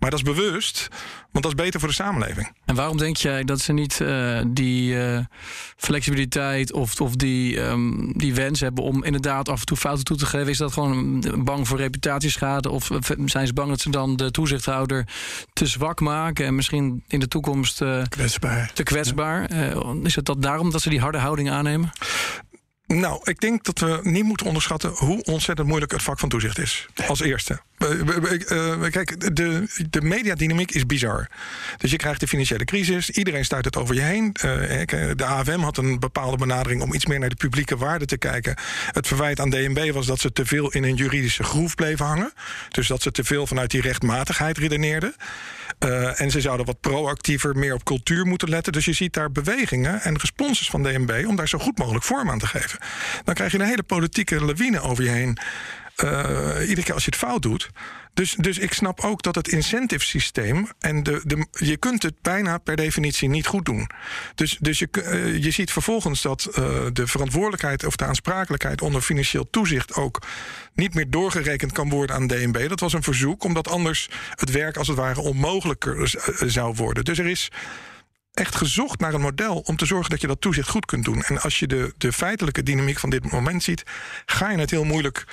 Maar 0.00 0.10
dat 0.10 0.18
is 0.18 0.24
bewust, 0.24 0.88
want 1.30 1.44
dat 1.44 1.54
is 1.54 1.64
beter 1.64 1.80
voor 1.80 1.88
de 1.88 1.94
samenleving. 1.94 2.52
En 2.64 2.74
waarom 2.74 2.96
denk 2.96 3.16
jij 3.16 3.44
dat 3.44 3.60
ze 3.60 3.72
niet 3.72 3.98
uh, 4.02 4.40
die 4.46 4.94
uh, 4.94 5.18
flexibiliteit 5.76 6.72
of, 6.72 7.00
of 7.00 7.16
die, 7.16 7.60
um, 7.60 8.18
die 8.18 8.34
wens 8.34 8.60
hebben 8.60 8.84
om 8.84 9.04
inderdaad 9.04 9.48
af 9.48 9.60
en 9.60 9.66
toe 9.66 9.76
fouten 9.76 10.04
toe 10.04 10.16
te 10.16 10.26
geven? 10.26 10.48
Is 10.48 10.58
dat 10.58 10.72
gewoon 10.72 11.24
bang 11.44 11.68
voor 11.68 11.78
reputatieschade? 11.78 12.70
Of 12.70 12.90
zijn 13.24 13.46
ze 13.46 13.52
bang 13.52 13.68
dat 13.68 13.80
ze 13.80 13.90
dan 13.90 14.16
de 14.16 14.30
toezichthouder 14.30 15.06
te 15.52 15.66
zwak 15.66 16.00
maken 16.00 16.46
en 16.46 16.54
misschien 16.54 17.04
in 17.08 17.20
de 17.20 17.28
toekomst 17.28 17.80
uh, 17.80 18.02
kwetsbaar. 18.08 18.70
te 18.74 18.82
kwetsbaar? 18.82 19.54
Ja. 19.56 19.94
is 20.02 20.14
het 20.14 20.24
dat 20.24 20.42
daarom 20.42 20.70
dat 20.70 20.82
ze 20.82 20.88
die 20.88 21.00
harde 21.00 21.18
houding 21.18 21.50
aannemen? 21.50 21.90
Nou, 22.86 23.20
ik 23.24 23.40
denk 23.40 23.64
dat 23.64 23.78
we 23.78 24.00
niet 24.02 24.24
moeten 24.24 24.46
onderschatten 24.46 24.90
hoe 24.90 25.22
ontzettend 25.22 25.68
moeilijk 25.68 25.92
het 25.92 26.02
vak 26.02 26.18
van 26.18 26.28
toezicht 26.28 26.58
is. 26.58 26.86
Als 27.06 27.20
eerste. 27.20 27.60
Uh, 27.88 28.90
kijk, 28.90 29.36
de, 29.36 29.66
de 29.90 30.00
mediadynamiek 30.00 30.70
is 30.70 30.86
bizar. 30.86 31.26
Dus 31.76 31.90
je 31.90 31.96
krijgt 31.96 32.20
de 32.20 32.26
financiële 32.26 32.64
crisis, 32.64 33.10
iedereen 33.10 33.44
stuit 33.44 33.64
het 33.64 33.76
over 33.76 33.94
je 33.94 34.00
heen. 34.00 34.32
De 35.16 35.24
AFM 35.24 35.60
had 35.60 35.76
een 35.76 35.98
bepaalde 35.98 36.36
benadering 36.36 36.82
om 36.82 36.94
iets 36.94 37.06
meer 37.06 37.18
naar 37.18 37.28
de 37.28 37.34
publieke 37.34 37.76
waarde 37.76 38.04
te 38.04 38.18
kijken. 38.18 38.56
Het 38.90 39.06
verwijt 39.06 39.40
aan 39.40 39.50
DNB 39.50 39.90
was 39.92 40.06
dat 40.06 40.20
ze 40.20 40.32
te 40.32 40.46
veel 40.46 40.72
in 40.72 40.82
een 40.82 40.94
juridische 40.94 41.42
groef 41.42 41.74
bleven 41.74 42.06
hangen. 42.06 42.32
Dus 42.68 42.86
dat 42.86 43.02
ze 43.02 43.10
te 43.10 43.24
veel 43.24 43.46
vanuit 43.46 43.70
die 43.70 43.80
rechtmatigheid 43.80 44.58
redeneerden. 44.58 45.14
En 46.16 46.30
ze 46.30 46.40
zouden 46.40 46.66
wat 46.66 46.80
proactiever 46.80 47.56
meer 47.56 47.74
op 47.74 47.84
cultuur 47.84 48.26
moeten 48.26 48.48
letten. 48.48 48.72
Dus 48.72 48.84
je 48.84 48.92
ziet 48.92 49.12
daar 49.12 49.32
bewegingen 49.32 50.00
en 50.00 50.18
responses 50.18 50.70
van 50.70 50.82
DNB 50.82 51.24
om 51.26 51.36
daar 51.36 51.48
zo 51.48 51.58
goed 51.58 51.78
mogelijk 51.78 52.04
vorm 52.04 52.30
aan 52.30 52.38
te 52.38 52.46
geven. 52.46 52.78
Dan 53.24 53.34
krijg 53.34 53.52
je 53.52 53.58
een 53.58 53.64
hele 53.64 53.82
politieke 53.82 54.44
lawine 54.44 54.80
over 54.80 55.04
je 55.04 55.10
heen. 55.10 55.38
Uh, 56.04 56.68
iedere 56.68 56.82
keer 56.82 56.94
als 56.94 57.04
je 57.04 57.10
het 57.10 57.18
fout 57.18 57.42
doet. 57.42 57.70
Dus, 58.14 58.34
dus 58.34 58.58
ik 58.58 58.72
snap 58.72 59.00
ook 59.00 59.22
dat 59.22 59.34
het 59.34 59.48
incentive 59.48 60.04
systeem. 60.04 60.68
En 60.78 61.02
de, 61.02 61.20
de, 61.24 61.46
je 61.50 61.76
kunt 61.76 62.02
het 62.02 62.14
bijna 62.22 62.58
per 62.58 62.76
definitie 62.76 63.28
niet 63.28 63.46
goed 63.46 63.64
doen. 63.64 63.90
Dus, 64.34 64.56
dus 64.60 64.78
je, 64.78 64.88
uh, 64.92 65.42
je 65.42 65.50
ziet 65.50 65.72
vervolgens 65.72 66.22
dat 66.22 66.46
uh, 66.48 66.54
de 66.92 67.06
verantwoordelijkheid 67.06 67.84
of 67.84 67.96
de 67.96 68.04
aansprakelijkheid 68.04 68.82
onder 68.82 69.02
financieel 69.02 69.50
toezicht 69.50 69.94
ook 69.94 70.22
niet 70.74 70.94
meer 70.94 71.10
doorgerekend 71.10 71.72
kan 71.72 71.88
worden 71.88 72.16
aan 72.16 72.26
DNB. 72.26 72.68
Dat 72.68 72.80
was 72.80 72.92
een 72.92 73.02
verzoek, 73.02 73.44
omdat 73.44 73.68
anders 73.68 74.08
het 74.34 74.50
werk 74.50 74.76
als 74.76 74.88
het 74.88 74.96
ware 74.96 75.20
onmogelijker 75.20 76.14
zou 76.46 76.74
worden. 76.74 77.04
Dus 77.04 77.18
er 77.18 77.26
is 77.26 77.50
echt 78.32 78.54
gezocht 78.54 79.00
naar 79.00 79.14
een 79.14 79.20
model 79.20 79.58
om 79.58 79.76
te 79.76 79.86
zorgen 79.86 80.10
dat 80.10 80.20
je 80.20 80.26
dat 80.26 80.40
toezicht 80.40 80.68
goed 80.68 80.86
kunt 80.86 81.04
doen. 81.04 81.22
En 81.22 81.40
als 81.40 81.58
je 81.58 81.66
de, 81.66 81.94
de 81.98 82.12
feitelijke 82.12 82.62
dynamiek 82.62 82.98
van 82.98 83.10
dit 83.10 83.32
moment 83.32 83.62
ziet, 83.62 83.82
ga 84.26 84.50
je 84.50 84.58
het 84.58 84.70
heel 84.70 84.84
moeilijk 84.84 85.24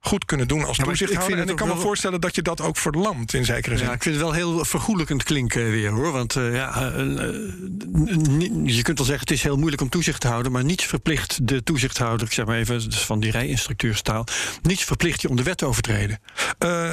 goed 0.00 0.24
kunnen 0.24 0.48
doen 0.48 0.64
als 0.64 0.76
Ja, 0.76 0.84
toezichthouder. 0.84 1.38
En 1.38 1.48
ik 1.48 1.56
kan 1.56 1.68
me 1.68 1.76
voorstellen 1.76 2.20
dat 2.20 2.34
je 2.34 2.42
dat 2.42 2.60
ook 2.60 2.76
verlamt 2.76 3.34
in 3.34 3.44
zekere 3.44 3.76
zin. 3.76 3.86
Ja, 3.86 3.92
ik 3.92 4.02
vind 4.02 4.14
het 4.14 4.24
wel 4.24 4.32
heel 4.32 4.64
vergoelijkend 4.64 5.22
klinken 5.22 5.70
weer 5.70 5.90
hoor. 5.90 6.12
Want 6.12 6.36
eh, 6.36 6.54
ja, 6.54 6.74
eh, 6.74 7.00
eh, 7.00 7.34
je 8.64 8.82
kunt 8.82 8.98
wel 8.98 9.06
zeggen 9.06 9.20
het 9.20 9.30
is 9.30 9.42
heel 9.42 9.56
moeilijk 9.56 9.82
om 9.82 9.88
toezicht 9.88 10.20
te 10.20 10.28
houden. 10.28 10.52
Maar 10.52 10.64
niets 10.64 10.84
verplicht 10.84 11.48
de 11.48 11.62
toezichthouder, 11.62 12.26
ik 12.26 12.32
zeg 12.32 12.46
maar 12.46 12.56
even 12.56 12.90
dus 12.90 13.04
van 13.04 13.20
die 13.20 13.30
rijinstructeurstaal. 13.30 14.26
Niets 14.62 14.84
verplicht 14.84 15.22
je 15.22 15.28
om 15.28 15.36
de 15.36 15.42
wet 15.42 15.58
te 15.58 15.66
overtreden. 15.66 16.20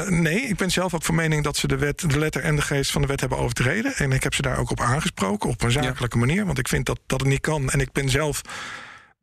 Nee, 0.08 0.42
ik 0.42 0.56
ben 0.56 0.72
zelf 0.72 0.94
ook 0.94 1.04
van 1.04 1.16
mening 1.16 1.44
dat 1.44 1.58
ze 1.58 1.68
de, 1.68 1.78
wet, 1.78 2.10
de 2.10 2.20
letter 2.20 2.42
en 2.42 2.56
de 2.56 2.62
geest 2.62 2.92
van 2.92 3.02
de 3.02 3.08
wet 3.08 3.20
hebben 3.20 3.38
overtreden. 3.38 3.96
En 3.96 4.12
ik 4.12 4.24
heb 4.24 4.34
ze 4.34 4.42
daar 4.42 4.58
ook 4.58 4.72
op 4.72 4.80
aangesproken, 4.80 5.50
op 5.50 5.64
een 5.64 5.72
zakelijke 5.72 6.18
manier. 6.18 6.46
Want 6.46 6.60
ik 6.60 6.68
vind 6.68 6.86
dat, 6.86 7.00
dat 7.06 7.20
het 7.20 7.30
niet 7.30 7.42
kan. 7.42 7.70
En 7.70 7.80
ik 7.80 7.92
ben 7.92 8.10
zelf 8.10 8.42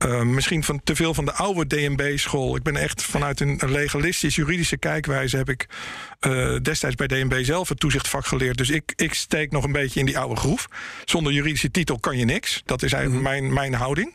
eh, 0.00 0.22
misschien 0.22 0.64
van 0.64 0.80
te 0.84 0.94
veel 0.94 1.14
van 1.14 1.24
de 1.24 1.32
oude 1.32 1.66
DNB-school. 1.66 2.56
Ik 2.56 2.62
ben 2.62 2.76
echt 2.76 3.02
vanuit 3.02 3.40
een 3.40 3.58
legalistisch 3.66 4.34
juridische 4.34 4.76
kijkwijze... 4.76 5.36
heb 5.36 5.48
ik 5.48 5.68
eh, 6.20 6.56
destijds 6.62 6.96
bij 6.96 7.06
DNB 7.06 7.44
zelf 7.44 7.68
het 7.68 7.80
toezichtvak 7.80 8.26
geleerd. 8.26 8.56
Dus 8.56 8.70
ik, 8.70 8.92
ik 8.96 9.14
steek 9.14 9.50
nog 9.50 9.64
een 9.64 9.72
beetje 9.72 10.00
in 10.00 10.06
die 10.06 10.18
oude 10.18 10.36
groef. 10.36 10.68
Zonder 11.04 11.32
juridische 11.32 11.70
titel 11.70 11.98
kan 11.98 12.18
je 12.18 12.24
niks. 12.24 12.62
Dat 12.64 12.82
is 12.82 12.92
eigenlijk 12.92 13.22
mijn, 13.24 13.52
mijn 13.52 13.74
houding. 13.74 14.14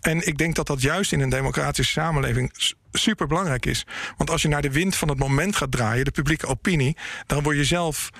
En 0.00 0.26
ik 0.26 0.38
denk 0.38 0.54
dat 0.54 0.66
dat 0.66 0.82
juist 0.82 1.12
in 1.12 1.20
een 1.20 1.28
democratische 1.28 1.92
samenleving 1.92 2.52
super 2.92 3.26
belangrijk 3.26 3.66
is. 3.66 3.86
Want 4.16 4.30
als 4.30 4.42
je 4.42 4.48
naar 4.48 4.62
de 4.62 4.70
wind 4.70 4.96
van 4.96 5.08
het 5.08 5.18
moment 5.18 5.56
gaat 5.56 5.70
draaien, 5.70 6.04
de 6.04 6.10
publieke 6.10 6.46
opinie, 6.46 6.96
dan 7.26 7.42
word 7.42 7.56
je 7.56 7.64
zelf 7.64 8.10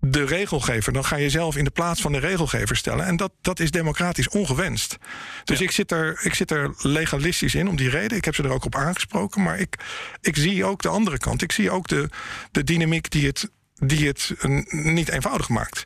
de 0.00 0.24
regelgever. 0.24 0.92
Dan 0.92 1.04
ga 1.04 1.16
je 1.16 1.30
zelf 1.30 1.56
in 1.56 1.64
de 1.64 1.70
plaats 1.70 2.00
van 2.00 2.12
de 2.12 2.18
regelgever 2.18 2.76
stellen. 2.76 3.06
En 3.06 3.16
dat, 3.16 3.32
dat 3.40 3.60
is 3.60 3.70
democratisch 3.70 4.28
ongewenst. 4.28 4.96
Dus 5.44 5.60
ik, 5.60 5.70
zit 5.70 5.90
er, 5.92 6.20
ik 6.22 6.34
zit 6.34 6.50
er 6.50 6.74
legalistisch 6.78 7.54
in 7.54 7.68
om 7.68 7.76
die 7.76 7.90
reden. 7.90 8.16
Ik 8.16 8.24
heb 8.24 8.34
ze 8.34 8.42
er 8.42 8.52
ook 8.52 8.64
op 8.64 8.74
aangesproken. 8.74 9.42
Maar 9.42 9.58
ik, 9.58 9.76
ik 10.20 10.36
zie 10.36 10.64
ook 10.64 10.82
de 10.82 10.88
andere 10.88 11.18
kant. 11.18 11.42
Ik 11.42 11.52
zie 11.52 11.70
ook 11.70 11.88
de, 11.88 12.08
de 12.50 12.64
dynamiek 12.64 13.10
die 13.10 13.26
het, 13.26 13.50
die 13.74 14.06
het 14.06 14.34
niet 14.70 15.08
eenvoudig 15.08 15.48
maakt. 15.48 15.84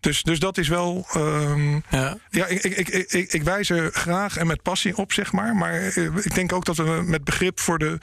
Dus, 0.00 0.22
dus 0.22 0.38
dat 0.38 0.58
is 0.58 0.68
wel. 0.68 1.06
ehm, 1.12 1.74
Ja. 1.88 2.18
ja, 2.30 2.46
ik, 2.46 2.62
ik, 2.64 2.88
ik, 2.88 3.12
ik, 3.12 3.32
ik 3.32 3.42
wijs 3.42 3.70
er 3.70 3.90
graag 3.92 4.36
en 4.36 4.46
met 4.46 4.62
passie 4.62 4.96
op, 4.96 5.12
zeg 5.12 5.32
maar. 5.32 5.54
Maar 5.56 5.72
eh, 5.82 6.04
ik 6.04 6.34
denk 6.34 6.52
ook 6.52 6.64
dat 6.64 6.76
we 6.76 7.02
met 7.06 7.24
begrip 7.24 7.60
voor 7.60 7.78
de, 7.78 7.98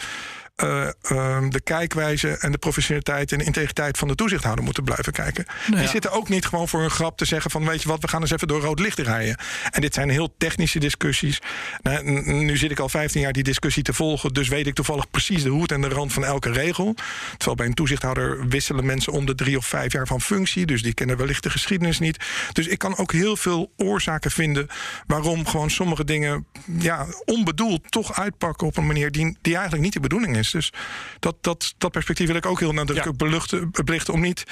eh, 0.59 0.87
ehm, 1.01 1.49
de 1.49 1.61
kijkwijze 1.61 2.37
en 2.37 2.51
de 2.51 2.57
professionaliteit 2.57 3.31
en 3.31 3.39
integriteit 3.39 3.97
van 3.97 4.07
de 4.07 4.15
toezichthouder 4.15 4.63
moeten 4.63 4.83
blijven 4.83 5.13
kijken. 5.13 5.45
Die 5.67 5.77
ja. 5.79 5.87
zitten 5.87 6.11
ook 6.11 6.29
niet 6.29 6.45
gewoon 6.45 6.67
voor 6.67 6.83
een 6.83 6.89
grap 6.89 7.17
te 7.17 7.25
zeggen 7.25 7.51
van 7.51 7.65
weet 7.65 7.81
je 7.81 7.87
wat, 7.87 8.01
we 8.01 8.07
gaan 8.07 8.21
eens 8.21 8.31
even 8.31 8.47
door 8.47 8.61
rood 8.61 8.79
licht 8.79 8.99
rijden. 8.99 9.37
En 9.71 9.81
dit 9.81 9.93
zijn 9.93 10.09
heel 10.09 10.33
technische 10.37 10.79
discussies. 10.79 11.41
Nou, 11.81 12.03
nu 12.31 12.57
zit 12.57 12.71
ik 12.71 12.79
al 12.79 12.89
15 12.89 13.21
jaar 13.21 13.33
die 13.33 13.43
discussie 13.43 13.83
te 13.83 13.93
volgen, 13.93 14.33
dus 14.33 14.47
weet 14.47 14.67
ik 14.67 14.73
toevallig 14.73 15.09
precies 15.09 15.43
de 15.43 15.49
hoed 15.49 15.71
en 15.71 15.81
de 15.81 15.89
rand 15.89 16.13
van 16.13 16.25
elke 16.25 16.51
regel. 16.51 16.95
Terwijl 17.31 17.55
bij 17.55 17.65
een 17.65 17.73
toezichthouder 17.73 18.47
wisselen 18.47 18.85
mensen 18.85 19.13
om 19.13 19.25
de 19.25 19.35
drie 19.35 19.57
of 19.57 19.65
vijf 19.65 19.93
jaar 19.93 20.07
van 20.07 20.21
functie, 20.21 20.65
dus 20.65 20.81
die 20.81 20.93
kennen 20.93 21.17
wellicht 21.17 21.43
de 21.43 21.49
geschiedenis 21.49 21.99
niet. 21.99 22.17
Dus 22.53 22.67
ik 22.67 22.77
kan 22.77 22.97
ook 22.97 23.11
heel 23.11 23.35
veel 23.35 23.71
oorzaken 23.77 24.31
vinden 24.31 24.67
waarom 25.07 25.45
gewoon 25.45 25.69
sommige 25.69 26.05
dingen 26.05 26.45
ja, 26.79 27.05
onbedoeld 27.25 27.91
toch 27.91 28.19
uitpakken 28.19 28.67
op 28.67 28.77
een 28.77 28.87
manier 28.87 29.11
die, 29.11 29.37
die 29.41 29.53
eigenlijk 29.53 29.83
niet 29.83 29.93
de 29.93 29.99
bedoeling 29.99 30.37
is. 30.37 30.48
Dus 30.51 30.71
dat, 31.19 31.35
dat, 31.41 31.73
dat 31.77 31.91
perspectief 31.91 32.27
wil 32.27 32.35
ik 32.35 32.45
ook 32.45 32.59
heel 32.59 32.73
nadrukkelijk 32.73 33.17
beluchten, 33.17 33.71
belichten 33.71 34.13
om 34.13 34.21
niet. 34.21 34.43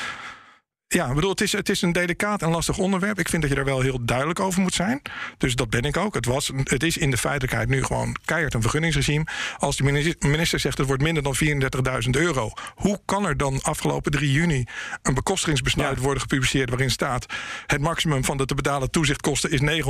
Ja, 0.90 1.08
ik 1.08 1.14
bedoel, 1.16 1.30
het 1.30 1.42
is, 1.42 1.52
het 1.52 1.70
is 1.70 1.82
een 1.82 1.92
delicaat 1.92 2.42
en 2.42 2.50
lastig 2.50 2.78
onderwerp. 2.78 3.20
Ik 3.20 3.30
vind 3.30 3.42
dat 3.42 3.52
je 3.52 3.58
daar 3.58 3.66
wel 3.66 3.82
heel 3.82 4.06
duidelijk 4.06 4.40
over 4.40 4.62
moet 4.62 4.74
zijn. 4.74 5.02
Dus 5.38 5.56
dat 5.56 5.70
ben 5.70 5.82
ik 5.82 5.98
ook. 5.98 6.14
Het, 6.16 6.26
was, 6.26 6.52
het 6.64 6.84
is 6.84 6.98
in 6.98 7.12
de 7.12 7.18
feitelijkheid 7.18 7.70
nu 7.70 7.84
gewoon 7.84 8.16
keihard 8.26 8.54
een 8.54 8.62
vergunningsregime. 8.62 9.26
Als 9.58 9.76
de 9.78 9.84
minister, 10.20 10.60
zegt 10.60 10.78
het 10.78 10.88
wordt 10.88 11.02
minder 11.04 11.24
dan 11.24 11.36
34.000 12.04 12.10
euro. 12.12 12.52
Hoe 12.76 13.00
kan 13.06 13.26
er 13.26 13.38
dan 13.38 13.62
afgelopen 13.62 14.12
3 14.12 14.32
juni 14.32 14.66
een 15.02 15.14
bekostigingsbesluit 15.14 16.00
worden 16.00 16.22
gepubliceerd 16.22 16.70
waarin 16.70 16.92
staat 16.92 17.26
het 17.66 17.82
maximum 17.82 18.24
van 18.24 18.38
de 18.38 18.46
te 18.46 18.56
betalen 18.56 18.92
toezichtkosten 18.92 19.52
is 19.52 19.84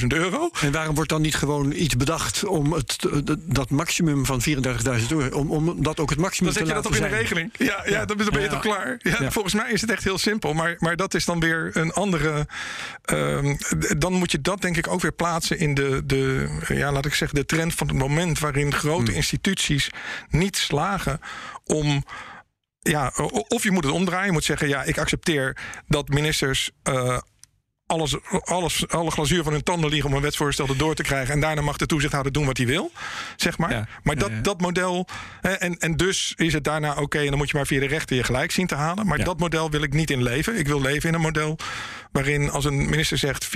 900.000 0.00 0.06
euro? 0.08 0.50
En 0.60 0.72
waarom 0.72 0.94
wordt 0.94 1.10
dan 1.10 1.22
niet 1.22 1.34
gewoon 1.34 1.72
iets 1.72 1.96
bedacht 1.96 2.44
om 2.44 2.72
het, 2.72 3.06
dat 3.38 3.70
maximum 3.70 4.26
van 4.26 4.42
34.000 4.48 5.06
euro, 5.08 5.38
om, 5.38 5.50
om 5.50 5.82
dat 5.82 6.00
ook 6.00 6.10
het 6.10 6.18
maximum 6.18 6.52
Dan 6.52 6.62
zet 6.62 6.62
te 6.62 6.68
je 6.68 6.82
dat 6.82 6.92
toch 6.92 6.96
in 6.96 7.02
de 7.02 7.08
zijn? 7.08 7.20
regeling? 7.20 7.50
Ja, 7.58 7.82
ja, 7.86 8.04
dan 8.04 8.16
ben 8.16 8.26
dan 8.26 8.34
ben 8.34 8.42
je 8.42 8.48
Ja. 8.48 8.52
toch 8.52 8.62
klaar? 8.62 8.98
Ja. 9.02 9.30
Volgens 9.30 9.54
mij 9.54 9.72
is 9.72 9.80
het 9.80 9.90
echt 9.90 10.04
heel 10.04 10.18
simpel. 10.18 10.42
Maar, 10.52 10.74
maar 10.78 10.96
dat 10.96 11.14
is 11.14 11.24
dan 11.24 11.40
weer 11.40 11.70
een 11.72 11.92
andere. 11.92 12.46
ehm, 13.02 13.56
dan 13.98 14.12
moet 14.12 14.30
je 14.32 14.40
dat 14.40 14.60
denk 14.60 14.76
ik 14.76 14.88
ook 14.88 15.00
weer 15.00 15.12
plaatsen 15.12 15.58
in 15.58 15.74
de, 15.74 16.02
de, 16.06 16.48
ja, 16.68 16.92
laat 16.92 17.06
ik 17.06 17.14
zeggen, 17.14 17.38
de 17.38 17.44
trend 17.44 17.74
van 17.74 17.88
het 17.88 17.96
moment. 17.96 18.38
waarin 18.38 18.72
grote 18.74 19.04
Hmm. 19.04 19.14
instituties 19.14 19.90
niet 20.28 20.56
slagen 20.56 21.20
om. 21.64 22.04
Ja, 22.78 23.12
of 23.48 23.62
je 23.62 23.70
moet 23.70 23.84
het 23.84 23.92
omdraaien. 23.92 24.26
Je 24.26 24.32
moet 24.32 24.44
zeggen: 24.44 24.68
ja, 24.68 24.82
ik 24.82 24.98
accepteer 24.98 25.56
dat 25.86 26.08
ministers. 26.08 26.70
eh, 26.82 27.18
alles, 27.86 28.16
alles, 28.44 28.88
alle 28.88 29.10
glazuur 29.10 29.42
van 29.42 29.52
hun 29.52 29.62
tanden 29.62 29.90
liggen 29.90 30.10
om 30.10 30.16
een 30.16 30.22
wetsvoorstel 30.22 30.66
erdoor 30.68 30.94
te 30.94 31.02
krijgen. 31.02 31.34
En 31.34 31.40
daarna 31.40 31.60
mag 31.62 31.76
de 31.76 31.86
toezichthouder 31.86 32.32
doen 32.32 32.46
wat 32.46 32.56
hij 32.56 32.66
wil. 32.66 32.90
Zeg 33.36 33.58
maar. 33.58 33.70
Ja. 33.70 33.86
Maar 34.02 34.14
Ja, 34.14 34.20
dat, 34.20 34.30
ja. 34.30 34.40
dat 34.40 34.60
model. 34.60 35.06
hè, 35.40 35.50
En, 35.50 35.78
en 35.78 35.96
dus 35.96 36.32
is 36.36 36.52
het 36.52 36.64
daarna 36.64 36.94
oké. 36.94 37.18
en 37.18 37.26
dan 37.28 37.36
moet 37.36 37.50
je 37.50 37.56
maar 37.56 37.66
via 37.66 37.80
de 37.80 37.86
rechter 37.86 38.16
je 38.16 38.22
gelijk 38.24 38.50
zien 38.50 38.66
te 38.66 38.74
halen. 38.74 39.06
Maar 39.06 39.18
Ja. 39.18 39.24
dat 39.24 39.38
model 39.38 39.70
wil 39.70 39.82
ik 39.82 39.92
niet 39.92 40.10
in 40.10 40.22
leven. 40.22 40.58
Ik 40.58 40.66
wil 40.66 40.80
leven 40.80 41.08
in 41.08 41.14
een 41.14 41.20
model 41.20 41.58
waarin 42.12 42.50
als 42.50 42.64
een 42.64 42.88
minister 42.90 43.18
zegt 43.18 43.48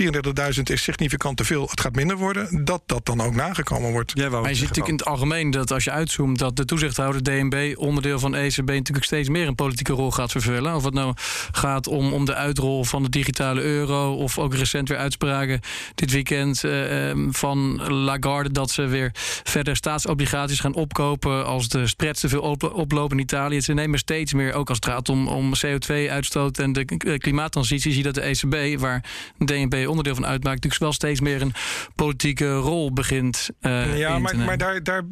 34.000 0.55 0.61
is 0.63 0.83
significant 0.83 1.37
te 1.37 1.43
veel, 1.43 1.67
het 1.69 1.81
gaat 1.81 1.95
minder 1.95 2.17
worden, 2.17 2.65
dat 2.65 2.81
dat 2.85 3.05
dan 3.05 3.21
ook 3.21 3.35
nagekomen 3.35 3.91
wordt. 3.91 4.11
Jij 4.15 4.29
wou 4.29 4.41
Maar 4.41 4.51
je 4.51 4.57
ziet 4.57 4.67
natuurlijk 4.67 4.93
in 4.93 4.99
het 4.99 5.07
algemeen 5.07 5.51
dat 5.51 5.71
als 5.71 5.83
je 5.83 5.91
uitzoomt... 5.91 6.39
dat 6.39 6.55
de 6.55 6.65
toezichthouder 6.65 7.23
DNB, 7.23 7.73
onderdeel 7.77 8.19
van 8.19 8.35
ECB... 8.35 8.67
natuurlijk 8.67 9.05
steeds 9.05 9.29
meer 9.29 9.47
een 9.47 9.55
politieke 9.55 9.93
rol 9.93 10.11
gaat 10.11 10.31
vervullen. 10.31 10.75
Of 10.75 10.83
het 10.83 10.93
nou 10.93 11.13
gaat 11.51 11.87
om, 11.87 12.13
om 12.13 12.25
de 12.25 12.35
uitrol 12.35 12.83
van 12.83 13.03
de 13.03 13.09
digitale 13.09 13.61
euro... 13.61 14.13
of 14.19 14.37
ook 14.37 14.55
recent 14.55 14.89
weer 14.89 14.97
uitspraken 14.97 15.59
dit 15.95 16.11
weekend 16.11 16.63
eh, 16.63 17.09
ehm, 17.09 17.31
van 17.31 17.91
Lagarde... 17.93 18.51
dat 18.51 18.71
ze 18.71 18.85
weer 18.85 19.11
verder 19.43 19.75
staatsobligaties 19.75 20.59
gaan 20.59 20.73
opkopen... 20.73 21.45
als 21.45 21.69
de 21.69 21.87
spreads 21.87 22.19
te 22.19 22.29
veel 22.29 22.41
op, 22.41 22.73
oplopen 22.73 23.17
in 23.17 23.23
Italië. 23.23 23.61
Ze 23.61 23.73
nemen 23.73 23.99
steeds 23.99 24.33
meer, 24.33 24.53
ook 24.53 24.69
als 24.69 24.77
het 24.77 24.85
gaat 24.85 25.09
om, 25.09 25.27
om 25.27 25.53
CO2-uitstoot... 25.65 26.59
en 26.59 26.73
de 26.73 26.85
k- 26.85 27.19
klimaattransitie, 27.19 27.91
zie 27.91 28.03
je 28.05 28.11
dat 28.11 28.15
de 28.15 28.21
ECB... 28.21 28.79
waar 28.79 29.03
DNB 29.37 29.85
onderdeel 29.87 30.15
van 30.15 30.25
uitmaakt... 30.25 30.55
natuurlijk 30.55 30.81
wel 30.81 30.93
steeds 30.93 31.19
meer 31.19 31.41
een 31.41 31.53
politieke 31.95 32.55
rol 32.55 32.93
begint 32.93 33.49
eh, 33.59 33.97
Ja, 33.97 34.19
maar, 34.19 34.37
maar 34.37 34.57
daar, 34.57 34.83
daar, 34.83 35.03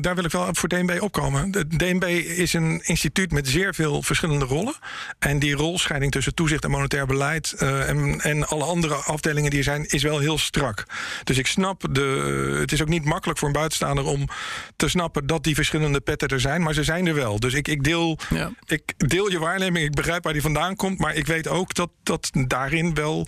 daar 0.00 0.14
wil 0.14 0.24
ik 0.24 0.30
wel 0.30 0.48
voor 0.52 0.68
DNB 0.68 0.96
opkomen. 1.00 1.50
De 1.50 1.66
DNB 1.66 2.04
is 2.36 2.52
een 2.52 2.80
instituut 2.84 3.32
met 3.32 3.48
zeer 3.48 3.74
veel 3.74 4.02
verschillende 4.02 4.44
rollen. 4.44 4.74
En 5.18 5.38
die 5.38 5.54
rolscheiding 5.54 6.12
tussen 6.12 6.34
toezicht 6.34 6.64
en 6.64 6.70
monetair 6.70 7.06
beleid 7.06 7.52
eh, 7.52 7.88
en, 7.88 8.20
en 8.20 8.48
alle 8.52 8.64
andere 8.64 8.94
afdelingen 8.94 9.50
die 9.50 9.58
er 9.58 9.64
zijn, 9.64 9.84
is 9.88 10.02
wel 10.02 10.18
heel 10.18 10.38
strak. 10.38 10.84
Dus 11.24 11.38
ik 11.38 11.46
snap, 11.46 11.84
de, 11.90 12.56
het 12.60 12.72
is 12.72 12.82
ook 12.82 12.88
niet 12.88 13.04
makkelijk 13.04 13.38
voor 13.38 13.48
een 13.48 13.54
buitenstaander 13.54 14.04
om 14.04 14.28
te 14.76 14.88
snappen 14.88 15.26
dat 15.26 15.44
die 15.44 15.54
verschillende 15.54 16.00
petten 16.00 16.28
er 16.28 16.40
zijn, 16.40 16.62
maar 16.62 16.74
ze 16.74 16.84
zijn 16.84 17.06
er 17.06 17.14
wel. 17.14 17.40
Dus 17.40 17.54
ik, 17.54 17.68
ik, 17.68 17.84
deel, 17.84 18.18
Ja. 18.30 18.50
ik 18.66 19.08
deel 19.08 19.30
je 19.30 19.38
waarneming, 19.38 19.84
ik 19.86 19.94
begrijp 19.94 20.24
waar 20.24 20.32
die 20.32 20.42
vandaan 20.42 20.76
komt, 20.76 20.98
maar 20.98 21.14
ik 21.14 21.26
weet 21.26 21.48
ook 21.48 21.74
dat, 21.74 21.90
dat 22.02 22.30
daarin 22.46 22.94
wel. 22.94 23.26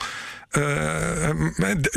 eh, 0.51 1.31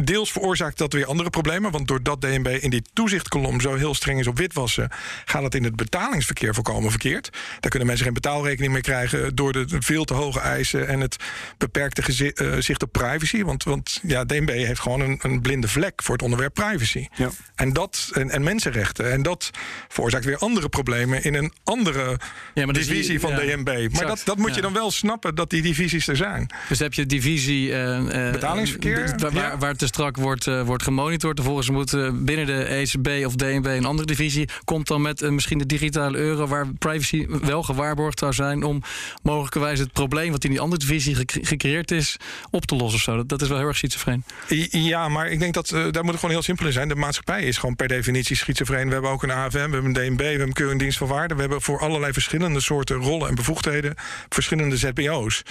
deels 0.04 0.32
veroorzaakt 0.32 0.78
dat 0.78 0.94
weer 0.94 1.06
andere 1.06 1.30
problemen. 1.30 1.72
Want 1.72 1.88
doordat 1.88 2.22
DNB 2.22 2.48
in 2.48 2.70
die 2.70 2.82
toezichtkolom 2.94 3.62
zo 3.62 3.76
heel 3.76 3.94
streng 3.96 4.20
is 4.20 4.28
op 4.28 4.38
witwassen, 4.38 4.90
gaat 5.26 5.44
het 5.44 5.56
in 5.56 5.64
het 5.64 5.76
betalingsverkeer 5.76 6.54
volkomen 6.54 6.90
verkeerd. 6.90 7.30
Daar 7.60 7.70
kunnen 7.70 7.88
mensen 7.88 8.06
geen 8.06 8.14
betaalrekening 8.14 8.74
meer 8.74 8.82
krijgen 8.82 9.36
door 9.36 9.54
de 9.54 9.66
veel 9.80 10.04
te 10.06 10.14
hoge 10.14 10.40
eisen 10.40 10.88
en 10.88 11.00
het 11.00 11.16
beperkte 11.58 12.02
gezi- 12.02 12.28
eh, 12.30 12.54
zicht 12.60 12.84
op 12.84 12.92
privacy. 12.92 13.17
Want, 13.18 13.64
want 13.64 14.00
ja, 14.04 14.26
DNB 14.26 14.50
heeft 14.50 14.80
gewoon 14.80 15.02
een, 15.02 15.20
een 15.22 15.42
blinde 15.42 15.68
vlek 15.68 16.04
voor 16.04 16.14
het 16.14 16.24
onderwerp 16.24 16.54
privacy. 16.54 17.08
Ja. 17.16 17.30
En, 17.56 17.74
dat, 17.74 18.10
en, 18.14 18.30
en 18.30 18.44
mensenrechten. 18.44 19.12
En 19.12 19.22
dat 19.22 19.52
veroorzaakt 19.88 20.26
weer 20.26 20.38
andere 20.38 20.70
problemen 20.70 21.24
in 21.24 21.34
een 21.34 21.54
andere 21.64 22.20
Ja, 22.54 22.66
divisie 22.66 23.20
van 23.20 23.32
ja, 23.32 23.38
DNB. 23.38 23.66
Maar 23.66 23.78
exact. 23.78 24.08
dat, 24.08 24.22
dat 24.26 24.38
moet 24.38 24.56
je 24.56 24.62
dan 24.62 24.74
wel 24.74 24.92
snappen 24.92 25.36
dat 25.36 25.50
die 25.50 25.62
divisies 25.62 26.08
er 26.08 26.16
zijn. 26.16 26.50
Dus 26.70 26.80
heb 26.80 26.94
je 26.94 27.06
divisie... 27.06 27.74
eh, 27.74 28.28
eh, 28.28 28.32
Betalingsverkeer, 28.32 29.16
Waar, 29.34 29.60
waar, 29.60 29.76
te 29.76 29.88
strak 29.88 30.18
wordt, 30.18 30.48
eh, 30.48 30.62
wordt 30.62 30.84
gemonitord. 30.84 31.36
Vervolgens 31.38 31.70
moet 31.70 31.92
binnen 32.26 32.46
de 32.46 32.64
ECB 32.64 33.26
of 33.26 33.36
DNB 33.36 33.66
een 33.66 33.86
andere 33.86 34.08
divisie... 34.08 34.50
komt 34.64 34.88
dan 34.88 35.02
met 35.02 35.32
misschien 35.32 35.58
de 35.58 35.66
digitale 35.66 36.18
euro... 36.18 36.48
waar 36.48 36.68
privacy 36.74 37.26
wel 37.28 37.64
gewaarborgd 37.64 38.20
zou 38.20 38.34
zijn... 38.34 38.64
om 38.64 38.82
mogelijkerwijs 39.24 39.80
het 39.80 39.92
probleem 39.92 40.32
wat 40.32 40.44
in 40.44 40.50
die 40.50 40.60
andere 40.60 40.80
divisie 40.80 41.16
gecre- 41.16 41.46
gecreëerd 41.46 41.92
is... 41.92 42.18
op 42.50 42.66
te 42.66 42.76
lossen 42.76 43.00
zo. 43.08 43.16
Dat, 43.16 43.30
dat 43.30 43.42
is 43.42 43.48
wel 43.48 43.58
heel 43.58 43.68
erg 43.68 43.78
schizofreen. 43.78 44.24
Ja, 44.70 45.10
maar 45.10 45.28
ik 45.28 45.40
denk 45.40 45.54
dat 45.54 45.72
uh, 45.72 45.92
daar 45.92 46.04
moet 46.04 46.12
het 46.12 46.20
gewoon 46.20 46.36
heel 46.36 46.44
simpel 46.44 46.66
in 46.66 46.72
zijn. 46.72 46.88
De 46.88 46.96
maatschappij 46.96 47.44
is 47.44 47.58
gewoon 47.58 47.76
per 47.76 47.88
definitie 47.88 48.36
schizofreen. 48.36 48.88
We 48.88 48.94
hebben 48.94 49.12
ook 49.12 49.24
een 49.24 49.32
AFM, 49.32 49.54
we 49.54 49.60
hebben 49.60 49.86
een 49.86 49.94
DNB, 49.94 50.18
we 50.18 50.24
hebben 50.24 50.48
een 50.48 50.54
Keuringdienst 50.54 50.98
van 50.98 51.08
Waarde. 51.08 51.36
We 51.36 51.42
hebben 51.42 51.62
voor 51.62 51.80
allerlei 51.80 52.14
verschillende 52.14 52.60
soorten 52.60 52.96
rollen 52.96 53.28
en 53.28 53.36
bevoegdheden 53.36 53.96
verschillende 54.30 54.78
ZBO's. 54.78 55.44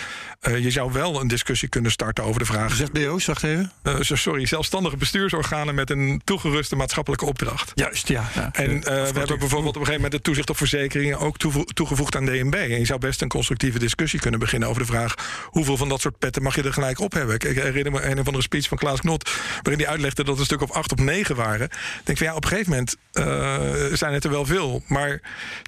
Uh, 0.48 0.58
je 0.58 0.70
zou 0.70 0.92
wel 0.92 1.20
een 1.20 1.28
discussie 1.28 1.68
kunnen 1.68 1.90
starten 1.90 2.24
over 2.24 2.40
de 2.40 2.46
vraag. 2.46 2.74
ZBO's, 2.74 3.24
wacht 3.24 3.42
even. 3.42 3.72
Uh, 3.82 3.94
sorry, 4.00 4.46
zelfstandige 4.46 4.96
bestuursorganen 4.96 5.74
met 5.74 5.90
een 5.90 6.20
toegeruste 6.24 6.76
maatschappelijke 6.76 7.24
opdracht. 7.24 7.72
Juist, 7.74 8.08
ja. 8.08 8.24
ja. 8.34 8.52
En 8.52 8.80
we 8.80 8.90
hebben 8.90 9.38
bijvoorbeeld 9.38 9.76
op 9.76 9.80
een 9.80 9.86
gegeven 9.86 9.94
moment 9.94 10.12
de 10.12 10.20
toezicht 10.20 10.50
op 10.50 10.56
verzekeringen 10.56 11.18
ook 11.18 11.36
toegevoegd 11.74 12.16
aan 12.16 12.24
DNB. 12.26 12.54
En 12.54 12.78
je 12.78 12.84
zou 12.84 13.00
best 13.00 13.22
een 13.22 13.28
constructieve 13.28 13.78
discussie 13.78 14.20
kunnen 14.20 14.40
beginnen 14.40 14.68
over 14.68 14.80
de 14.80 14.86
vraag 14.86 15.14
hoeveel 15.44 15.76
van 15.76 15.88
dat 15.88 16.00
soort 16.00 16.18
petten 16.18 16.42
mag 16.42 16.54
je 16.54 16.62
er 16.62 16.72
gelijk 16.72 17.00
op 17.00 17.12
hebben. 17.12 17.34
Herinner 17.54 17.92
me 17.92 18.02
een 18.02 18.18
of 18.18 18.26
andere 18.26 18.42
speech 18.42 18.68
van 18.68 18.78
Klaas 18.78 19.00
Knot, 19.00 19.30
waarin 19.62 19.82
hij 19.82 19.92
uitlegde 19.92 20.24
dat 20.24 20.38
het 20.38 20.38
een 20.38 20.56
stuk 20.56 20.70
of 20.70 20.76
acht 20.76 20.92
of 20.92 20.98
negen 20.98 21.36
waren. 21.36 21.64
Ik 21.64 22.00
denk 22.04 22.18
van 22.18 22.26
ja, 22.26 22.34
op 22.34 22.42
een 22.42 22.48
gegeven 22.48 22.70
moment 22.70 22.96
uh, 23.12 23.96
zijn 23.96 24.12
het 24.12 24.24
er 24.24 24.30
wel 24.30 24.46
veel. 24.46 24.82
Maar 24.86 25.20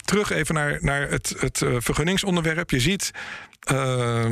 terug 0.05 0.31
even 0.31 0.55
naar, 0.55 0.79
naar 0.81 1.11
het, 1.11 1.35
het 1.39 1.61
uh, 1.61 1.77
vergunningsonderwerp. 1.79 2.71
Je 2.71 2.81
ziet 2.81 3.11
uh, 3.73 4.25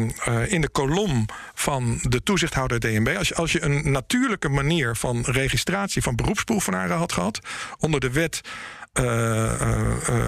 in 0.46 0.60
de 0.60 0.68
kolom 0.68 1.26
van 1.54 1.98
de 2.02 2.22
toezichthouder 2.22 2.80
DNB. 2.80 3.14
Als 3.18 3.28
je, 3.28 3.34
als 3.34 3.52
je 3.52 3.62
een 3.62 3.90
natuurlijke 3.90 4.48
manier 4.48 4.96
van 4.96 5.22
registratie 5.26 6.02
van 6.02 6.16
beroepsbeoefenaren 6.16 6.96
had 6.96 7.12
gehad. 7.12 7.38
onder 7.78 8.00
de 8.00 8.10
wet. 8.10 8.40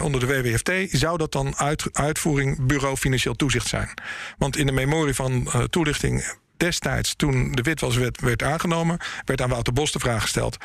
Onder 0.03 0.21
de 0.21 0.27
WWFT 0.27 0.71
zou 0.99 1.19
dat 1.19 1.33
dan 1.33 1.57
uit, 1.57 1.87
uitvoering 1.93 2.67
Bureau 2.67 2.97
Financieel 2.97 3.35
Toezicht 3.35 3.67
zijn. 3.67 3.95
Want 4.39 4.57
in 4.57 4.67
de 4.67 4.73
memorie 4.73 5.15
van 5.15 5.51
toelichting 5.71 6.25
destijds, 6.59 7.15
toen 7.17 7.53
de 7.53 7.63
witwaswet 7.63 8.21
werd 8.21 8.43
aangenomen, 8.43 8.99
werd 9.25 9.41
aan 9.41 9.49
Wouter 9.49 9.73
Bos 9.73 9.93
de 9.93 9.99
vraag 9.99 10.23
gesteld. 10.23 10.57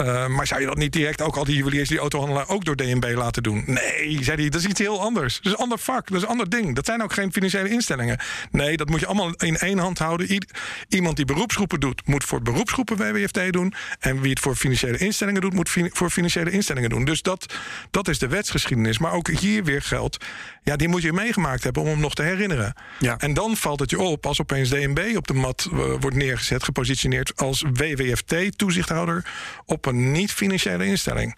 Uh, 0.00 0.26
maar 0.26 0.46
zou 0.46 0.60
je 0.60 0.66
dat 0.66 0.76
niet 0.76 0.92
direct 0.92 1.22
ook 1.22 1.36
al 1.36 1.44
die 1.44 1.56
juweliers, 1.56 1.88
die 1.88 1.98
autohandelaar 1.98 2.48
ook 2.48 2.64
door 2.64 2.76
DNB 2.76 3.12
laten 3.16 3.42
doen? 3.42 3.62
Nee, 3.66 4.18
zei 4.24 4.40
hij, 4.40 4.48
dat 4.48 4.60
is 4.60 4.66
iets 4.66 4.80
heel 4.80 5.00
anders. 5.00 5.36
Dat 5.36 5.44
is 5.44 5.52
een 5.52 5.58
ander 5.58 5.78
vak, 5.78 6.08
dat 6.08 6.16
is 6.16 6.22
een 6.22 6.28
ander 6.28 6.50
ding. 6.50 6.74
Dat 6.74 6.86
zijn 6.86 7.02
ook 7.02 7.12
geen 7.12 7.32
financiële 7.32 7.68
instellingen. 7.68 8.18
Nee, 8.50 8.76
dat 8.76 8.88
moet 8.88 9.00
je 9.00 9.06
allemaal 9.06 9.30
in 9.36 9.56
één 9.56 9.78
hand 9.78 9.98
houden. 9.98 10.46
iemand 10.88 11.16
die 11.16 11.24
beroepsgroepen 11.24 11.80
doet, 11.80 12.06
moet 12.06 12.24
voor 12.24 12.42
beroepsgroepen 12.42 12.96
WWFT 12.96 13.52
doen. 13.52 13.74
En 13.98 14.20
wie 14.20 14.30
het 14.30 14.40
voor 14.40 14.56
financiële 14.56 14.98
instellingen 14.98 15.40
doet, 15.40 15.54
moet 15.54 15.70
voor 15.92 16.10
financiële 16.10 16.50
instellingen 16.50 16.90
doen. 16.90 17.04
Dus 17.04 17.22
dat, 17.22 17.54
dat 17.90 18.08
is 18.08 18.18
de 18.18 18.28
wetsgeschiedenis. 18.28 18.98
Maar 18.98 19.12
ook 19.12 19.28
hier 19.28 19.64
weer 19.64 19.82
geldt, 19.82 20.24
ja, 20.62 20.76
die 20.76 20.88
moet 20.88 21.02
je 21.02 21.12
meegemaakt 21.12 21.64
hebben 21.64 21.82
om 21.82 21.88
hem 21.88 22.00
nog 22.00 22.14
te 22.14 22.22
herinneren. 22.22 22.74
Ja. 22.98 23.18
En 23.18 23.34
dan 23.34 23.56
valt 23.56 23.80
het 23.80 23.90
je 23.90 24.00
op 24.00 24.26
als 24.26 24.40
opeens 24.40 24.68
DNB 24.68 25.16
op 25.16 25.26
de 25.26 25.34
mat 25.34 25.68
uh, 25.72 25.78
wordt 26.00 26.16
neergezet, 26.16 26.64
gepositioneerd 26.64 27.36
als 27.36 27.64
WWFT-toezichthouder 27.72 29.24
op 29.64 29.83
een 29.86 30.12
niet-financiële 30.12 30.86
instelling. 30.86 31.36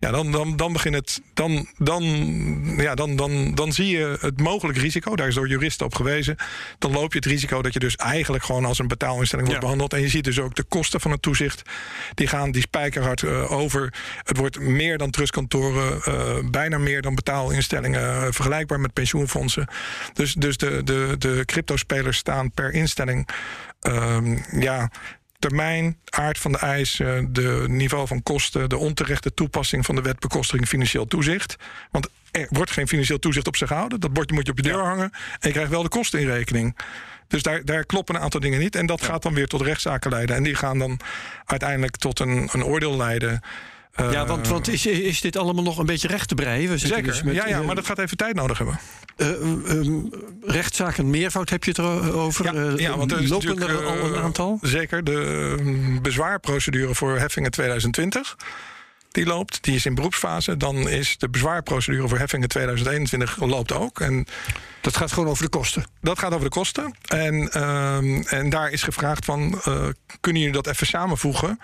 Ja, 0.00 0.10
dan, 0.10 0.32
dan, 0.32 0.56
dan 0.56 0.72
begint 0.72 0.94
het. 0.94 1.20
Dan, 1.34 1.66
dan, 1.78 2.02
ja, 2.76 2.94
dan, 2.94 3.16
dan, 3.16 3.54
dan 3.54 3.72
zie 3.72 3.98
je 3.98 4.16
het 4.20 4.40
mogelijk 4.40 4.78
risico. 4.78 5.16
Daar 5.16 5.28
is 5.28 5.34
door 5.34 5.48
juristen 5.48 5.86
op 5.86 5.94
gewezen. 5.94 6.36
Dan 6.78 6.92
loop 6.92 7.12
je 7.12 7.18
het 7.18 7.26
risico 7.26 7.62
dat 7.62 7.72
je 7.72 7.78
dus 7.78 7.96
eigenlijk 7.96 8.44
gewoon 8.44 8.64
als 8.64 8.78
een 8.78 8.88
betaalinstelling 8.88 9.48
wordt 9.48 9.62
behandeld. 9.62 9.92
En 9.92 10.00
je 10.00 10.08
ziet 10.08 10.24
dus 10.24 10.38
ook 10.38 10.54
de 10.54 10.62
kosten 10.62 11.00
van 11.00 11.10
het 11.10 11.22
toezicht. 11.22 11.62
Die 12.14 12.26
gaan 12.26 12.50
die 12.50 12.62
spijkerhard 12.62 13.22
uh, 13.22 13.52
over. 13.52 13.94
Het 14.22 14.36
wordt 14.36 14.60
meer 14.60 14.98
dan 14.98 15.10
trustkantoren. 15.10 16.00
Uh, 16.08 16.50
bijna 16.50 16.78
meer 16.78 17.02
dan 17.02 17.14
betaalinstellingen. 17.14 18.02
Uh, 18.02 18.22
vergelijkbaar 18.22 18.80
met 18.80 18.92
pensioenfondsen. 18.92 19.68
Dus, 20.12 20.34
dus 20.34 20.56
de, 20.56 20.82
de, 20.84 21.14
de 21.18 21.42
cryptospelers 21.44 22.18
staan 22.18 22.50
per 22.50 22.72
instelling. 22.72 23.28
Ehm, 23.80 24.38
ja, 24.60 24.90
termijn, 25.40 25.98
aard 26.04 26.38
van 26.38 26.52
de 26.52 26.58
eisen, 26.58 27.32
de 27.32 27.64
niveau 27.68 28.06
van 28.06 28.22
kosten, 28.22 28.68
de 28.68 28.76
onterechte 28.76 29.34
toepassing 29.34 29.84
van 29.84 29.94
de 29.94 30.02
wet 30.02 30.18
bekostiging 30.18 30.68
financieel 30.68 31.06
toezicht. 31.06 31.56
Want 31.90 32.08
er 32.30 32.46
wordt 32.50 32.70
geen 32.70 32.88
financieel 32.88 33.18
toezicht 33.18 33.46
op 33.46 33.56
zich 33.56 33.68
gehouden. 33.68 34.00
Dat 34.00 34.12
bordje 34.12 34.34
moet 34.34 34.46
je 34.46 34.52
op 34.52 34.56
je 34.56 34.62
deur 34.62 34.84
hangen. 34.84 35.10
En 35.12 35.48
je 35.48 35.50
krijgt 35.50 35.70
wel 35.70 35.82
de 35.82 35.88
kosten 35.88 36.20
in 36.20 36.26
rekening. 36.26 36.76
Dus 37.28 37.42
daar, 37.42 37.64
daar 37.64 37.84
kloppen 37.84 38.14
een 38.14 38.20
aantal 38.20 38.40
dingen 38.40 38.58
niet. 38.58 38.76
En 38.76 38.86
dat 38.86 39.02
gaat 39.02 39.22
dan 39.22 39.34
weer 39.34 39.46
tot 39.46 39.60
rechtszaken 39.60 40.10
leiden. 40.10 40.36
En 40.36 40.42
die 40.42 40.54
gaan 40.54 40.78
dan 40.78 41.00
uiteindelijk 41.44 41.96
tot 41.96 42.20
een, 42.20 42.48
een 42.52 42.64
oordeel 42.64 42.96
leiden. 42.96 43.40
Ja, 43.96 44.26
want, 44.26 44.48
want 44.48 44.68
is, 44.68 44.86
is 44.86 45.20
dit 45.20 45.36
allemaal 45.36 45.64
nog 45.64 45.78
een 45.78 45.86
beetje 45.86 46.08
recht 46.08 46.28
te 46.28 46.34
breien? 46.34 46.78
Zeker, 46.78 47.02
dus 47.02 47.22
met, 47.22 47.34
ja, 47.34 47.48
ja, 47.48 47.62
maar 47.62 47.74
dat 47.74 47.86
gaat 47.86 47.98
even 47.98 48.16
tijd 48.16 48.34
nodig 48.34 48.58
hebben. 48.58 48.78
Um, 49.16 50.10
rechtszaken 50.42 51.10
meervoud 51.10 51.50
heb 51.50 51.64
je 51.64 51.70
het 51.70 51.78
erover? 51.78 52.54
Ja, 52.54 52.72
ja 52.76 52.96
want 52.96 53.12
er 53.12 53.28
lopen 53.28 53.62
er 53.62 53.84
al 53.84 54.04
een 54.04 54.16
aantal? 54.16 54.58
Zeker, 54.62 55.04
de 55.04 55.98
bezwaarprocedure 56.02 56.94
voor 56.94 57.18
heffingen 57.18 57.50
2020 57.50 58.36
die 59.12 59.26
loopt. 59.26 59.64
Die 59.64 59.74
is 59.74 59.86
in 59.86 59.94
beroepsfase. 59.94 60.56
Dan 60.56 60.88
is 60.88 61.18
de 61.18 61.28
bezwaarprocedure 61.28 62.08
voor 62.08 62.18
heffingen 62.18 62.48
2021 62.48 63.36
loopt 63.40 63.72
ook. 63.72 64.00
En 64.00 64.26
dat 64.80 64.96
gaat 64.96 65.12
gewoon 65.12 65.28
over 65.28 65.44
de 65.44 65.50
kosten? 65.50 65.84
Dat 66.00 66.18
gaat 66.18 66.32
over 66.32 66.44
de 66.44 66.50
kosten. 66.50 66.94
En, 67.08 67.50
uh, 67.56 68.32
en 68.32 68.50
daar 68.50 68.70
is 68.70 68.82
gevraagd 68.82 69.24
van, 69.24 69.62
uh, 69.68 69.88
kunnen 70.20 70.42
jullie 70.42 70.62
dat 70.62 70.66
even 70.66 70.86
samenvoegen? 70.86 71.60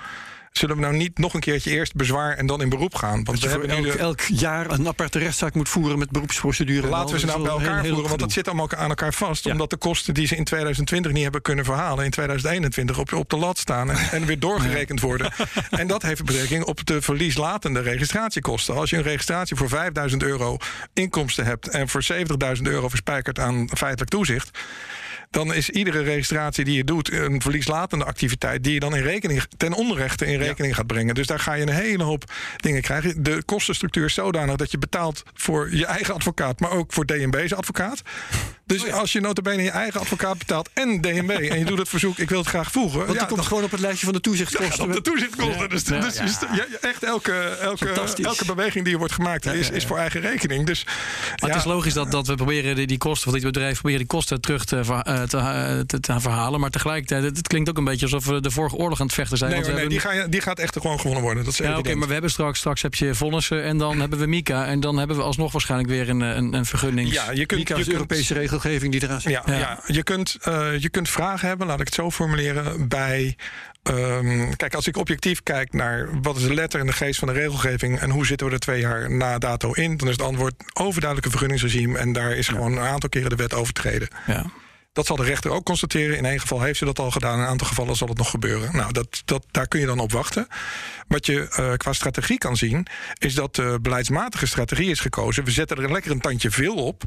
Zullen 0.57 0.77
we 0.77 0.83
nou 0.83 0.97
niet 0.97 1.19
nog 1.19 1.35
een 1.35 1.41
keertje 1.41 1.71
eerst 1.71 1.95
bezwaar 1.95 2.37
en 2.37 2.47
dan 2.47 2.63
in 2.63 2.69
beroep 2.69 2.95
gaan? 2.95 3.25
Want 3.25 3.41
we 3.41 3.49
hebben 3.49 3.69
elk, 3.69 3.83
de... 3.83 3.99
elk, 3.99 4.21
jaar 4.21 4.71
een 4.71 4.89
aparte 4.89 5.19
rechtszaak 5.19 5.55
moet 5.55 5.69
voeren 5.69 5.99
met 5.99 6.11
beroepsprocedure. 6.11 6.89
Laten 6.89 7.15
we 7.15 7.21
ze 7.21 7.27
nou 7.27 7.43
bij 7.43 7.51
elkaar 7.51 7.85
voeren, 7.85 8.09
want 8.09 8.21
dat 8.21 8.33
zit 8.33 8.47
allemaal 8.47 8.71
aan 8.71 8.89
elkaar 8.89 9.15
vast. 9.15 9.47
Omdat 9.47 9.71
de 9.71 9.77
kosten 9.77 10.15
die 10.15 10.27
ze 10.27 10.37
in 10.37 10.45
2020 10.45 11.13
niet 11.13 11.23
hebben 11.23 11.43
kunnen 11.43 11.65
verhalen, 11.65 12.05
in 12.05 12.11
2021 12.11 12.99
op, 12.99 13.13
op 13.13 13.31
de 13.31 13.37
lat 13.37 13.59
staan 13.59 13.91
en, 13.91 14.11
en 14.11 14.27
weer 14.27 14.39
doorgerekend 14.39 15.01
worden. 15.01 15.33
en 15.71 15.87
dat 15.87 16.03
heeft 16.03 16.25
betrekking 16.25 16.65
op 16.65 16.87
de 16.87 17.03
verlieslatende 17.03 17.81
registratiekosten. 17.81 18.75
Als 18.75 18.91
je 18.91 18.97
een 18.97 19.03
registratie 19.03 19.57
voor 19.57 19.69
5000 19.69 20.23
euro 20.23 20.57
inkomsten 20.93 21.45
hebt 21.45 21.69
en 21.69 21.89
voor 21.89 22.05
70.000 22.57 22.63
euro 22.63 22.89
verspijkerd 22.89 23.39
aan 23.39 23.69
feitelijk 23.75 24.11
toezicht 24.11 24.59
dan 25.37 25.55
is 25.55 25.71
iedere 25.71 26.03
registratie 26.03 26.65
die 26.65 26.77
je 26.77 26.85
doet 26.85 27.13
een 27.13 27.41
verlieslatende 27.41 28.05
activiteit 28.05 28.65
die 28.65 28.73
je 28.73 28.81
dan 28.81 28.97
in 28.97 29.03
rekening 29.03 29.43
ten 29.57 29.73
onrechte 29.73 30.27
in 30.27 30.39
rekening 30.39 30.75
gaat 30.75 30.87
brengen. 30.87 31.15
Dus 31.15 31.27
daar 31.27 31.39
ga 31.39 31.53
je 31.53 31.63
een 31.63 31.69
hele 31.69 32.03
hoop 32.03 32.25
dingen 32.57 32.83
krijgen. 32.83 33.23
De 33.23 33.43
kostenstructuur 33.45 34.05
is 34.05 34.15
zodanig 34.15 34.57
dat 34.57 34.71
je 34.71 34.79
betaalt 34.79 35.23
voor 35.35 35.75
je 35.75 35.87
eigen 35.87 36.15
advocaat, 36.15 36.61
maar 36.61 36.71
ook 36.71 36.93
voor 36.93 37.07
DNB's 37.07 37.53
advocaat. 37.53 38.03
Dus 38.67 38.85
oh 38.85 38.93
als 38.93 39.13
je 39.13 39.21
notabene 39.21 39.63
je 39.63 39.71
eigen 39.71 40.01
advocaat 40.01 40.39
betaalt 40.39 40.71
en 40.75 41.01
DNB 41.01 41.31
en 41.51 41.59
je 41.59 41.65
doet 41.65 41.79
het 41.79 41.89
verzoek, 41.89 42.19
ik 42.19 42.29
wil 42.29 42.39
het 42.39 42.49
graag 42.49 42.71
voegen. 42.71 43.07
Want 43.07 43.19
die 43.19 43.29
komt 43.29 43.47
gewoon 43.47 43.65
op 43.65 43.71
het 43.71 43.81
lijstje 43.81 44.05
van 44.05 44.15
de 44.15 44.21
toezichtkosten. 44.21 44.85
op 44.85 44.93
de 44.93 45.01
toezichtkosten. 45.01 45.69
dus, 45.69 45.85
dus 45.85 46.39
echt 46.81 47.03
elke, 47.03 47.33
elke, 47.61 47.89
elke 48.23 48.45
beweging 48.45 48.85
die 48.85 48.93
er 48.93 48.99
wordt 48.99 49.15
gemaakt 49.15 49.47
is, 49.47 49.71
is 49.71 49.85
voor 49.85 49.99
eigen 49.99 50.21
rekening. 50.21 50.67
Dus, 50.67 50.85
maar 51.41 51.51
het 51.51 51.59
is 51.59 51.65
logisch 51.65 51.93
dat, 51.93 52.11
dat 52.11 52.27
we 52.27 52.35
proberen 52.35 52.75
die, 52.77 52.87
die 52.87 52.99
kosten 52.99 53.31
van 53.31 53.33
dit 53.33 53.53
bedrijf 53.53 53.73
proberen 53.73 53.99
die 53.99 54.07
kosten 54.07 54.41
terug 54.41 54.65
te, 54.65 54.77
uh, 54.77 55.23
te, 55.27 55.85
te, 55.87 56.01
te, 56.01 56.21
verhalen. 56.21 56.61
Maar 56.61 56.71
tegelijkertijd, 56.71 57.37
het, 57.37 57.49
klinkt 57.49 57.69
ook 57.69 57.79
een 57.79 57.85
beetje 57.85 58.07
alsof 58.07 58.27
we 58.27 58.41
de 58.41 58.51
vorige 58.51 58.77
oorlog 58.77 59.01
aan 59.01 59.07
het 59.07 59.15
vechten 59.15 59.39
zijn. 59.39 59.51
Nee, 59.51 59.75
nee, 59.75 59.89
die, 59.89 60.01
ga, 60.01 60.27
die, 60.27 60.41
gaat 60.41 60.59
echt 60.59 60.77
gewoon 60.81 61.01
gewonnen 61.01 61.23
worden. 61.23 61.45
Dat 61.45 61.53
is 61.53 61.59
ja, 61.59 61.79
oké, 61.79 61.95
maar 61.95 62.07
we 62.07 62.13
hebben 62.13 62.31
straks, 62.31 62.59
straks 62.59 62.83
heb 62.83 62.95
je 62.95 63.15
vonnissen 63.15 63.63
en 63.63 63.79
dan 63.79 64.01
hebben 64.01 64.19
we 64.19 64.27
Mika. 64.27 64.67
En 64.67 64.81
dan 64.81 64.99
hebben 64.99 65.17
we 65.17 65.23
alsnog 65.23 65.53
waarschijnlijk 65.53 65.91
weer 65.91 66.09
een, 66.09 66.21
een, 66.21 66.53
een 66.53 66.67
vergunning. 66.67 67.13
Ja, 67.13 67.31
je 67.31 67.47
kunt, 67.47 67.69
Mika 67.69 67.93
Europese 67.93 68.35
regelgeving 68.35 68.93
die 68.93 69.03
eraan 69.03 69.21
zit. 69.21 69.33
Ja, 69.33 69.43
ja. 69.47 69.81
je, 69.87 70.03
kunt, 70.03 70.37
uh, 70.49 70.79
je 70.79 70.89
kunt 70.89 71.09
vragen 71.09 71.49
hebben, 71.49 71.67
laat 71.67 71.81
ik 71.81 71.87
het 71.87 71.95
zo 71.95 72.11
formuleren, 72.11 72.89
bij 72.89 73.37
Um, 73.91 74.57
kijk, 74.57 74.75
als 74.75 74.87
ik 74.87 74.97
objectief 74.97 75.43
kijk 75.43 75.73
naar 75.73 76.09
wat 76.23 76.37
is 76.37 76.43
de 76.43 76.55
letter 76.55 76.81
en 76.81 76.87
de 76.87 76.93
geest 76.93 77.19
van 77.19 77.29
de 77.29 77.35
regelgeving 77.35 77.99
en 77.99 78.11
hoe 78.11 78.27
zitten 78.27 78.47
we 78.47 78.53
er 78.53 78.59
twee 78.59 78.81
jaar 78.81 79.11
na 79.11 79.39
dato 79.39 79.73
in, 79.73 79.97
dan 79.97 80.09
is 80.09 80.17
het 80.17 80.27
antwoord 80.27 80.55
overduidelijke 80.73 81.31
vergunningsregime 81.31 81.99
en 81.99 82.13
daar 82.13 82.33
is 82.33 82.49
gewoon 82.49 82.73
een 82.73 82.79
aantal 82.79 83.09
keren 83.09 83.31
de 83.31 83.37
wet 83.37 83.55
overtreden. 83.55 84.09
Ja. 84.27 84.45
Dat 84.97 85.07
zal 85.07 85.17
de 85.17 85.25
rechter 85.25 85.51
ook 85.51 85.65
constateren. 85.65 86.17
In 86.17 86.25
één 86.25 86.41
geval 86.41 86.63
heeft 86.63 86.79
ze 86.79 86.85
dat 86.85 86.99
al 86.99 87.11
gedaan. 87.11 87.35
In 87.35 87.41
een 87.41 87.47
aantal 87.47 87.67
gevallen 87.67 87.97
zal 87.97 88.09
het 88.09 88.19
nog 88.19 88.31
gebeuren. 88.31 88.77
Nou, 88.77 88.93
dat, 88.93 89.23
dat, 89.25 89.47
daar 89.51 89.69
kun 89.69 89.81
je 89.81 89.87
dan 89.87 89.99
op 89.99 90.13
wachten. 90.13 90.49
Wat 91.09 91.27
je 91.27 91.57
uh, 91.59 91.73
qua 91.77 91.93
strategie 91.93 92.39
kan 92.39 92.57
zien, 92.57 92.87
is 93.19 93.35
dat 93.35 93.55
de 93.55 93.79
beleidsmatige 93.83 94.47
strategie 94.47 94.91
is 94.91 95.01
gekozen. 95.01 95.45
We 95.45 95.51
zetten 95.51 95.77
er 95.77 95.93
lekker 95.93 96.11
een 96.11 96.21
tandje 96.21 96.51
veel 96.51 96.75
op 96.75 97.03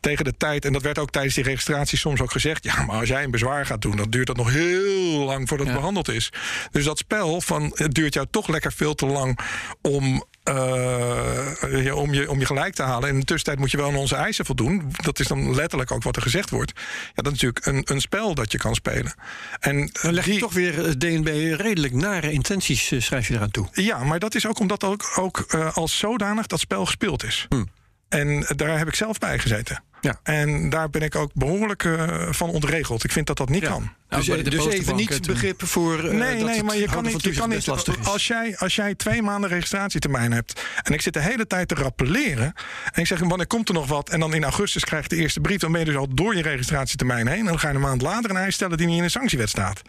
tegen 0.00 0.24
de 0.24 0.36
tijd. 0.36 0.64
En 0.64 0.72
dat 0.72 0.82
werd 0.82 0.98
ook 0.98 1.10
tijdens 1.10 1.34
die 1.34 1.44
registratie 1.44 1.98
soms 1.98 2.20
ook 2.20 2.30
gezegd. 2.30 2.64
Ja, 2.64 2.84
maar 2.84 2.96
als 2.96 3.08
jij 3.08 3.24
een 3.24 3.30
bezwaar 3.30 3.66
gaat 3.66 3.82
doen, 3.82 3.96
dan 3.96 4.10
duurt 4.10 4.26
dat 4.26 4.36
nog 4.36 4.50
heel 4.50 5.24
lang 5.24 5.48
voordat 5.48 5.66
het 5.66 5.76
behandeld 5.76 6.08
is. 6.08 6.32
Dus 6.70 6.84
dat 6.84 6.98
spel 6.98 7.40
van 7.40 7.72
het 7.74 7.94
duurt 7.94 8.14
jou 8.14 8.26
toch 8.30 8.48
lekker 8.48 8.72
veel 8.72 8.94
te 8.94 9.06
lang 9.06 9.38
om 9.82 10.24
uh, 10.44 11.96
om, 11.96 12.14
je, 12.14 12.30
om 12.30 12.38
je 12.38 12.46
gelijk 12.46 12.74
te 12.74 12.82
halen. 12.82 13.08
In 13.08 13.18
de 13.18 13.24
tussentijd 13.24 13.58
moet 13.58 13.70
je 13.70 13.76
wel 13.76 13.88
aan 13.88 13.96
onze 13.96 14.14
eisen 14.14 14.44
voldoen. 14.44 14.92
Dat 15.02 15.18
is 15.18 15.26
dan 15.26 15.54
letterlijk 15.54 15.90
ook 15.90 16.02
wat 16.02 16.16
er 16.16 16.22
gezegd 16.22 16.50
wordt. 16.50 16.72
Ja, 17.14 17.22
dat 17.22 17.32
is 17.32 17.40
natuurlijk 17.40 17.66
een, 17.66 17.94
een 17.94 18.00
spel 18.00 18.34
dat 18.34 18.52
je 18.52 18.58
kan 18.58 18.74
spelen. 18.74 19.14
En 19.60 19.90
dan 20.02 20.12
leg 20.12 20.26
je 20.26 20.38
toch 20.38 20.52
weer 20.52 20.84
eh, 20.84 20.90
DNB 20.90 21.60
redelijk 21.60 21.94
nare 21.94 22.32
intenties, 22.32 22.90
uh, 22.90 23.00
schrijf 23.00 23.28
je 23.28 23.34
eraan 23.34 23.50
toe. 23.50 23.68
Ja, 23.72 24.04
maar 24.04 24.18
dat 24.18 24.34
is 24.34 24.46
ook 24.46 24.58
omdat 24.58 24.84
ook, 24.84 25.12
ook 25.16 25.44
uh, 25.54 25.76
als 25.76 25.98
zodanig 25.98 26.46
dat 26.46 26.60
spel 26.60 26.86
gespeeld 26.86 27.24
is. 27.24 27.46
Hm. 27.48 27.64
En 28.10 28.44
daar 28.56 28.78
heb 28.78 28.88
ik 28.88 28.94
zelf 28.94 29.18
bij 29.18 29.38
gezeten. 29.38 29.82
Ja. 30.00 30.20
En 30.22 30.70
daar 30.70 30.90
ben 30.90 31.02
ik 31.02 31.14
ook 31.14 31.30
behoorlijk 31.34 31.84
uh, 31.84 32.26
van 32.32 32.48
ontregeld. 32.48 33.04
Ik 33.04 33.12
vind 33.12 33.26
dat 33.26 33.36
dat 33.36 33.48
niet 33.48 33.62
Ja. 33.62 33.68
kan. 33.68 33.92
Dus, 34.08 34.26
Nou, 34.26 34.42
de 34.42 34.50
dus 34.50 34.66
even 34.66 34.96
niet 34.96 35.26
begrip 35.26 35.66
voor. 35.66 35.94
eh, 35.98 36.02
Nee, 36.02 36.36
dat 36.36 36.46
nee, 36.46 36.56
het 36.56 36.64
maar 36.66 36.76
je 36.76 36.86
kan 36.86 37.04
niet. 37.04 37.22
Je 37.22 37.32
kan 37.32 37.48
niet 37.48 37.68
als, 38.02 38.26
jij, 38.26 38.56
als 38.58 38.74
jij 38.74 38.94
twee 38.94 39.22
maanden 39.22 39.50
registratietijd 39.50 40.32
hebt. 40.32 40.62
en 40.82 40.92
ik 40.92 41.00
zit 41.00 41.12
de 41.12 41.20
hele 41.20 41.46
tijd 41.46 41.68
te 41.68 41.74
rappelleren. 41.74 42.52
en 42.92 43.00
ik 43.00 43.06
zeg, 43.06 43.18
wanneer 43.18 43.46
komt 43.46 43.68
er 43.68 43.74
nog 43.74 43.86
wat? 43.86 44.08
en 44.08 44.20
dan 44.20 44.34
in 44.34 44.44
augustus 44.44 44.84
krijg 44.84 45.02
je 45.02 45.08
de 45.08 45.16
eerste 45.16 45.40
brief. 45.40 45.58
dan 45.60 45.70
ben 45.72 45.80
je 45.80 45.86
dus 45.86 45.96
al 45.96 46.14
door 46.14 46.36
je 46.36 46.42
registratietermijn 46.42 47.26
heen. 47.26 47.38
en 47.38 47.44
dan 47.44 47.58
ga 47.58 47.68
je 47.68 47.74
een 47.74 47.80
maand 47.80 48.02
later 48.02 48.30
een 48.30 48.36
eis 48.36 48.54
stellen 48.54 48.76
die 48.76 48.86
niet 48.86 48.96
in 48.96 49.02
de 49.02 49.08
sanctiewet 49.08 49.48
staat. 49.48 49.82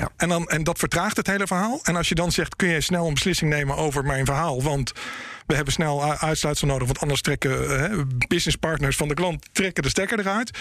Ja. 0.00 0.10
En, 0.16 0.28
dan, 0.28 0.48
en 0.48 0.64
dat 0.64 0.78
vertraagt 0.78 1.16
het 1.16 1.26
hele 1.26 1.46
verhaal. 1.46 1.80
En 1.82 1.96
als 1.96 2.08
je 2.08 2.14
dan 2.14 2.32
zegt, 2.32 2.56
kun 2.56 2.68
je 2.68 2.80
snel 2.80 3.06
een 3.06 3.14
beslissing 3.14 3.50
nemen 3.50 3.76
over 3.76 4.04
mijn 4.04 4.24
verhaal? 4.24 4.62
Want 4.62 4.92
we 5.46 5.54
hebben 5.54 5.72
snel 5.72 6.14
uitsluitsel 6.14 6.68
nodig. 6.68 6.86
Want 6.86 7.00
anders 7.00 7.20
trekken 7.20 7.80
eh, 7.80 8.00
businesspartners 8.28 8.96
van 8.96 9.08
de 9.08 9.14
klant 9.14 9.48
trekken 9.52 9.82
de 9.82 9.88
stekker 9.88 10.18
eruit. 10.18 10.58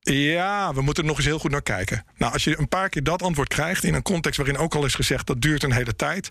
Ja, 0.00 0.74
we 0.74 0.82
moeten 0.82 1.02
er 1.02 1.08
nog 1.08 1.18
eens 1.18 1.26
heel 1.26 1.38
goed 1.38 1.50
naar 1.50 1.62
kijken. 1.62 2.04
Nou, 2.16 2.32
als 2.32 2.44
je 2.44 2.58
een 2.58 2.68
paar 2.68 2.88
keer 2.88 3.02
dat 3.02 3.22
antwoord 3.22 3.48
krijgt 3.48 3.84
in 3.84 3.94
een 3.94 4.02
context 4.02 4.38
waarin 4.38 4.58
ook 4.58 4.74
al 4.74 4.84
is 4.84 4.94
gezegd 4.94 5.26
dat 5.26 5.40
duurt 5.40 5.62
een 5.62 5.72
hele 5.72 5.96
tijd. 5.96 6.28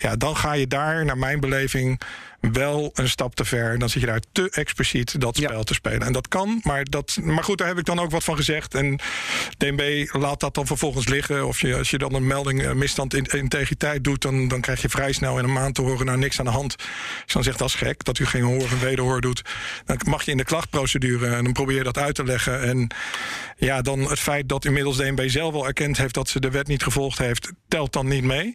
Ja, 0.00 0.16
dan 0.16 0.36
ga 0.36 0.52
je 0.52 0.66
daar, 0.66 1.04
naar 1.04 1.18
mijn 1.18 1.40
beleving, 1.40 2.00
wel 2.40 2.90
een 2.94 3.08
stap 3.08 3.34
te 3.34 3.44
ver. 3.44 3.78
Dan 3.78 3.88
zit 3.88 4.00
je 4.00 4.06
daar 4.06 4.20
te 4.32 4.50
expliciet 4.50 5.20
dat 5.20 5.38
Ja. 5.38 5.48
spel 5.48 5.64
te 5.64 5.74
spelen. 5.74 6.02
En 6.02 6.12
dat 6.12 6.28
kan, 6.28 6.60
maar, 6.62 6.84
dat, 6.84 7.18
maar 7.22 7.44
goed, 7.44 7.58
daar 7.58 7.68
heb 7.68 7.78
ik 7.78 7.84
dan 7.84 7.98
ook 7.98 8.10
wat 8.10 8.24
van 8.24 8.36
gezegd. 8.36 8.74
En 8.74 8.98
DNB 9.58 10.08
laat 10.12 10.40
dat 10.40 10.54
dan 10.54 10.66
vervolgens 10.66 11.08
liggen. 11.08 11.46
Of 11.46 11.60
je, 11.60 11.76
als 11.76 11.90
je 11.90 11.98
dan 11.98 12.14
een 12.14 12.26
melding 12.26 12.62
eh, 12.62 12.72
misstand 12.72 13.14
in 13.14 13.24
integriteit 13.24 14.04
doet, 14.04 14.22
dan, 14.22 14.48
dan 14.48 14.60
krijg 14.60 14.82
je 14.82 14.88
vrij 14.88 15.12
snel 15.12 15.38
in 15.38 15.44
een 15.44 15.52
maand 15.52 15.74
te 15.74 15.82
horen, 15.82 16.06
nou 16.06 16.18
niks 16.18 16.38
aan 16.38 16.44
de 16.44 16.50
hand. 16.50 16.74
Je 17.26 17.32
dan 17.32 17.42
zegt 17.42 17.58
dat 17.58 17.68
is 17.68 17.74
gek, 17.74 18.04
dat 18.04 18.18
u 18.18 18.26
geen 18.26 18.42
hoor 18.42 18.68
en 18.70 18.80
wederhoor 18.80 19.20
doet, 19.20 19.42
dan 19.84 20.00
mag 20.06 20.22
je 20.22 20.30
in 20.30 20.36
de 20.36 20.44
klachtprocedure 20.44 21.26
en 21.26 21.44
dan 21.44 21.52
probeer 21.52 21.76
je 21.76 21.84
dat 21.84 21.98
uit 21.98 22.14
te 22.14 22.24
leggen. 22.24 22.62
En 22.62 22.90
ja, 23.56 23.82
dan 23.82 24.00
het 24.00 24.20
feit 24.20 24.48
dat 24.48 24.64
inmiddels 24.64 24.96
DNB 24.96 25.28
zelf 25.28 25.54
al 25.54 25.66
erkend 25.66 25.96
heeft 25.96 26.14
dat 26.14 26.28
ze 26.28 26.40
de 26.40 26.50
wet 26.50 26.66
niet 26.66 26.82
gevolgd 26.82 27.18
heeft, 27.18 27.52
telt 27.68 27.92
dan 27.92 28.08
niet 28.08 28.24
mee. 28.24 28.54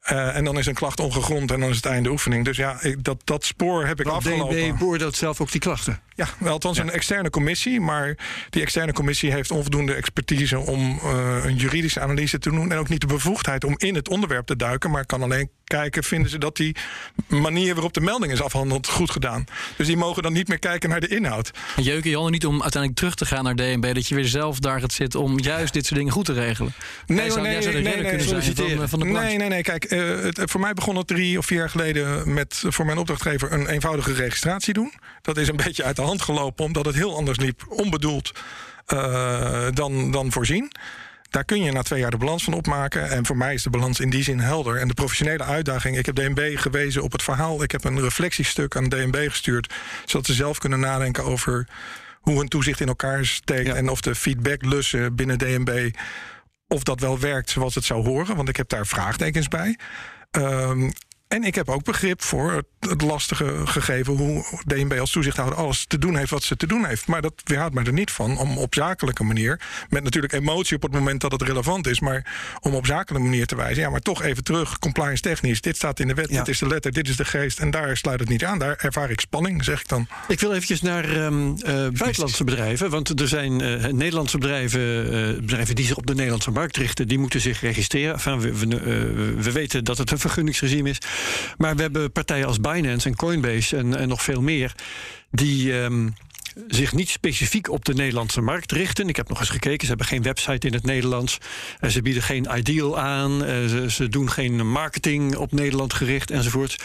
Eh, 0.00 0.36
en 0.36 0.44
dan 0.44 0.58
is 0.58 0.66
een 0.66 0.74
klacht 0.74 1.00
ongegrond 1.00 1.50
en 1.50 1.60
dan 1.60 1.70
is 1.70 1.76
het 1.76 1.86
einde 1.86 2.10
oefening. 2.10 2.44
Dus 2.44 2.56
ja, 2.56 2.82
ik, 2.82 3.04
dat, 3.04 3.20
dat 3.24 3.44
spoor 3.44 3.86
heb 3.86 4.00
ik 4.00 4.06
Want 4.06 4.26
afgelopen. 4.26 4.56
DNB 4.56 4.78
beoordeelt 4.78 5.16
zelf 5.16 5.40
ook 5.40 5.50
die 5.50 5.60
klachten. 5.60 6.00
Ja, 6.20 6.28
wel, 6.38 6.52
althans 6.52 6.78
een 6.78 6.90
externe 6.90 7.30
commissie. 7.30 7.80
Maar 7.80 8.16
die 8.50 8.62
externe 8.62 8.92
commissie 8.92 9.32
heeft 9.32 9.50
onvoldoende 9.50 9.94
expertise 9.94 10.58
om 10.58 11.00
eh, 11.02 11.44
een 11.44 11.56
juridische 11.56 12.00
analyse 12.00 12.38
te 12.38 12.50
doen. 12.50 12.72
En 12.72 12.78
ook 12.78 12.88
niet 12.88 13.00
de 13.00 13.06
bevoegdheid 13.06 13.64
om 13.64 13.74
in 13.76 13.94
het 13.94 14.08
onderwerp 14.08 14.46
te 14.46 14.56
duiken. 14.56 14.90
Maar 14.90 15.06
kan 15.06 15.22
alleen 15.22 15.50
kijken, 15.70 16.04
vinden 16.04 16.30
ze 16.30 16.38
dat 16.38 16.56
die 16.56 16.76
manier 17.26 17.72
waarop 17.74 17.92
de 17.92 18.00
melding 18.00 18.32
is 18.32 18.42
afgehandeld 18.42 18.88
goed 18.88 19.10
gedaan. 19.10 19.44
Dus 19.76 19.86
die 19.86 19.96
mogen 19.96 20.22
dan 20.22 20.32
niet 20.32 20.48
meer 20.48 20.58
kijken 20.58 20.88
naar 20.88 21.00
de 21.00 21.08
inhoud. 21.08 21.50
En 21.76 21.82
jeuken 21.82 22.10
Jan 22.10 22.24
er 22.24 22.30
niet 22.30 22.46
om 22.46 22.62
uiteindelijk 22.62 23.00
terug 23.00 23.14
te 23.14 23.26
gaan 23.26 23.44
naar 23.44 23.54
DNB... 23.54 23.94
dat 23.94 24.08
je 24.08 24.14
weer 24.14 24.24
zelf 24.24 24.58
daar 24.58 24.80
gaat 24.80 24.92
zitten 24.92 25.20
om 25.20 25.38
juist 25.38 25.72
dit 25.72 25.86
soort 25.86 25.98
dingen 25.98 26.12
goed 26.12 26.24
te 26.24 26.32
regelen? 26.32 26.72
Nee, 27.06 27.30
zou, 27.30 27.42
nee, 27.42 27.52
nee, 27.52 27.82
nee, 27.82 28.20
zijn 28.20 28.56
van, 28.56 28.66
eh, 28.66 28.88
van 28.88 28.98
de. 28.98 29.04
Nee, 29.04 29.36
nee, 29.36 29.48
nee. 29.48 29.62
Kijk, 29.62 29.84
eh, 29.84 30.20
het, 30.20 30.40
voor 30.44 30.60
mij 30.60 30.72
begon 30.72 30.96
het 30.96 31.06
drie 31.06 31.38
of 31.38 31.46
vier 31.46 31.58
jaar 31.58 31.70
geleden 31.70 32.34
met 32.34 32.62
voor 32.66 32.84
mijn 32.86 32.98
opdrachtgever 32.98 33.52
een 33.52 33.66
eenvoudige 33.66 34.12
registratie 34.12 34.74
doen. 34.74 34.92
Dat 35.22 35.36
is 35.36 35.48
een 35.48 35.56
beetje 35.66 35.84
uit 35.84 35.96
de 35.96 36.02
hand 36.02 36.09
gelopen, 36.18 36.64
omdat 36.64 36.86
het 36.86 36.94
heel 36.94 37.16
anders 37.16 37.38
liep, 37.38 37.64
onbedoeld 37.68 38.32
eh, 38.86 39.66
dan, 39.72 40.10
dan 40.10 40.32
voorzien. 40.32 40.72
Daar 41.30 41.44
kun 41.44 41.62
je 41.62 41.72
na 41.72 41.82
twee 41.82 42.00
jaar 42.00 42.10
de 42.10 42.16
balans 42.16 42.44
van 42.44 42.52
opmaken. 42.52 43.10
En 43.10 43.26
voor 43.26 43.36
mij 43.36 43.54
is 43.54 43.62
de 43.62 43.70
balans 43.70 44.00
in 44.00 44.10
die 44.10 44.22
zin 44.22 44.38
helder. 44.38 44.76
En 44.76 44.88
de 44.88 44.94
professionele 44.94 45.44
uitdaging. 45.44 45.98
Ik 45.98 46.06
heb 46.06 46.14
DNB 46.14 46.58
gewezen 46.58 47.02
op 47.02 47.12
het 47.12 47.22
verhaal. 47.22 47.62
Ik 47.62 47.70
heb 47.70 47.84
een 47.84 48.00
reflectiestuk 48.00 48.76
aan 48.76 48.88
DNB 48.88 49.28
gestuurd. 49.28 49.74
Zodat 50.04 50.26
ze 50.26 50.34
zelf 50.34 50.58
kunnen 50.58 50.80
nadenken 50.80 51.24
over 51.24 51.68
hoe 52.20 52.40
een 52.40 52.48
toezicht 52.48 52.80
in 52.80 52.88
elkaar 52.88 53.24
steekt. 53.24 53.66
Ja. 53.66 53.74
En 53.74 53.88
of 53.88 54.00
de 54.00 54.14
feedbacklussen 54.14 55.14
binnen 55.14 55.38
DNB. 55.38 55.90
Of 56.68 56.82
dat 56.82 57.00
wel 57.00 57.18
werkt 57.18 57.50
zoals 57.50 57.74
het 57.74 57.84
zou 57.84 58.04
horen. 58.04 58.36
Want 58.36 58.48
ik 58.48 58.56
heb 58.56 58.68
daar 58.68 58.86
vraagtekens 58.86 59.48
bij. 59.48 59.78
Ehm, 60.30 60.90
en 61.30 61.44
ik 61.44 61.54
heb 61.54 61.68
ook 61.68 61.84
begrip 61.84 62.22
voor 62.22 62.64
het, 62.80 63.02
lastige 63.02 63.66
gegeven 63.66 64.16
hoe 64.16 64.44
DNB 64.66 64.98
als 64.98 65.10
toezichthouder 65.10 65.58
alles 65.58 65.84
te 65.86 65.98
doen 65.98 66.16
heeft 66.16 66.30
wat 66.30 66.42
ze 66.42 66.56
te 66.56 66.66
doen 66.66 66.84
heeft. 66.84 67.06
Maar 67.06 67.22
dat 67.22 67.32
weerhoudt 67.44 67.74
mij 67.74 67.84
er 67.84 67.92
niet 67.92 68.10
van 68.10 68.38
om 68.38 68.58
op 68.58 68.74
zakelijke 68.74 69.24
manier, 69.24 69.60
met 69.88 70.02
natuurlijk 70.02 70.32
emotie 70.32 70.76
op 70.76 70.82
het 70.82 70.92
moment 70.92 71.20
dat 71.20 71.32
het 71.32 71.42
relevant 71.42 71.86
is, 71.86 72.00
maar 72.00 72.56
om 72.60 72.74
op 72.74 72.86
zakelijke 72.86 73.28
manier 73.28 73.46
te 73.46 73.56
wijzen. 73.56 73.82
Ja, 73.82 73.90
maar 73.90 74.00
toch 74.00 74.22
even 74.22 74.44
terug, 74.44 74.78
compliance 74.78 75.22
technisch. 75.22 75.60
Dit 75.60 75.76
staat 75.76 76.00
in 76.00 76.08
de 76.08 76.14
wet, 76.14 76.30
Ja. 76.30 76.38
dit 76.38 76.48
is 76.48 76.58
de 76.58 76.66
letter, 76.66 76.92
dit 76.92 77.08
is 77.08 77.16
de 77.16 77.24
geest. 77.24 77.58
En 77.58 77.70
daar 77.70 77.96
sluit 77.96 78.20
het 78.20 78.28
niet 78.28 78.44
aan. 78.44 78.58
Daar 78.58 78.76
ervaar 78.76 79.10
ik 79.10 79.20
spanning, 79.20 79.64
zeg 79.64 79.80
ik 79.80 79.88
dan. 79.88 80.08
Ik 80.28 80.40
wil 80.40 80.52
eventjes 80.52 80.82
naar 80.82 81.04
ehm, 81.04 81.52
eh, 81.56 81.88
buitenlandse 81.88 82.44
bedrijven. 82.44 82.90
Want 82.90 83.20
er 83.20 83.28
zijn 83.28 83.60
eh, 83.60 83.92
Nederlandse 83.92 84.38
bedrijven, 84.38 85.04
eh, 85.04 85.40
bedrijven 85.40 85.74
die 85.74 85.86
zich 85.86 85.96
op 85.96 86.06
de 86.06 86.14
Nederlandse 86.14 86.50
markt 86.50 86.76
richten. 86.76 87.08
Die 87.08 87.18
moeten 87.18 87.40
zich 87.40 87.60
registreren. 87.60 88.12
Enfin, 88.12 88.40
we, 88.40 88.66
we, 88.66 89.34
we 89.38 89.52
weten 89.52 89.84
dat 89.84 89.98
het 89.98 90.10
een 90.10 90.18
vergunningsregime 90.18 90.88
is. 90.88 90.98
Maar 91.56 91.76
we 91.76 91.82
hebben 91.82 92.12
partijen 92.12 92.46
als 92.46 92.60
Binance 92.60 93.08
en 93.08 93.16
Coinbase 93.16 93.76
en, 93.76 93.96
en 93.96 94.08
nog 94.08 94.22
veel 94.22 94.42
meer. 94.42 94.74
Die 95.30 95.80
ehm, 95.80 96.08
zich 96.68 96.92
niet 96.92 97.08
specifiek 97.08 97.70
op 97.70 97.84
de 97.84 97.94
Nederlandse 97.94 98.40
markt 98.40 98.72
richten. 98.72 99.08
Ik 99.08 99.16
heb 99.16 99.28
nog 99.28 99.40
eens 99.40 99.48
gekeken. 99.48 99.80
Ze 99.80 99.88
hebben 99.88 100.06
geen 100.06 100.22
website 100.22 100.66
in 100.66 100.72
het 100.72 100.84
Nederlands. 100.84 101.38
En 101.80 101.90
ze 101.90 102.02
bieden 102.02 102.22
geen 102.22 102.48
ideal 102.56 102.98
aan. 102.98 103.44
Eh, 103.44 103.66
ze, 103.66 103.90
ze 103.90 104.08
doen 104.08 104.30
geen 104.30 104.70
marketing 104.70 105.36
op 105.36 105.52
Nederland 105.52 105.94
gericht 105.94 106.30
enzovoort. 106.30 106.82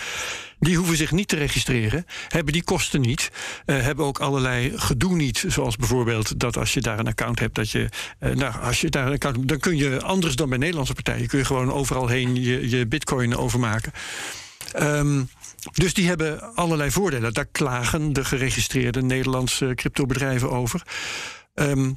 Die 0.66 0.78
hoeven 0.78 0.98
zich 0.98 1.12
niet 1.12 1.28
te 1.28 1.36
registreren, 1.36 2.06
hebben 2.28 2.54
die 2.54 2.64
kosten 2.64 3.02
niet, 3.02 3.32
eh, 3.66 3.82
hebben 3.82 4.06
ook 4.06 4.20
allerlei 4.20 4.72
gedoe 4.76 5.16
niet. 5.16 5.46
Zoals 5.48 5.76
bijvoorbeeld 5.76 6.40
dat 6.40 6.58
als 6.58 6.74
je 6.74 6.82
daar 6.82 7.00
een 7.00 7.08
account 7.08 7.40
hebt, 7.40 7.56
dat 7.56 7.70
je, 7.70 7.90
eh, 8.20 8.32
nou, 8.32 8.62
als 8.62 8.82
je 8.82 8.90
daar 8.90 9.08
een 9.08 9.14
account 9.14 9.48
dan 9.48 9.60
kun 9.60 9.78
je 9.78 10.02
anders 10.02 10.36
dan 10.36 10.50
bij 10.50 10.58
Nederlandse 10.58 10.94
partijen, 10.94 11.28
kun 11.28 11.40
je 11.40 11.46
gewoon 11.46 11.72
overal 11.72 12.08
heen 12.08 12.36
je, 12.36 12.70
je 12.70 12.88
bitcoin 12.88 13.36
overmaken. 13.36 13.92
Ehm, 14.72 15.24
dus 15.74 15.94
die 15.94 16.08
hebben 16.08 16.56
allerlei 16.56 16.92
voordelen. 16.92 17.34
Daar 17.34 17.48
klagen 17.52 18.14
de 18.14 18.26
geregistreerde 18.26 19.02
Nederlandse 19.02 19.72
cryptobedrijven 19.76 20.52
over. 20.52 20.82
Ehm, 21.54 21.92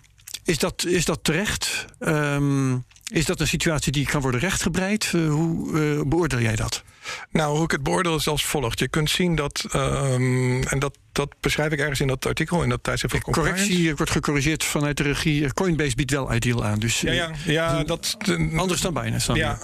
is, 0.45 0.59
dat, 0.59 0.85
is 0.85 1.05
dat 1.05 1.25
terecht? 1.25 1.85
Ehm, 1.99 2.77
is 3.09 3.25
dat 3.25 3.41
een 3.41 3.47
situatie 3.47 3.93
die 3.93 4.07
kan 4.07 4.21
worden 4.21 4.41
rechtgebreid? 4.41 5.11
Eh, 5.15 5.29
hoe 5.29 5.81
eh, 5.81 6.03
beoordeel 6.07 6.41
jij 6.41 6.57
dat? 6.57 6.83
Nou, 7.31 7.55
hoe 7.55 7.65
ik 7.65 7.71
het 7.71 7.83
beoordeel 7.83 8.17
is 8.17 8.29
als 8.29 8.45
volgt. 8.45 8.79
Je 8.79 8.89
kunt 8.89 9.11
zien 9.11 9.35
dat, 9.35 9.65
ehm, 9.71 10.63
en 10.63 10.79
dat, 10.79 10.99
dat 11.13 11.35
beschrijf 11.41 11.73
ik 11.73 11.79
ergens 11.79 12.01
in 12.01 12.07
dat 12.07 12.27
artikel, 12.27 12.63
in 12.63 12.69
dat 12.69 12.83
tijdschrift 12.83 13.15
van 13.15 13.23
Compliance. 13.23 13.55
Correctie 13.55 13.91
eh, 13.91 13.97
wordt 13.97 14.13
gecorrigeerd 14.13 14.65
vanuit 14.65 14.97
de 14.97 15.03
regie. 15.03 15.53
Coinbase 15.53 15.97
biedt 15.97 16.11
wel 16.11 16.35
Ideal 16.35 16.65
aan. 16.65 16.79
Dus 16.79 17.01
Ja, 17.01 17.13
ja, 17.13 17.33
ja 17.45 17.85
dat... 17.85 18.17
anders 18.57 18.81
dan 18.81 18.95
bijna. 18.95 19.19
Ja. 19.33 19.59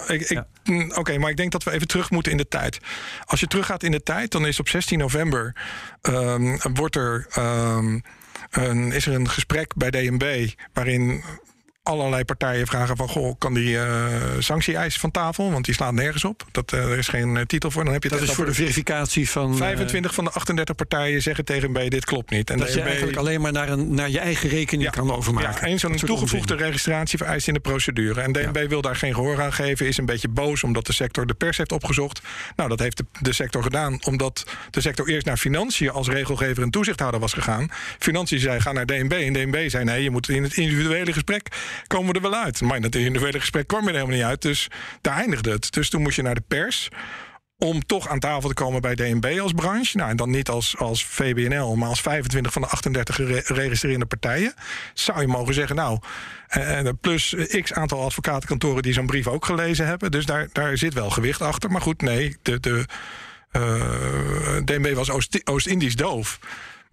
mm, 0.63 0.91
oké, 0.95 1.17
maar 1.17 1.29
ik 1.29 1.37
denk 1.37 1.51
dat 1.51 1.63
we 1.63 1.71
even 1.71 1.87
terug 1.87 2.09
moeten 2.09 2.31
in 2.31 2.37
de 2.37 2.47
tijd. 2.47 2.79
Als 3.25 3.39
je 3.39 3.47
teruggaat 3.47 3.83
in 3.83 3.91
de 3.91 4.03
tijd, 4.03 4.31
dan 4.31 4.47
is 4.47 4.59
op 4.59 4.69
16 4.69 4.97
november 4.97 5.55
ehm, 6.01 6.57
wordt 6.73 6.95
er, 6.95 7.25
ehm, 7.29 7.99
een, 8.49 8.91
is 8.91 9.05
er 9.05 9.13
een 9.13 9.29
gesprek 9.29 9.75
bij 9.75 9.89
DNB 9.89 10.49
waarin 10.73 11.23
allerlei 11.85 12.25
partijen 12.25 12.67
vragen 12.67 12.97
van... 12.97 13.07
goh, 13.07 13.35
kan 13.37 13.53
die 13.53 13.79
eh 13.79 14.05
sanctie-eis 14.39 14.97
van 14.97 15.11
tafel? 15.11 15.51
Want 15.51 15.65
die 15.65 15.73
slaat 15.73 15.93
nergens 15.93 16.23
op. 16.23 16.43
Dat, 16.51 16.73
eh, 16.73 16.91
er 16.91 16.97
is 16.97 17.07
geen 17.07 17.37
eh, 17.37 17.45
titel 17.45 17.71
voor. 17.71 17.83
Dan 17.83 17.93
heb 17.93 18.03
je 18.03 18.09
Dat 18.09 18.21
is 18.21 18.31
voor 18.31 18.45
de 18.45 18.53
verificatie 18.53 19.29
van. 19.29 19.51
eh, 19.51 19.57
25 19.57 20.13
van 20.13 20.23
de 20.23 20.31
38 20.31 20.75
partijen 20.75 21.21
zeggen 21.21 21.45
tegen 21.45 21.71
B, 21.71 21.89
dit 21.89 22.05
klopt 22.05 22.29
niet. 22.29 22.49
En 22.49 22.57
dat 22.57 22.73
je 22.73 22.81
eigenlijk 22.81 23.17
alleen 23.17 23.41
maar 23.41 23.51
naar, 23.51 23.69
een, 23.69 23.93
naar 23.93 24.09
je 24.09 24.19
eigen 24.19 24.49
rekening 24.49 24.89
kan 24.89 25.11
overmaken. 25.11 25.49
ja, 25.61 25.67
en 25.67 25.79
zo'n 25.79 25.95
toegevoegde 25.95 26.53
onzin. 26.53 26.67
registratie 26.67 27.17
vereist 27.17 27.47
in 27.47 27.53
de 27.53 27.59
procedure. 27.59 28.21
En 28.21 28.31
DNB 28.31 28.65
wil 28.69 28.81
daar 28.81 28.95
geen 28.95 29.13
gehoor 29.13 29.41
aan 29.41 29.53
geven, 29.53 29.87
is 29.87 29.97
een 29.97 30.05
beetje 30.05 30.27
boos 30.27 30.63
omdat 30.63 30.85
de 30.85 30.93
sector 30.93 31.27
de 31.27 31.33
pers 31.33 31.57
heeft 31.57 31.71
opgezocht. 31.71 32.21
Nou, 32.55 32.69
dat 32.69 32.79
heeft 32.79 32.97
de, 32.97 33.05
de 33.21 33.33
sector 33.33 33.63
gedaan 33.63 33.99
omdat 34.05 34.45
de 34.69 34.81
sector 34.81 35.07
eerst 35.07 35.25
naar 35.25 35.37
financiën 35.37 35.89
als 35.89 36.07
regelgever 36.07 36.63
en 36.63 36.69
toezichthouder 36.69 37.19
was 37.19 37.33
gegaan. 37.33 37.69
Financiën 37.99 38.39
zei 38.39 38.59
ga 38.59 38.71
naar 38.71 38.85
DNB 38.85 39.11
en 39.11 39.33
DNB 39.33 39.69
zei 39.69 39.83
nee, 39.83 40.03
je 40.03 40.09
moet 40.11 40.29
in 40.29 40.43
het 40.43 40.57
individuele 40.57 41.13
gesprek 41.13 41.47
komen 41.87 42.07
we 42.09 42.15
er 42.15 42.29
wel 42.29 42.39
uit. 42.43 42.61
Maar 42.61 42.75
in 42.77 42.83
het 42.83 42.95
individuele 42.95 43.39
gesprek 43.39 43.67
kwam 43.67 43.81
je 43.81 43.87
er 43.87 43.93
helemaal 43.93 44.15
niet 44.15 44.25
uit, 44.25 44.41
dus 44.41 44.67
daar 45.01 45.15
eindigde 45.15 45.51
het. 45.51 45.71
Dus 45.71 45.89
toen 45.89 46.01
moest 46.01 46.15
je 46.15 46.21
naar 46.21 46.35
de 46.35 46.43
pers 46.47 46.89
om 47.57 47.85
toch 47.85 48.07
aan 48.07 48.19
tafel 48.19 48.49
te 48.49 48.55
komen 48.55 48.81
bij 48.81 48.95
DNB 48.95 49.37
als 49.41 49.51
branche. 49.51 49.97
Nou, 49.97 50.09
en 50.09 50.15
dan 50.17 50.29
niet 50.29 50.49
als, 50.49 50.77
als 50.77 51.05
VBNL, 51.05 51.75
maar 51.75 51.89
als 51.89 52.01
25 52.01 52.53
van 52.53 52.61
de 52.61 52.67
38 52.67 53.15
gere- 53.15 53.43
registrerende 53.45 54.05
partijen. 54.05 54.53
Zou 54.93 55.21
je 55.21 55.27
mogen 55.27 55.53
zeggen, 55.53 55.75
nou, 55.75 55.99
eh, 56.47 56.79
plus 57.01 57.35
x 57.61 57.73
aantal 57.73 58.01
advocatenkantoren 58.03 58.81
die 58.83 58.93
zo'n 58.93 59.05
brief 59.05 59.27
ook 59.27 59.45
gelezen 59.45 59.87
hebben. 59.87 60.11
Dus 60.11 60.25
daar, 60.25 60.47
daar 60.51 60.77
zit 60.77 60.93
wel 60.93 61.09
gewicht 61.09 61.41
achter. 61.41 61.71
Maar 61.71 61.81
goed, 61.81 62.01
nee, 62.01 62.37
de, 62.41 62.59
de, 62.59 62.85
eh, 63.51 64.57
DNB 64.65 64.93
was 64.93 65.09
Oost- 65.09 65.41
Oost-Indisch 65.49 65.95
doof. 65.95 66.39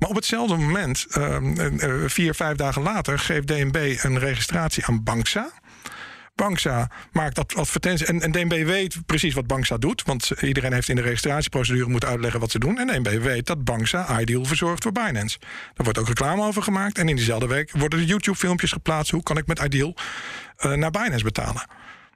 Maar 0.03 0.11
op 0.11 0.17
hetzelfde 0.17 0.57
moment, 0.57 1.07
ehm, 1.11 1.59
eh, 1.59 1.91
vier, 2.07 2.35
vijf 2.35 2.57
dagen 2.57 2.83
later, 2.83 3.19
geeft 3.19 3.47
DNB 3.47 3.97
een 4.03 4.19
registratie 4.19 4.85
aan 4.85 5.03
Banksa 5.03 5.51
Banksa 6.35 6.91
maakt 7.13 7.35
dat 7.35 7.55
advertenties. 7.55 8.07
En, 8.07 8.33
DNB 8.33 8.65
weet 8.65 9.07
precies 9.07 9.35
wat 9.35 9.47
Banksa 9.47 9.77
doet. 9.77 10.03
Want 10.03 10.31
iedereen 10.41 10.73
heeft 10.73 10.89
in 10.89 10.97
de 10.97 11.03
registratieprocedure 11.03 11.89
moeten 11.89 12.09
uitleggen 12.09 12.41
wat 12.41 12.51
ze 12.51 12.59
doen. 12.59 12.79
En 12.79 12.87
DNB 12.87 13.23
weet 13.23 13.47
dat 13.47 13.65
Banksa 13.65 14.21
Ideal 14.21 14.45
verzorgt 14.45 14.83
voor 14.83 14.93
Binance. 14.93 15.39
Daar 15.75 15.85
wordt 15.85 15.99
ook 15.99 16.09
reclame 16.09 16.43
over 16.43 16.63
gemaakt. 16.63 16.99
En 16.99 17.09
in 17.09 17.17
diezelfde 17.17 17.47
week 17.47 17.71
worden 17.71 17.99
er 17.99 18.05
YouTube-filmpjes 18.05 18.73
geplaatst. 18.73 19.11
Hoe 19.11 19.23
kan 19.23 19.37
ik 19.37 19.47
met 19.47 19.59
Ideal 19.59 19.95
uh, 20.67 20.73
naar 20.73 20.91
Binance 20.91 21.25
betalen? 21.25 21.67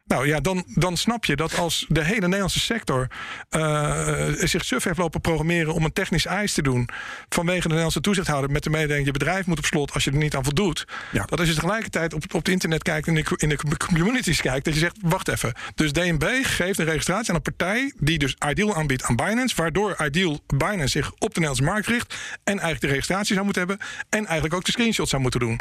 Nou 0.07 0.27
ja, 0.27 0.41
dan, 0.41 0.65
dan 0.67 0.97
snap 0.97 1.25
je 1.25 1.37
dat 1.37 1.59
als 1.59 1.87
de 1.89 2.05
hele 2.05 2.21
Nederlandse 2.21 2.61
sector 2.61 3.07
uh, 3.51 4.29
zich 4.39 4.65
suf 4.65 4.85
heeft 4.85 4.99
lopen 4.99 5.21
programmeren 5.21 5.75
om 5.75 5.85
een 5.85 5.93
technisch 5.93 6.27
eis 6.27 6.53
te 6.53 6.63
doen 6.63 6.89
vanwege 7.29 7.61
de 7.61 7.67
Nederlandse 7.67 8.01
toezichthouder 8.01 8.51
met 8.51 8.63
de 8.63 8.71
mededeling 8.71 9.07
je 9.07 9.13
bedrijf 9.13 9.47
moet 9.47 9.59
op 9.59 9.65
slot 9.65 9.93
als 9.93 10.05
je 10.05 10.11
er 10.11 10.17
niet 10.17 10.35
aan 10.35 10.45
voldoet. 10.45 10.85
Ja. 11.13 11.25
Dat 11.25 11.39
als 11.39 11.49
je 11.49 11.55
tegelijkertijd 11.55 12.15
op, 12.15 12.23
op 12.23 12.33
het 12.33 12.49
internet 12.49 12.83
kijkt 12.83 13.07
en 13.07 13.17
in 13.17 13.25
de, 13.25 13.37
in 13.37 13.49
de 13.49 13.77
communities 13.77 14.41
kijkt, 14.41 14.65
dat 14.65 14.75
je 14.75 14.81
zegt, 14.81 14.97
wacht 15.01 15.29
even. 15.29 15.55
Dus 15.75 15.93
DNB 15.93 16.25
geeft 16.43 16.79
een 16.79 16.85
registratie 16.85 17.31
aan 17.31 17.37
een 17.37 17.43
partij 17.43 17.93
die 17.99 18.19
dus 18.19 18.37
Ideal 18.49 18.75
aanbiedt 18.75 19.03
aan 19.03 19.17
Binance, 19.17 19.57
waardoor 19.57 19.97
Ideal 20.05 20.41
Binance 20.47 20.89
zich 20.89 21.13
op 21.13 21.35
de 21.35 21.41
Nederlandse 21.41 21.63
markt 21.63 21.87
richt 21.87 22.15
en 22.45 22.59
eigenlijk 22.59 22.81
de 22.81 22.87
registratie 22.87 23.33
zou 23.33 23.45
moeten 23.45 23.67
hebben 23.67 23.87
en 24.09 24.25
eigenlijk 24.25 24.55
ook 24.55 24.65
de 24.65 24.71
screenshots 24.71 25.11
zou 25.11 25.23
moeten 25.23 25.41
doen. 25.41 25.61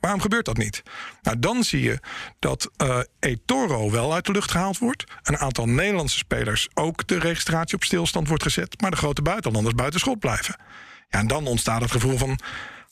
Waarom 0.00 0.20
gebeurt 0.20 0.44
dat 0.44 0.56
niet? 0.56 0.82
Nou, 1.22 1.38
dan 1.38 1.64
zie 1.64 1.82
je 1.82 1.98
dat 2.38 2.70
uh, 2.82 2.98
eToro 3.20 3.90
wel 3.90 4.14
uit 4.14 4.26
de 4.26 4.32
lucht 4.32 4.50
gehaald 4.50 4.78
wordt. 4.78 5.04
Een 5.22 5.38
aantal 5.38 5.66
Nederlandse 5.66 6.18
spelers 6.18 6.68
ook 6.74 7.06
de 7.06 7.18
registratie 7.18 7.76
op 7.76 7.84
stilstand 7.84 8.28
wordt 8.28 8.42
gezet. 8.42 8.80
Maar 8.80 8.90
de 8.90 8.96
grote 8.96 9.22
buitenlanders 9.22 9.74
buiten 9.74 10.00
schot 10.00 10.18
blijven. 10.18 10.56
Ja, 11.08 11.18
en 11.18 11.26
dan 11.26 11.46
ontstaat 11.46 11.80
het 11.80 11.90
gevoel 11.90 12.18
van: 12.18 12.38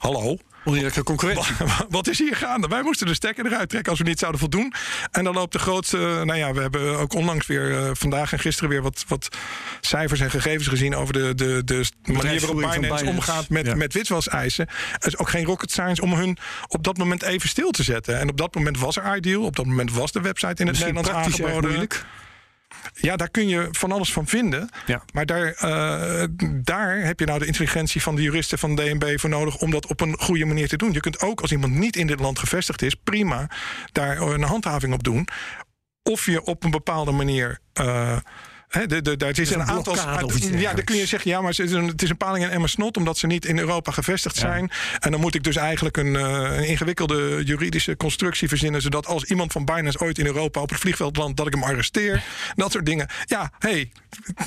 hallo, 0.05 0.37
Oneerlijke 0.65 1.03
concurrentie. 1.03 1.55
Wat 1.89 2.09
is 2.09 2.19
hier 2.19 2.37
gaande? 2.37 2.69
Wij 2.69 2.83
moesten 2.83 3.07
de 3.07 3.15
stekker 3.15 3.47
eruit 3.47 3.69
trekken 3.69 3.91
als 3.91 4.01
we 4.01 4.07
niet 4.07 4.19
zouden 4.19 4.41
voldoen. 4.41 4.73
En 5.11 5.25
dan 5.25 5.35
loopt 5.35 5.53
de 5.53 5.59
grootste. 5.59 5.97
Nou 5.99 6.35
ja, 6.35 6.53
we 6.53 6.61
hebben 6.61 6.99
ook 6.99 7.15
onlangs 7.15 7.47
weer 7.47 7.71
uh, 7.71 7.91
vandaag 7.93 8.33
en 8.33 8.39
gisteren 8.39 8.71
weer 8.71 8.83
wat, 8.83 9.05
wat 9.09 9.29
cijfers 9.81 10.21
en 10.21 10.31
gegevens 10.31 10.69
gezien 10.69 10.97
over 10.97 11.13
de, 11.13 11.35
de, 11.35 11.63
de 11.65 11.85
manier 12.03 12.41
waarop 12.41 12.57
Binance, 12.57 12.81
Binance, 12.81 13.07
omgaat 13.07 13.49
met, 13.49 13.67
ja. 13.67 13.75
met 13.75 13.93
witwaseisen. 13.93 14.69
Het 14.93 15.07
is 15.07 15.19
ook 15.19 15.29
geen 15.29 15.45
rocket 15.45 15.71
science 15.71 16.03
om 16.03 16.13
hun 16.13 16.39
op 16.69 16.85
dat 16.85 16.97
moment 16.97 17.23
even 17.23 17.49
stil 17.49 17.71
te 17.71 17.83
zetten. 17.83 18.19
En 18.19 18.29
op 18.29 18.37
dat 18.37 18.55
moment 18.55 18.79
was 18.79 18.97
er 18.97 19.17
Ideal. 19.17 19.43
Op 19.43 19.57
dat 19.57 19.67
moment 19.67 19.93
was 19.93 20.13
de 20.13 20.21
website 20.21 20.63
in 20.63 20.67
het 20.67 20.77
Misschien 20.77 20.95
Nederlands 20.95 21.39
aangeboden. 21.39 21.89
Ja, 22.95 23.17
daar 23.17 23.31
kun 23.31 23.49
je 23.49 23.69
van 23.71 23.93
alles 23.93 24.13
van 24.13 24.27
vinden. 24.27 24.69
Ja. 24.87 25.03
Maar 25.13 25.27
daar, 25.27 25.57
uh, 25.65 26.25
daar 26.63 26.97
heb 26.97 27.21
je 27.21 27.27
nou 27.27 27.39
de 27.39 27.47
intelligentie 27.47 28.03
van 28.03 28.17
de 28.17 28.23
juristen 28.23 28.59
van 28.59 28.75
DNB 28.75 29.19
voor 29.19 29.31
nodig 29.31 29.59
om 29.59 29.71
dat 29.71 29.87
op 29.87 30.01
een 30.01 30.19
goede 30.19 30.45
manier 30.45 30.69
te 30.69 30.77
doen. 30.77 30.93
Je 30.93 31.01
kunt 31.01 31.21
ook 31.21 31.41
als 31.41 31.53
iemand 31.53 31.75
niet 31.75 31.97
in 31.97 32.07
dit 32.07 32.21
land 32.21 32.39
gevestigd 32.39 32.83
is, 32.83 32.95
prima 32.95 33.51
daar 33.93 34.21
een 34.21 34.43
handhaving 34.43 34.95
op 34.95 35.05
doen. 35.05 35.29
Of 36.03 36.27
je 36.27 36.45
op 36.45 36.65
een 36.65 36.71
bepaalde 36.71 37.13
manier. 37.13 37.59
Uh, 37.81 38.17
He, 38.75 38.87
de, 38.87 39.17
de, 39.17 39.27
het 39.27 39.39
is 39.39 39.51
een, 39.51 39.61
een 39.61 39.67
aantal. 39.67 39.95
Ja, 39.95 40.73
dan 40.75 40.85
kun 40.85 40.97
je 40.97 41.07
zeggen, 41.07 41.31
ja, 41.31 41.41
maar 41.41 41.51
het 41.51 41.59
is 41.59 41.73
een, 41.73 41.87
het 41.87 42.03
is 42.03 42.11
een 42.11 42.17
paling 42.17 42.45
in 42.45 42.51
Emma 42.51 42.67
Snot, 42.67 42.97
omdat 42.97 43.19
ze 43.19 43.27
niet 43.27 43.45
in 43.45 43.59
Europa 43.59 43.93
gevestigd 43.93 44.37
zijn. 44.37 44.71
Ja. 44.71 44.99
En 44.99 45.11
dan 45.11 45.21
moet 45.21 45.35
ik 45.35 45.45
dus 45.45 45.57
eigenlijk 45.57 45.97
een, 45.97 46.15
uh, 46.15 46.23
een, 46.23 46.67
ingewikkelde 46.67 47.43
juridische 47.45 47.97
constructie 47.97 48.49
verzinnen, 48.49 48.83
zodat 48.83 49.07
als 49.07 49.25
iemand 49.25 49.53
van 49.53 49.65
Binance 49.65 49.99
ooit 49.99 50.19
in 50.19 50.27
Europa 50.27 50.61
op 50.61 50.71
het 50.71 50.79
vliegveld 50.79 51.17
landt, 51.17 51.37
dat 51.37 51.47
ik 51.47 51.53
hem 51.53 51.63
arresteer. 51.63 52.23
Dat 52.55 52.73
soort 52.73 52.87
dingen. 52.87 53.09
Ja, 53.25 53.53
hey, 53.59 53.93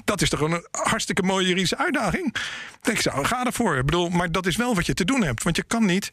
dat 0.03 0.21
is 0.21 0.29
toch 0.29 0.41
een 0.41 0.67
hartstikke 0.71 1.21
mooie 1.21 1.47
juridische 1.47 1.77
uitdaging. 1.77 2.35
Ik 2.83 3.01
zou, 3.01 3.25
ga 3.25 3.45
ervoor. 3.45 3.77
Ik 3.77 3.85
bedoel, 3.85 4.09
maar 4.09 4.31
dat 4.31 4.45
is 4.45 4.55
wel 4.55 4.75
wat 4.75 4.85
je 4.85 4.93
te 4.93 5.05
doen 5.05 5.23
hebt. 5.23 5.43
Want 5.43 5.55
je 5.55 5.63
kan 5.63 5.85
niet 5.85 6.11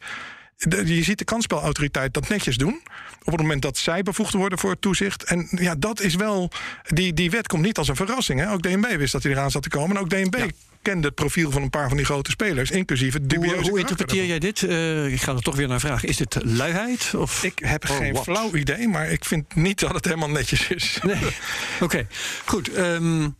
je 0.57 1.03
ziet 1.03 1.17
de 1.17 1.25
kansspelautoriteit 1.25 2.13
dat 2.13 2.29
netjes 2.29 2.57
doen. 2.57 2.81
Op 3.23 3.31
het 3.31 3.41
moment 3.41 3.61
dat 3.61 3.77
zij 3.77 4.03
bevoegd 4.03 4.33
worden 4.33 4.59
voor 4.59 4.69
het 4.69 4.81
toezicht. 4.81 5.23
En 5.23 5.47
ja, 5.51 5.75
dat 5.77 6.01
is 6.01 6.15
wel. 6.15 6.51
Die, 6.83 7.13
die 7.13 7.29
wet 7.29 7.47
komt 7.47 7.61
niet 7.61 7.77
als 7.77 7.87
een 7.87 7.95
verrassing. 7.95 8.39
Hè? 8.39 8.51
Ook 8.51 8.61
DNB 8.61 8.95
wist 8.97 9.11
dat 9.11 9.23
hij 9.23 9.31
eraan 9.31 9.51
zat 9.51 9.63
te 9.63 9.69
komen. 9.69 9.95
En 9.95 10.01
ook 10.01 10.09
DNB 10.09 10.35
ja. 10.35 10.45
kende 10.81 11.07
het 11.07 11.15
profiel 11.15 11.51
van 11.51 11.61
een 11.61 11.69
paar 11.69 11.87
van 11.87 11.97
die 11.97 12.05
grote 12.05 12.31
spelers. 12.31 12.71
Inclusief 12.71 13.13
het 13.13 13.29
dubieuze. 13.29 13.55
Hoe, 13.55 13.69
hoe 13.69 13.79
interpreteer 13.79 14.25
jij 14.25 14.39
dit? 14.39 14.61
Uh, 14.61 15.13
ik 15.13 15.21
ga 15.21 15.33
er 15.33 15.41
toch 15.41 15.55
weer 15.55 15.67
naar 15.67 15.79
vragen. 15.79 16.09
Is 16.09 16.17
dit 16.17 16.37
luiheid? 16.43 17.13
Of? 17.15 17.43
Ik 17.43 17.59
heb 17.59 17.89
oh, 17.89 17.97
geen 17.97 18.13
what? 18.13 18.23
flauw 18.23 18.55
idee. 18.55 18.87
Maar 18.87 19.11
ik 19.11 19.25
vind 19.25 19.55
niet 19.55 19.79
dat 19.79 19.93
het 19.93 20.05
helemaal 20.05 20.29
netjes 20.29 20.67
is. 20.67 20.99
Nee. 21.03 21.15
Oké, 21.25 21.83
okay. 21.83 22.07
goed. 22.45 22.77
Um, 22.77 23.35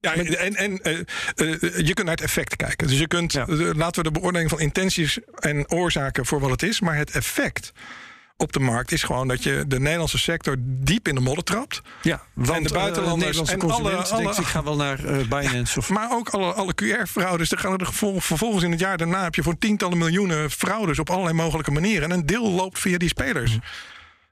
ja, 0.00 0.14
en, 0.14 0.54
en 0.54 0.80
uh, 0.82 0.98
uh, 1.36 1.86
je 1.86 1.94
kunt 1.94 2.06
naar 2.06 2.16
het 2.16 2.20
effect 2.20 2.56
kijken. 2.56 2.86
Dus 2.86 2.98
je 2.98 3.06
kunt, 3.06 3.32
ja. 3.32 3.46
uh, 3.48 3.70
laten 3.74 4.02
we 4.02 4.12
de 4.12 4.20
beoordeling 4.20 4.50
van 4.50 4.60
intenties 4.60 5.18
en 5.34 5.70
oorzaken 5.70 6.26
voor 6.26 6.40
wat 6.40 6.50
het 6.50 6.62
is, 6.62 6.80
maar 6.80 6.96
het 6.96 7.10
effect 7.10 7.72
op 8.40 8.52
de 8.52 8.60
markt 8.60 8.92
is 8.92 9.02
gewoon 9.02 9.28
dat 9.28 9.42
je 9.42 9.64
de 9.66 9.80
Nederlandse 9.80 10.18
sector 10.18 10.56
diep 10.60 11.08
in 11.08 11.14
de 11.14 11.20
modder 11.20 11.44
trapt. 11.44 11.82
Ja, 12.02 12.22
want 12.32 12.58
en 12.58 12.62
de 12.62 12.72
buitenlanders 12.72 13.40
uh, 13.40 13.50
en 13.50 13.60
alle, 13.60 13.96
alle 13.96 14.22
denkt, 14.22 14.38
ik 14.38 14.44
ga 14.46 14.62
wel 14.62 14.76
naar 14.76 15.04
uh, 15.04 15.28
Binance. 15.28 15.78
Of... 15.78 15.88
Maar 15.88 16.10
ook 16.10 16.28
alle, 16.28 16.52
alle 16.52 16.74
QR-fraudes. 16.74 17.50
Er 17.50 17.58
gaan 17.58 17.78
er 17.78 17.92
vervolgens 18.20 18.64
in 18.64 18.70
het 18.70 18.80
jaar 18.80 18.96
daarna 18.96 19.22
heb 19.22 19.34
je 19.34 19.42
voor 19.42 19.58
tientallen 19.58 19.98
miljoenen 19.98 20.50
fraudes 20.50 20.98
op 20.98 21.10
allerlei 21.10 21.34
mogelijke 21.34 21.70
manieren. 21.70 22.10
En 22.10 22.18
een 22.18 22.26
deel 22.26 22.50
loopt 22.50 22.78
via 22.78 22.98
die 22.98 23.08
spelers. 23.08 23.52
Mm. 23.52 23.62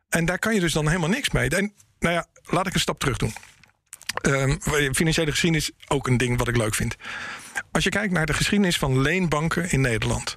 En 0.09 0.25
daar 0.25 0.39
kan 0.39 0.55
je 0.55 0.61
dus 0.61 0.73
dan 0.73 0.87
helemaal 0.87 1.09
niks 1.09 1.31
mee. 1.31 1.49
En 1.49 1.73
nou 1.99 2.15
ja, 2.15 2.27
laat 2.45 2.67
ik 2.67 2.75
een 2.75 2.81
stap 2.81 2.99
terug 2.99 3.17
doen. 3.17 3.33
Um, 4.23 4.59
financiële 4.95 5.31
geschiedenis 5.31 5.71
ook 5.89 6.07
een 6.07 6.17
ding 6.17 6.39
wat 6.39 6.49
ik 6.49 6.57
leuk 6.57 6.75
vind. 6.75 6.97
Als 7.73 7.85
je 7.85 7.91
kijkt 7.91 8.13
naar 8.13 8.27
de 8.27 8.33
geschiedenis 8.33 8.79
van 8.79 9.01
leenbanken 9.01 9.71
in 9.71 9.81
Nederland. 9.81 10.35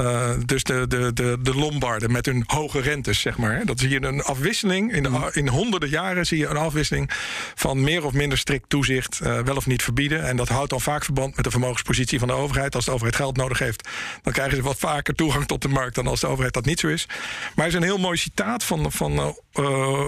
Uh, 0.00 0.30
dus 0.44 0.62
de, 0.62 0.86
de, 0.86 1.12
de, 1.12 1.38
de 1.42 1.54
Lombarden 1.54 2.12
met 2.12 2.26
hun 2.26 2.44
hoge 2.46 2.80
rentes, 2.80 3.20
zeg 3.20 3.36
maar. 3.36 3.64
Dat 3.64 3.80
zie 3.80 3.88
je 3.88 4.02
een 4.02 4.22
afwisseling. 4.22 4.92
In, 4.92 5.02
de, 5.02 5.30
in 5.32 5.48
honderden 5.48 5.88
jaren 5.88 6.26
zie 6.26 6.38
je 6.38 6.46
een 6.46 6.56
afwisseling 6.56 7.10
van 7.54 7.80
meer 7.80 8.04
of 8.04 8.12
minder 8.12 8.38
strikt 8.38 8.68
toezicht, 8.68 9.20
uh, 9.22 9.40
wel 9.40 9.56
of 9.56 9.66
niet 9.66 9.82
verbieden. 9.82 10.26
En 10.26 10.36
dat 10.36 10.48
houdt 10.48 10.70
dan 10.70 10.80
vaak 10.80 11.04
verband 11.04 11.36
met 11.36 11.44
de 11.44 11.50
vermogenspositie 11.50 12.18
van 12.18 12.28
de 12.28 12.34
overheid. 12.34 12.74
Als 12.74 12.84
de 12.84 12.90
overheid 12.90 13.16
geld 13.16 13.36
nodig 13.36 13.58
heeft, 13.58 13.88
dan 14.22 14.32
krijgen 14.32 14.56
ze 14.56 14.62
wat 14.62 14.78
vaker 14.78 15.14
toegang 15.14 15.46
tot 15.46 15.62
de 15.62 15.68
markt 15.68 15.94
dan 15.94 16.06
als 16.06 16.20
de 16.20 16.26
overheid 16.26 16.54
dat 16.54 16.64
niet 16.64 16.80
zo 16.80 16.88
is. 16.88 17.06
Maar 17.54 17.64
er 17.64 17.70
is 17.70 17.76
een 17.76 17.82
heel 17.82 17.98
mooi 17.98 18.16
citaat 18.16 18.64
van, 18.64 18.92
van 18.92 19.12
uh, 19.12 19.26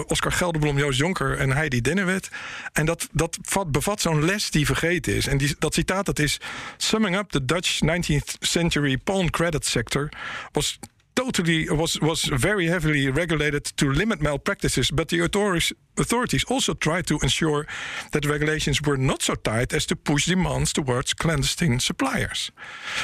Oscar 0.07 0.31
Gelderblom, 0.31 0.77
Joost 0.77 0.99
Jonker 0.99 1.37
en 1.37 1.51
Heidi 1.51 1.81
Dennewet. 1.81 2.29
En 2.73 2.85
dat, 2.85 3.07
dat 3.11 3.37
vat, 3.41 3.71
bevat 3.71 4.01
zo'n 4.01 4.25
les 4.25 4.51
die 4.51 4.65
vergeten 4.65 5.15
is. 5.15 5.27
En 5.27 5.37
die, 5.37 5.55
dat 5.59 5.73
citaat 5.73 6.05
dat 6.05 6.19
is: 6.19 6.39
Summing 6.77 7.17
up 7.17 7.29
the 7.29 7.45
Dutch 7.45 7.79
19th 7.83 8.37
century 8.39 8.97
pawn 8.97 9.29
credit 9.29 9.65
sector 9.65 10.09
was 10.51 10.79
totally 11.15 11.69
was 11.69 11.97
was 11.97 12.29
very 12.33 12.67
heavily 12.67 13.11
regulated 13.11 13.77
to 13.77 13.91
limit 13.91 14.21
malpractices, 14.21 14.91
but 14.91 15.07
the 15.07 15.21
authorities 15.21 15.73
authorities 15.93 16.45
also 16.45 16.73
tried 16.73 17.05
to 17.05 17.17
ensure 17.17 17.67
that 18.09 18.25
regulations 18.25 18.79
were 18.79 18.97
not 18.97 19.21
so 19.21 19.33
tight 19.41 19.73
as 19.73 19.85
to 19.85 19.95
push 19.95 20.25
demands 20.25 20.71
towards 20.71 21.13
clandestine 21.13 21.79
suppliers. 21.79 22.51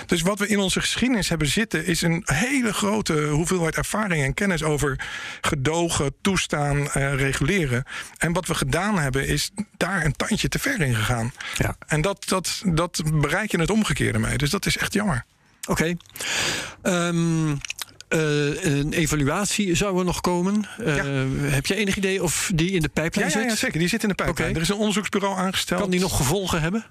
Dus 0.06 0.22
wat 0.22 0.40
we 0.40 0.48
in 0.48 0.60
onze 0.60 0.80
geschiedenis 0.80 1.30
hebben 1.30 1.48
zitten 1.48 1.86
is 1.86 2.02
een 2.02 2.22
hele 2.26 2.74
grote 2.74 3.28
hoeveelheid 3.28 3.76
ervaring 3.76 4.24
en 4.24 4.34
kennis 4.34 4.64
over 4.64 5.08
gedogen, 5.42 6.14
toestaan, 6.22 6.78
uh, 6.78 7.14
reguleren. 7.14 7.84
En 8.18 8.34
wat 8.34 8.48
we 8.48 8.56
gedaan 8.56 9.00
hebben 9.00 9.28
is 9.28 9.52
daar 9.78 10.06
een 10.06 10.16
tandje 10.16 10.48
te 10.48 10.60
ver 10.60 10.82
in 10.82 10.96
gegaan. 10.96 11.34
Ja. 11.58 11.76
En 11.88 12.02
dat, 12.02 12.28
dat, 12.28 12.62
dat 12.66 13.02
bereik 13.14 13.52
je 13.52 13.60
het 13.60 13.70
omgekeerde 13.70 14.20
mee. 14.20 14.38
Dus 14.38 14.50
dat 14.50 14.66
is 14.66 14.78
echt 14.78 14.94
jammer. 14.94 15.26
Oké. 15.68 15.96
Okay. 16.82 17.08
Um, 17.08 17.60
uh, 18.14 18.64
een 18.64 18.94
evaluatie 18.94 19.76
zou 19.76 20.00
er 20.00 20.06
nog 20.06 20.22
komen. 20.22 20.66
Uh, 20.80 20.96
ja. 20.96 21.04
Heb 21.50 21.66
je 21.66 21.76
enig 21.76 21.98
idee 21.98 22.24
of 22.24 22.52
die 22.56 22.72
in 22.72 22.82
de 22.82 22.90
pijplijn 22.90 23.28
ja, 23.28 23.32
zit? 23.32 23.44
Ja, 23.44 23.50
ja, 23.50 23.56
zeker. 23.56 23.80
Die 23.80 23.88
zit 23.88 24.04
in 24.04 24.10
de 24.10 24.16
pijplijn. 24.16 24.50
Okay. 24.50 24.62
Er 24.62 24.62
is 24.62 24.70
een 24.70 24.80
onderzoeksbureau 24.80 25.38
aangesteld. 25.38 25.82
Kan 25.82 25.90
die 25.90 26.00
nog 26.00 26.18
gevolgen 26.18 26.62
hebben? 26.62 26.86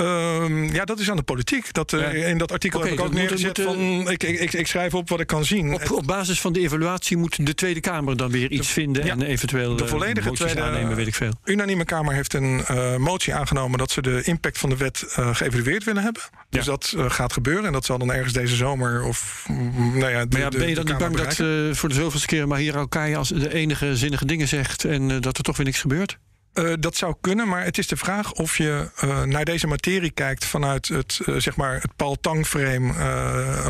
Um, 0.00 0.72
ja, 0.72 0.84
dat 0.84 0.98
is 0.98 1.10
aan 1.10 1.16
de 1.16 1.22
politiek. 1.22 1.72
Dat, 1.72 1.92
uh, 1.92 2.00
ja. 2.00 2.26
In 2.26 2.38
dat 2.38 2.52
artikel 2.52 2.78
okay, 2.78 2.90
heb 2.90 2.98
ik 2.98 3.04
ook 3.04 3.12
neergezet 3.12 3.58
moet, 3.58 3.66
van... 3.66 4.10
Ik, 4.10 4.22
ik, 4.22 4.52
ik, 4.52 4.66
schrijf 4.66 4.94
op 4.94 5.08
wat 5.08 5.20
ik 5.20 5.26
kan 5.26 5.44
zien. 5.44 5.74
Op, 5.74 5.90
op, 5.90 6.06
basis 6.06 6.40
van 6.40 6.52
de 6.52 6.60
evaluatie 6.60 7.16
moet 7.16 7.46
de 7.46 7.54
Tweede 7.54 7.80
Kamer 7.80 8.16
dan 8.16 8.30
weer 8.30 8.50
iets 8.50 8.66
de, 8.66 8.72
vinden... 8.72 9.04
Ja, 9.04 9.12
en 9.12 9.22
eventueel 9.22 9.76
de 9.76 9.86
volledige 9.86 10.30
tweede, 10.30 10.62
aannemen, 10.62 10.96
weet 10.96 11.06
ik 11.06 11.14
veel. 11.14 11.32
unanieme 11.44 11.84
Kamer 11.84 12.14
heeft 12.14 12.34
een 12.34 12.64
uh, 12.70 12.96
motie 12.96 13.34
aangenomen... 13.34 13.78
dat 13.78 13.90
ze 13.90 14.02
de 14.02 14.22
impact 14.22 14.58
van 14.58 14.68
de 14.68 14.76
wet 14.76 15.14
uh, 15.18 15.34
geëvalueerd 15.34 15.84
willen 15.84 16.02
hebben. 16.02 16.22
Dus 16.50 16.64
ja. 16.64 16.70
dat 16.70 16.94
gaat 16.96 17.32
gebeuren. 17.32 17.64
En 17.64 17.72
dat 17.72 17.84
zal 17.84 17.98
dan 17.98 18.12
ergens 18.12 18.32
deze 18.32 18.56
zomer 18.56 19.02
of... 19.02 19.46
Nou 19.76 20.10
ja, 20.10 20.24
de, 20.24 20.28
maar 20.30 20.40
ja, 20.40 20.48
ben 20.48 20.68
je 20.68 20.74
dan 20.74 20.84
niet 20.84 20.98
bang 20.98 21.12
bereiken? 21.12 21.66
dat 21.66 21.76
voor 21.76 21.88
de 21.88 21.94
zoveelste 21.94 22.26
keer... 22.26 22.48
Mahira 22.48 22.80
Okai 22.80 23.14
als 23.14 23.28
de 23.28 23.54
enige 23.54 23.96
zinnige 23.96 24.24
dingen 24.24 24.48
zegt... 24.48 24.84
en 24.84 25.20
dat 25.20 25.36
er 25.36 25.42
toch 25.42 25.56
weer 25.56 25.66
niks 25.66 25.80
gebeurt? 25.80 26.18
Uh, 26.54 26.72
dat 26.78 26.96
zou 26.96 27.14
kunnen, 27.20 27.48
maar 27.48 27.64
het 27.64 27.78
is 27.78 27.86
de 27.86 27.96
vraag 27.96 28.32
of 28.32 28.56
je 28.56 28.90
uh, 29.04 29.22
naar 29.22 29.44
deze 29.44 29.66
materie 29.66 30.10
kijkt 30.10 30.44
vanuit 30.44 30.88
het, 30.88 31.20
uh, 31.26 31.36
zeg 31.36 31.56
maar 31.56 31.74
het 31.80 31.96
Paul 31.96 32.16
Tang 32.20 32.46
frame, 32.46 32.92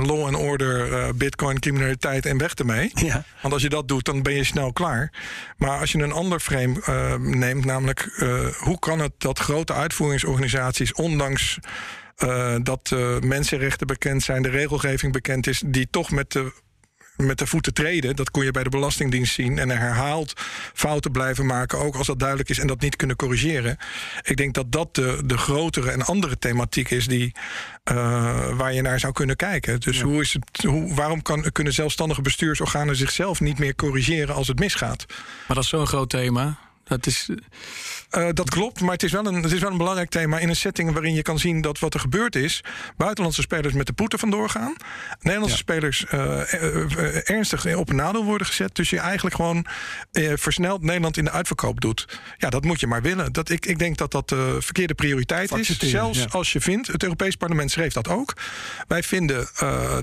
law 0.06 0.26
and 0.26 0.36
order, 0.36 1.16
bitcoin, 1.16 1.58
criminaliteit 1.58 2.26
en 2.26 2.38
weg 2.38 2.54
ermee. 2.54 2.90
Ja. 3.10 3.24
Want 3.42 3.54
als 3.54 3.62
je 3.62 3.68
dat 3.68 3.88
doet, 3.88 4.04
dan 4.04 4.22
ben 4.22 4.34
je 4.34 4.44
snel 4.44 4.72
klaar. 4.72 5.12
Maar 5.56 5.78
als 5.78 5.92
je 5.92 6.02
een 6.02 6.12
ander 6.12 6.40
frame 6.40 7.18
neemt, 7.18 7.64
namelijk 7.64 8.22
hoe 8.58 8.78
kan 8.78 9.00
het 9.00 9.12
dat 9.18 9.38
grote 9.38 9.72
uitvoeringsorganisaties, 9.72 10.92
ondanks 10.92 11.58
dat 12.62 12.90
mensenrechten 13.20 13.86
bekend 13.86 14.22
zijn, 14.22 14.42
de 14.42 14.48
regelgeving 14.48 15.12
bekend 15.12 15.46
is, 15.46 15.62
die 15.66 15.88
toch 15.90 16.10
met 16.10 16.32
de 16.32 16.52
met 17.26 17.38
de 17.38 17.46
voeten 17.46 17.74
treden. 17.74 18.16
Dat 18.16 18.30
kon 18.30 18.44
je 18.44 18.50
bij 18.50 18.62
de 18.62 18.70
Belastingdienst 18.70 19.34
zien. 19.34 19.58
En 19.58 19.70
herhaald 19.70 20.32
fouten 20.74 21.12
blijven 21.12 21.46
maken, 21.46 21.78
ook 21.78 21.96
als 21.96 22.06
dat 22.06 22.18
duidelijk 22.18 22.48
is 22.48 22.58
en 22.58 22.66
dat 22.66 22.80
niet 22.80 22.96
kunnen 22.96 23.16
corrigeren. 23.16 23.76
Ik 24.22 24.36
denk 24.36 24.54
dat 24.54 24.72
dat 24.72 24.94
de, 24.94 25.22
de 25.24 25.38
grotere 25.38 25.90
en 25.90 26.02
andere 26.02 26.38
thematiek 26.38 26.90
is 26.90 27.06
die, 27.06 27.32
uh, 27.92 28.56
waar 28.56 28.72
je 28.72 28.82
naar 28.82 29.00
zou 29.00 29.12
kunnen 29.12 29.36
kijken. 29.36 29.80
Dus 29.80 30.00
hoe 30.00 30.20
is 30.20 30.32
het, 30.32 30.64
hoe, 30.64 30.94
waarom 30.94 31.22
kan, 31.22 31.52
kunnen 31.52 31.72
zelfstandige 31.72 32.22
bestuursorganen 32.22 32.96
zichzelf 32.96 33.40
niet 33.40 33.58
meer 33.58 33.74
corrigeren 33.74 34.34
als 34.34 34.48
het 34.48 34.58
misgaat? 34.58 35.04
Maar 35.08 35.56
dat 35.56 35.64
is 35.64 35.68
zo'n 35.68 35.86
groot 35.86 36.10
thema. 36.10 36.58
Dat, 36.90 37.06
is... 37.06 37.28
Uh, 38.16 38.28
dat 38.32 38.50
klopt, 38.50 38.80
maar 38.80 38.92
het 38.92 39.02
is, 39.02 39.12
wel 39.12 39.26
een, 39.26 39.42
het 39.42 39.52
is 39.52 39.60
wel 39.60 39.70
een 39.70 39.76
belangrijk 39.76 40.10
thema 40.10 40.38
in 40.38 40.48
een 40.48 40.56
setting 40.56 40.92
waarin 40.92 41.14
je 41.14 41.22
kan 41.22 41.38
zien 41.38 41.60
dat 41.60 41.78
wat 41.78 41.94
er 41.94 42.00
gebeurd 42.00 42.36
is, 42.36 42.64
buitenlandse 42.96 43.40
spelers 43.40 43.74
met 43.74 43.86
de 43.86 43.92
poeten 43.92 44.18
vandoor 44.18 44.48
gaan, 44.48 44.74
Nederlandse 45.20 45.56
ja. 45.56 45.62
spelers 45.62 46.04
uh, 46.14 47.30
ernstig 47.30 47.74
op 47.74 47.88
een 47.88 47.96
nadeel 47.96 48.24
worden 48.24 48.46
gezet. 48.46 48.74
Dus 48.74 48.90
je 48.90 48.98
eigenlijk 48.98 49.36
gewoon 49.36 49.66
versneld 50.34 50.82
Nederland 50.82 51.16
in 51.16 51.24
de 51.24 51.30
uitverkoop 51.30 51.80
doet. 51.80 52.18
Ja, 52.38 52.50
dat 52.50 52.64
moet 52.64 52.80
je 52.80 52.86
maar 52.86 53.02
willen. 53.02 53.32
Dat, 53.32 53.50
ik, 53.50 53.66
ik 53.66 53.78
denk 53.78 53.96
dat 53.96 54.10
dat 54.10 54.28
de 54.28 54.56
verkeerde 54.60 54.94
prioriteit 54.94 55.52
is. 55.52 55.78
Zelfs 55.78 56.18
ja. 56.18 56.26
als 56.30 56.52
je 56.52 56.60
vindt, 56.60 56.86
het 56.86 57.02
Europees 57.02 57.36
Parlement 57.36 57.70
schreef 57.70 57.92
dat 57.92 58.08
ook. 58.08 58.36
Wij 58.88 59.02
vinden 59.02 59.48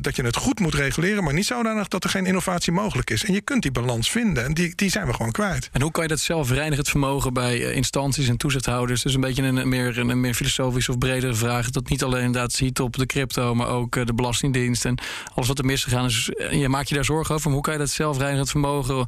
dat 0.01 0.15
je 0.15 0.23
het 0.23 0.35
goed 0.35 0.59
moet 0.59 0.73
reguleren, 0.73 1.23
maar 1.23 1.33
niet 1.33 1.45
zodanig 1.45 1.87
dat 1.87 2.03
er 2.03 2.09
geen 2.09 2.25
innovatie 2.25 2.71
mogelijk 2.71 3.09
is. 3.09 3.25
En 3.25 3.33
je 3.33 3.41
kunt 3.41 3.61
die 3.61 3.71
balans 3.71 4.11
vinden 4.11 4.43
en 4.43 4.53
die, 4.53 4.75
die 4.75 4.89
zijn 4.89 5.07
we 5.07 5.13
gewoon 5.13 5.31
kwijt. 5.31 5.69
En 5.71 5.81
hoe 5.81 5.91
kan 5.91 6.03
je 6.03 6.09
dat 6.09 6.19
zelf 6.19 6.49
reinigen? 6.49 6.76
Het 6.77 6.89
vermogen 6.89 7.33
bij 7.33 7.63
eh, 7.63 7.75
instanties 7.75 8.27
en 8.27 8.37
toezichthouders. 8.37 9.01
Dus 9.01 9.13
een 9.13 9.21
beetje 9.21 9.43
een 9.43 9.69
meer, 9.69 9.97
een 9.97 10.19
meer 10.19 10.33
filosofische 10.33 10.91
of 10.91 10.97
bredere 10.97 11.33
vraag. 11.33 11.69
Dat 11.69 11.89
niet 11.89 12.03
alleen 12.03 12.23
inderdaad 12.23 12.51
ziet 12.51 12.79
op 12.79 12.97
de 12.97 13.05
crypto, 13.05 13.55
maar 13.55 13.67
ook 13.67 13.95
eh, 13.95 14.05
de 14.05 14.13
Belastingdienst 14.13 14.85
en 14.85 14.97
alles 15.33 15.47
wat 15.47 15.59
er 15.59 15.65
misgegaan 15.65 16.05
is. 16.05 16.29
Eh, 16.29 16.59
je 16.59 16.69
maakt 16.69 16.89
je 16.89 16.95
daar 16.95 17.05
zorgen 17.05 17.35
over. 17.35 17.51
hoe 17.51 17.61
kan 17.61 17.73
je 17.73 17.79
dat 17.79 17.89
zelfreinigend 17.89 18.49
vermogen 18.49 19.05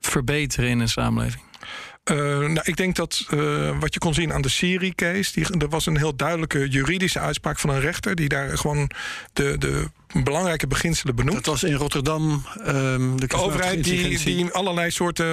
verbeteren 0.00 0.70
in 0.70 0.80
een 0.80 0.88
samenleving? 0.88 1.47
Uh, 2.10 2.16
nou, 2.38 2.60
ik 2.62 2.76
denk 2.76 2.96
dat 2.96 3.26
uh, 3.34 3.78
wat 3.80 3.94
je 3.94 4.00
kon 4.00 4.14
zien 4.14 4.32
aan 4.32 4.42
de 4.42 4.48
Siri-case... 4.48 5.40
er 5.58 5.68
was 5.68 5.86
een 5.86 5.96
heel 5.96 6.16
duidelijke 6.16 6.68
juridische 6.68 7.18
uitspraak 7.18 7.58
van 7.58 7.70
een 7.70 7.80
rechter... 7.80 8.14
die 8.14 8.28
daar 8.28 8.58
gewoon 8.58 8.90
de, 9.32 9.58
de 9.58 9.90
belangrijke 10.24 10.66
beginselen 10.66 11.16
benoemt. 11.16 11.44
Dat 11.44 11.46
was 11.46 11.62
in 11.62 11.74
Rotterdam. 11.74 12.46
Um, 12.66 13.20
de, 13.20 13.26
de 13.26 13.36
overheid 13.36 13.84
die, 13.84 14.18
die 14.18 14.50
allerlei 14.50 14.90
soorten 14.90 15.26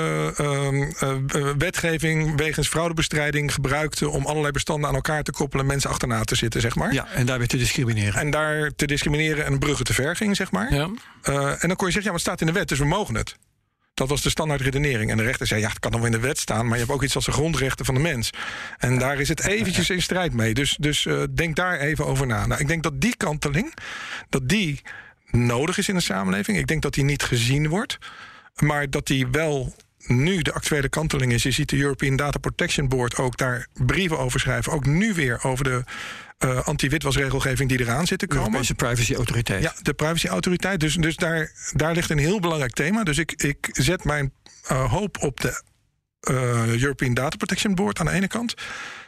um, 0.45 0.93
uh, 1.03 1.49
wetgeving... 1.57 2.37
wegens 2.37 2.67
fraudebestrijding 2.67 3.53
gebruikte... 3.53 4.09
om 4.09 4.25
allerlei 4.25 4.51
bestanden 4.51 4.89
aan 4.89 4.95
elkaar 4.95 5.23
te 5.23 5.31
koppelen... 5.31 5.65
en 5.65 5.71
mensen 5.71 5.89
achterna 5.89 6.23
te 6.23 6.35
zitten, 6.35 6.61
zeg 6.61 6.75
maar. 6.75 6.93
Ja, 6.93 7.07
en 7.07 7.25
daar 7.25 7.37
weer 7.37 7.47
te 7.47 7.57
discrimineren. 7.57 8.19
En 8.19 8.29
daar 8.29 8.71
te 8.75 8.85
discrimineren 8.85 9.45
en 9.45 9.59
bruggen 9.59 9.85
te 9.85 9.93
ver 9.93 10.15
ging, 10.15 10.35
zeg 10.35 10.51
maar. 10.51 10.73
Ja. 10.73 10.89
en 11.23 11.67
dan 11.67 11.75
kon 11.75 11.87
je 11.87 11.93
zeggen, 11.93 12.03
ja, 12.03 12.03
maar 12.03 12.13
het 12.13 12.21
staat 12.21 12.41
in 12.41 12.47
de 12.47 12.53
wet, 12.53 12.67
dus 12.67 12.79
we 12.79 12.85
mogen 12.85 13.15
het. 13.15 13.35
Dat 13.95 14.09
was 14.09 14.21
de 14.21 14.29
standaard 14.29 14.61
redenering. 14.61 15.11
En 15.11 15.17
de 15.17 15.23
rechter 15.23 15.47
zei, 15.47 15.61
ja, 15.61 15.69
het 15.69 15.79
kan 15.79 15.91
nog 15.91 16.05
in 16.05 16.11
de 16.11 16.19
wet 16.19 16.37
staan... 16.37 16.65
maar 16.65 16.73
je 16.73 16.83
hebt 16.83 16.91
ook 16.91 17.03
iets 17.03 17.15
als 17.15 17.25
de 17.25 17.31
grondrechten 17.31 17.85
van 17.85 17.93
de 17.95 18.01
mens. 18.01 18.29
En 18.77 18.97
daar 18.97 19.19
is 19.19 19.29
het 19.29 19.45
eventjes 19.45 19.89
in 19.89 20.01
strijd 20.01 20.33
mee. 20.33 20.53
Dus, 20.53 20.77
dus 20.79 21.05
uh, 21.05 21.23
denk 21.31 21.55
daar 21.55 21.79
even 21.79 22.05
over 22.05 22.27
na. 22.27 22.45
Nou, 22.45 22.61
ik 22.61 22.67
denk 22.67 22.83
dat 22.83 23.01
die 23.01 23.17
kanteling, 23.17 23.73
dat 24.29 24.49
die 24.49 24.81
nodig 25.31 25.77
is 25.77 25.89
in 25.89 25.95
de 25.95 26.01
samenleving. 26.01 26.57
Ik 26.57 26.67
denk 26.67 26.81
dat 26.81 26.93
die 26.93 27.03
niet 27.03 27.23
gezien 27.23 27.67
wordt. 27.67 27.97
Maar 28.55 28.89
dat 28.89 29.07
die 29.07 29.27
wel 29.27 29.75
nu 30.07 30.41
de 30.41 30.53
actuele 30.53 30.89
kanteling 30.89 31.31
is. 31.33 31.43
Je 31.43 31.51
ziet 31.51 31.69
de 31.69 31.77
European 31.77 32.15
Data 32.15 32.39
Protection 32.39 32.87
Board 32.87 33.17
ook 33.17 33.37
daar 33.37 33.67
brieven 33.73 34.19
over 34.19 34.39
schrijven. 34.39 34.71
Ook 34.71 34.85
nu 34.85 35.13
weer 35.13 35.43
over 35.43 35.63
de 35.63 35.83
uh, 36.43 36.67
anti-witwasregelgeving 36.67 37.69
die 37.69 37.79
eraan 37.79 38.07
zit 38.07 38.19
te 38.19 38.27
komen. 38.27 38.43
De 38.43 38.49
Europese 38.49 38.75
privacyautoriteit. 38.75 39.63
Ja, 39.63 39.73
de 39.81 39.93
privacyautoriteit. 39.93 40.79
Dus, 40.79 40.95
dus 40.95 41.15
daar, 41.15 41.51
daar 41.73 41.93
ligt 41.93 42.09
een 42.09 42.17
heel 42.17 42.39
belangrijk 42.39 42.73
thema. 42.73 43.03
Dus 43.03 43.17
ik, 43.17 43.31
ik 43.31 43.69
zet 43.71 44.03
mijn 44.03 44.33
uh, 44.71 44.91
hoop 44.91 45.17
op 45.21 45.41
de 45.41 45.61
uh, 46.29 46.81
European 46.81 47.13
Data 47.13 47.37
Protection 47.37 47.75
Board 47.75 47.99
aan 47.99 48.05
de 48.05 48.11
ene 48.11 48.27
kant. 48.27 48.53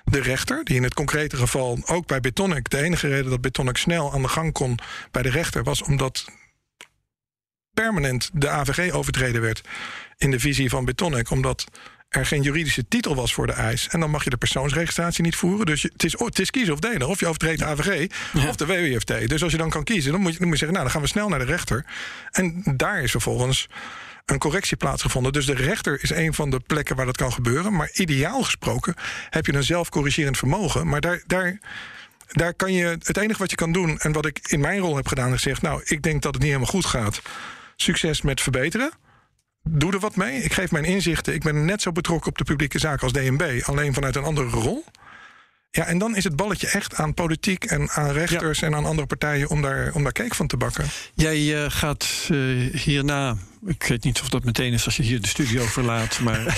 De 0.03 0.21
rechter, 0.21 0.63
die 0.63 0.75
in 0.75 0.83
het 0.83 0.93
concrete 0.93 1.37
geval 1.37 1.79
ook 1.85 2.07
bij 2.07 2.19
Betonic... 2.19 2.69
de 2.69 2.77
enige 2.77 3.07
reden 3.07 3.29
dat 3.29 3.41
Betonic 3.41 3.77
snel 3.77 4.13
aan 4.13 4.21
de 4.21 4.27
gang 4.27 4.53
kon 4.53 4.79
bij 5.11 5.21
de 5.21 5.29
rechter... 5.29 5.63
was 5.63 5.83
omdat 5.83 6.25
permanent 7.73 8.29
de 8.33 8.49
AVG 8.49 8.91
overtreden 8.93 9.41
werd 9.41 9.61
in 10.17 10.31
de 10.31 10.39
visie 10.39 10.69
van 10.69 10.85
Betonic. 10.85 11.29
Omdat 11.29 11.65
er 12.09 12.25
geen 12.25 12.41
juridische 12.41 12.87
titel 12.87 13.15
was 13.15 13.33
voor 13.33 13.47
de 13.47 13.53
eis. 13.53 13.87
En 13.87 13.99
dan 13.99 14.09
mag 14.09 14.23
je 14.23 14.29
de 14.29 14.37
persoonsregistratie 14.37 15.23
niet 15.23 15.35
voeren. 15.35 15.65
Dus 15.65 15.81
je, 15.81 15.89
het, 15.93 16.03
is, 16.03 16.15
het 16.19 16.39
is 16.39 16.51
kiezen 16.51 16.73
of 16.73 16.79
delen. 16.79 17.07
Of 17.07 17.19
je 17.19 17.27
overtreedt 17.27 17.59
de 17.59 17.65
AVG 17.65 18.07
of 18.49 18.55
de 18.55 18.65
WWFT. 18.65 19.29
Dus 19.29 19.43
als 19.43 19.51
je 19.51 19.57
dan 19.57 19.69
kan 19.69 19.83
kiezen, 19.83 20.11
dan 20.11 20.21
moet 20.21 20.33
je, 20.33 20.39
dan 20.39 20.47
moet 20.47 20.59
je 20.59 20.65
zeggen... 20.65 20.77
nou, 20.77 20.83
dan 20.83 20.91
gaan 20.91 21.01
we 21.01 21.07
snel 21.07 21.29
naar 21.29 21.39
de 21.39 21.45
rechter. 21.45 21.85
En 22.31 22.63
daar 22.75 23.01
is 23.01 23.11
vervolgens 23.11 23.67
een 24.25 24.37
correctie 24.37 24.77
plaatsgevonden. 24.77 25.33
Dus 25.33 25.45
de 25.45 25.53
rechter 25.53 26.03
is 26.03 26.09
een 26.09 26.33
van 26.33 26.49
de 26.49 26.59
plekken 26.59 26.95
waar 26.95 27.05
dat 27.05 27.17
kan 27.17 27.33
gebeuren. 27.33 27.73
Maar 27.75 27.89
ideaal 27.93 28.43
gesproken 28.43 28.95
heb 29.29 29.45
je 29.45 29.53
een 29.53 29.63
zelfcorrigerend 29.63 30.37
vermogen. 30.37 30.87
Maar 30.87 31.01
daar... 31.01 31.23
daar 31.27 31.59
daar 32.27 32.53
kan 32.53 32.73
je, 32.73 32.85
het 32.85 33.17
enige 33.17 33.39
wat 33.39 33.49
je 33.49 33.55
kan 33.55 33.71
doen, 33.71 33.99
en 33.99 34.11
wat 34.11 34.25
ik 34.25 34.39
in 34.47 34.59
mijn 34.59 34.79
rol 34.79 34.95
heb 34.95 35.07
gedaan, 35.07 35.33
is 35.33 35.41
gezegd: 35.41 35.61
Nou, 35.61 35.81
ik 35.85 36.01
denk 36.01 36.21
dat 36.21 36.33
het 36.33 36.43
niet 36.43 36.51
helemaal 36.51 36.73
goed 36.73 36.85
gaat. 36.85 37.21
Succes 37.75 38.21
met 38.21 38.41
verbeteren 38.41 38.91
doe 39.69 39.93
er 39.93 39.99
wat 39.99 40.15
mee. 40.15 40.41
Ik 40.43 40.53
geef 40.53 40.71
mijn 40.71 40.85
inzichten. 40.85 41.33
Ik 41.33 41.43
ben 41.43 41.65
net 41.65 41.81
zo 41.81 41.91
betrokken 41.91 42.29
op 42.29 42.37
de 42.37 42.43
publieke 42.43 42.79
zaak 42.79 43.03
als 43.03 43.11
DNB, 43.11 43.61
alleen 43.63 43.93
vanuit 43.93 44.15
een 44.15 44.23
andere 44.23 44.49
rol. 44.49 44.85
Ja, 45.71 45.85
en 45.85 45.97
dan 45.97 46.15
is 46.15 46.23
het 46.23 46.35
balletje 46.35 46.67
echt 46.67 46.95
aan 46.95 47.13
politiek 47.13 47.65
en 47.65 47.89
aan 47.89 48.11
rechters 48.11 48.61
en 48.61 48.75
aan 48.75 48.85
andere 48.85 49.07
partijen 49.07 49.49
om 49.49 49.61
daar, 49.61 49.91
om 49.93 50.03
daar 50.03 50.11
cake 50.11 50.35
van 50.35 50.47
te 50.47 50.57
bakken. 50.57 50.85
Jij 51.13 51.39
uh, 51.39 51.65
gaat 51.67 52.27
uh, 52.31 52.73
hierna, 52.75 53.35
ik 53.65 53.83
weet 53.83 54.03
niet 54.03 54.21
of 54.21 54.29
dat 54.29 54.43
meteen 54.43 54.73
is 54.73 54.85
als 54.85 54.97
je 54.97 55.03
hier 55.03 55.21
de 55.21 55.27
studio 55.27 55.63
verlaat, 55.63 56.19
maar. 56.19 56.43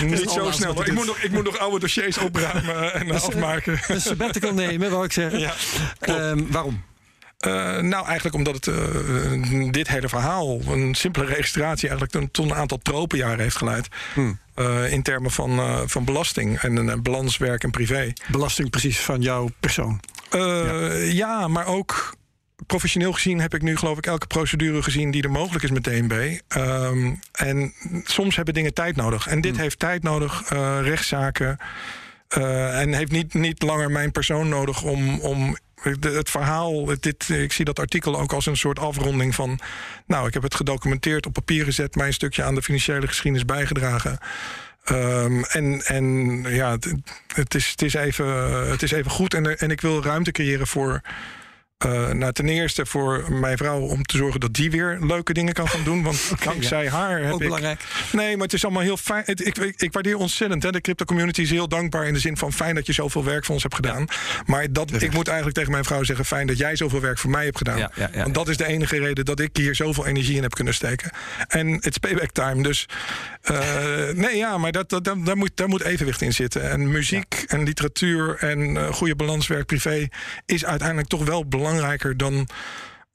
nee, 0.00 0.10
niet 0.10 0.30
zo 0.30 0.50
snel. 0.50 0.86
Ik 0.86 0.92
moet, 0.92 1.06
nog, 1.06 1.18
ik 1.18 1.30
moet 1.30 1.44
nog 1.44 1.58
oude 1.58 1.78
dossiers 1.78 2.18
opruimen 2.18 2.94
en 2.94 3.06
dus, 3.06 3.22
afmaken. 3.22 3.80
Een 3.86 4.00
sabbatical 4.00 4.54
nemen, 4.54 4.90
wou 4.90 5.04
ik 5.04 5.12
zeggen. 5.12 5.38
Ja, 5.38 5.54
um, 6.08 6.46
waarom? 6.50 6.82
Uh, 7.46 7.78
nou, 7.78 8.06
eigenlijk 8.06 8.34
omdat 8.34 8.54
het, 8.54 8.66
uh, 8.66 9.70
dit 9.70 9.88
hele 9.88 10.08
verhaal, 10.08 10.60
een 10.60 10.94
simpele 10.94 11.24
registratie, 11.24 11.88
eigenlijk 11.88 12.32
tot 12.32 12.44
een 12.44 12.54
aantal 12.54 12.78
tropenjaren 12.82 13.40
heeft 13.40 13.56
geleid. 13.56 13.88
Hmm. 14.14 14.38
Uh, 14.56 14.92
in 14.92 15.02
termen 15.02 15.30
van, 15.30 15.60
van 15.88 16.04
belasting 16.04 16.58
en 16.58 17.02
balanswerk 17.02 17.62
en 17.62 17.70
privé. 17.70 18.12
Belasting 18.26 18.70
precies 18.70 19.00
van 19.00 19.20
jouw 19.20 19.48
persoon? 19.60 20.00
Ja. 20.30 20.92
ja. 20.92 21.48
maar 21.48 21.66
ook 21.66 22.16
professioneel 22.66 23.12
gezien 23.12 23.40
heb 23.40 23.54
ik 23.54 23.62
nu 23.62 23.76
geloof 23.76 23.98
ik 23.98 24.06
elke 24.06 24.26
procedure 24.26 24.82
gezien 24.82 25.10
die 25.10 25.22
er 25.22 25.30
mogelijk 25.30 25.64
is 25.64 25.70
met 25.70 25.84
DNB. 25.84 26.12
Um, 26.12 26.38
ehm, 26.48 27.14
en 27.32 27.72
soms 28.04 28.36
hebben 28.36 28.54
dingen 28.54 28.74
tijd 28.74 28.96
nodig. 28.96 29.26
En 29.26 29.40
dit 29.40 29.52
hmm. 29.52 29.60
heeft 29.60 29.78
tijd 29.78 30.02
nodig, 30.02 30.48
rechtszaken. 30.82 31.58
en 32.28 32.92
heeft 32.92 33.12
niet, 33.12 33.34
niet 33.34 33.62
langer 33.62 33.90
mijn 33.90 34.12
persoon 34.12 34.48
nodig 34.48 34.82
om, 34.82 35.20
om 35.20 35.56
het 36.00 36.30
verhaal, 36.30 36.84
dit, 37.00 37.28
ik 37.28 37.52
zie 37.52 37.64
dat 37.64 37.78
artikel 37.78 38.20
ook 38.20 38.32
als 38.32 38.46
een 38.46 38.56
soort 38.56 38.78
afronding 38.78 39.34
van. 39.34 39.58
Nou, 40.06 40.26
ik 40.26 40.34
heb 40.34 40.42
het 40.42 40.54
gedocumenteerd, 40.54 41.26
op 41.26 41.32
papier 41.32 41.64
gezet, 41.64 41.94
mijn 41.94 42.12
stukje 42.12 42.42
aan 42.42 42.54
de 42.54 42.62
financiële 42.62 43.06
geschiedenis 43.06 43.44
bijgedragen. 43.44 44.18
Um, 44.90 45.44
en, 45.44 45.82
en 45.84 46.04
ja, 46.42 46.70
het, 46.70 46.92
het, 47.34 47.54
is, 47.54 47.70
het, 47.70 47.82
is 47.82 47.94
even, 47.94 48.26
het 48.70 48.82
is 48.82 48.90
even 48.90 49.10
goed. 49.10 49.34
En, 49.34 49.58
en 49.58 49.70
ik 49.70 49.80
wil 49.80 50.02
ruimte 50.02 50.32
creëren 50.32 50.66
voor 50.66 51.00
uh, 51.84 52.10
nou, 52.10 52.32
ten 52.32 52.48
eerste 52.48 52.86
voor 52.86 53.32
mijn 53.32 53.56
vrouw 53.56 53.80
om 53.80 54.02
te 54.02 54.16
zorgen 54.16 54.40
dat 54.40 54.54
die 54.54 54.70
weer 54.70 54.98
leuke 55.00 55.32
dingen 55.32 55.52
kan 55.52 55.68
gaan 55.68 55.84
doen. 55.84 56.02
Want 56.02 56.28
okay, 56.32 56.46
dankzij 56.46 56.84
ja. 56.84 56.90
haar 56.90 57.20
heb 57.20 57.32
Ook 57.32 57.40
ik. 57.40 57.46
belangrijk. 57.46 57.80
Nee, 58.12 58.34
maar 58.36 58.44
het 58.44 58.52
is 58.52 58.64
allemaal 58.64 58.82
heel 58.82 58.96
fijn. 58.96 59.22
Ik, 59.26 59.40
ik, 59.40 59.80
ik, 59.80 59.92
waardeer 59.92 60.16
ontzettend. 60.16 60.62
Hè. 60.62 60.72
De 60.72 60.80
crypto 60.80 61.04
community 61.04 61.40
is 61.40 61.50
heel 61.50 61.68
dankbaar 61.68 62.06
in 62.06 62.12
de 62.12 62.20
zin 62.20 62.36
van 62.36 62.52
fijn 62.52 62.74
dat 62.74 62.86
je 62.86 62.92
zoveel 62.92 63.24
werk 63.24 63.44
voor 63.44 63.54
ons 63.54 63.62
hebt 63.62 63.74
gedaan. 63.74 64.06
Ja. 64.08 64.42
Maar 64.46 64.72
dat, 64.72 65.02
ik 65.02 65.12
moet 65.12 65.26
eigenlijk 65.26 65.56
tegen 65.56 65.72
mijn 65.72 65.84
vrouw 65.84 66.02
zeggen: 66.02 66.24
fijn 66.24 66.46
dat 66.46 66.58
jij 66.58 66.76
zoveel 66.76 67.00
werk 67.00 67.18
voor 67.18 67.30
mij 67.30 67.44
hebt 67.44 67.58
gedaan. 67.58 67.78
Ja, 67.78 68.10
want 68.14 68.34
dat 68.34 68.48
is 68.48 68.56
de 68.56 68.66
enige 68.66 68.98
reden 68.98 69.24
dat 69.24 69.40
ik 69.40 69.56
hier 69.56 69.74
zoveel 69.74 70.06
energie 70.06 70.36
in 70.36 70.42
heb 70.42 70.54
kunnen 70.54 70.74
steken. 70.74 71.10
En 71.48 71.72
het 71.72 71.86
is 71.86 71.98
payback 71.98 72.30
time. 72.30 72.62
Dus 72.62 72.86
uh, 73.50 73.58
nee, 74.14 74.36
ja, 74.36 74.58
maar 74.58 74.72
dat, 74.72 74.88
dat, 74.88 75.04
daar, 75.04 75.36
moet, 75.36 75.50
daar 75.54 75.68
moet 75.68 75.82
evenwicht 75.82 76.22
in 76.22 76.32
zitten. 76.32 76.70
En 76.70 76.90
muziek 76.90 77.44
en 77.46 77.62
literatuur 77.62 78.36
en 78.38 78.74
uh, 78.74 78.92
goede 78.92 79.16
balanswerk 79.16 79.66
privé 79.66 80.08
is 80.46 80.64
uiteindelijk 80.64 81.08
toch 81.08 81.24
wel 81.24 81.48
belangrijker 81.66 82.16
dan. 82.16 82.48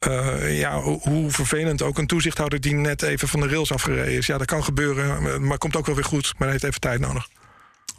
Uh, 0.07 0.59
ja, 0.59 0.81
hoe 0.81 1.31
vervelend 1.31 1.81
ook 1.81 1.97
een 1.97 2.07
toezichthouder 2.07 2.61
die 2.61 2.73
net 2.73 3.01
even 3.01 3.27
van 3.27 3.39
de 3.39 3.47
rails 3.47 3.71
afgereden 3.71 4.13
is. 4.13 4.25
Ja, 4.25 4.37
dat 4.37 4.47
kan 4.47 4.63
gebeuren, 4.63 5.47
maar 5.47 5.57
komt 5.57 5.75
ook 5.75 5.85
wel 5.85 5.95
weer 5.95 6.03
goed. 6.03 6.33
Maar 6.37 6.49
heeft 6.49 6.63
even 6.63 6.79
tijd 6.79 6.99
nodig. 6.99 7.27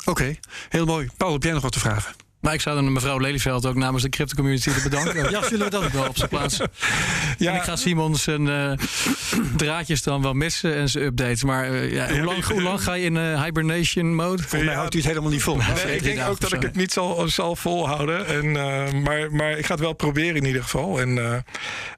Oké, 0.04 0.36
heel 0.68 0.84
mooi. 0.84 1.08
Paul, 1.16 1.32
heb 1.32 1.42
jij 1.42 1.52
nog 1.52 1.62
wat 1.62 1.72
te 1.72 1.78
vragen? 1.78 2.14
Maar 2.42 2.54
ik 2.54 2.60
zou 2.60 2.74
dan 2.76 2.92
mevrouw 2.92 3.18
Lelyveld 3.18 3.66
ook 3.66 3.74
namens 3.74 4.02
de 4.02 4.08
crypto 4.08 4.34
community 4.34 4.70
te 4.70 4.82
bedanken. 4.82 5.30
ja, 5.30 5.42
zullen 5.42 5.64
we 5.64 5.70
dat 5.70 5.90
wel 5.90 6.06
op 6.06 6.16
zijn 6.16 6.28
plaats. 6.28 6.56
Ja. 7.38 7.50
En 7.50 7.56
ik 7.56 7.62
ga 7.62 7.76
Simon 7.76 8.16
zijn 8.16 8.46
uh, 8.46 8.72
draadjes 9.56 10.02
dan 10.02 10.22
wel 10.22 10.32
missen 10.32 10.74
en 10.74 10.88
zijn 10.88 11.04
updates. 11.04 11.44
Maar 11.44 11.70
uh, 11.70 11.92
ja, 11.92 12.08
hoe, 12.08 12.22
lang, 12.22 12.44
hoe, 12.44 12.62
lang, 12.62 12.82
ga 12.82 12.94
je 12.94 13.04
in 13.04 13.14
uh, 13.14 13.42
hibernation 13.42 14.14
mode? 14.14 14.42
Volgens 14.42 14.64
mij 14.64 14.74
houdt 14.74 14.94
u 14.94 14.98
het 14.98 15.06
helemaal 15.06 15.30
niet 15.30 15.42
vol. 15.42 15.56
Nee, 15.56 15.96
ik 15.96 16.02
denk 16.02 16.28
ook 16.28 16.40
dat 16.40 16.52
ik 16.52 16.62
het 16.62 16.76
niet 16.76 16.92
zal, 16.92 17.28
zal 17.28 17.56
volhouden. 17.56 18.26
En, 18.26 18.52
maar, 19.02 19.32
maar 19.32 19.58
ik 19.58 19.66
ga 19.66 19.72
het 19.72 19.82
wel 19.82 19.92
proberen 19.92 20.36
in 20.36 20.44
ieder 20.44 20.62
geval. 20.62 21.00
En, 21.00 21.44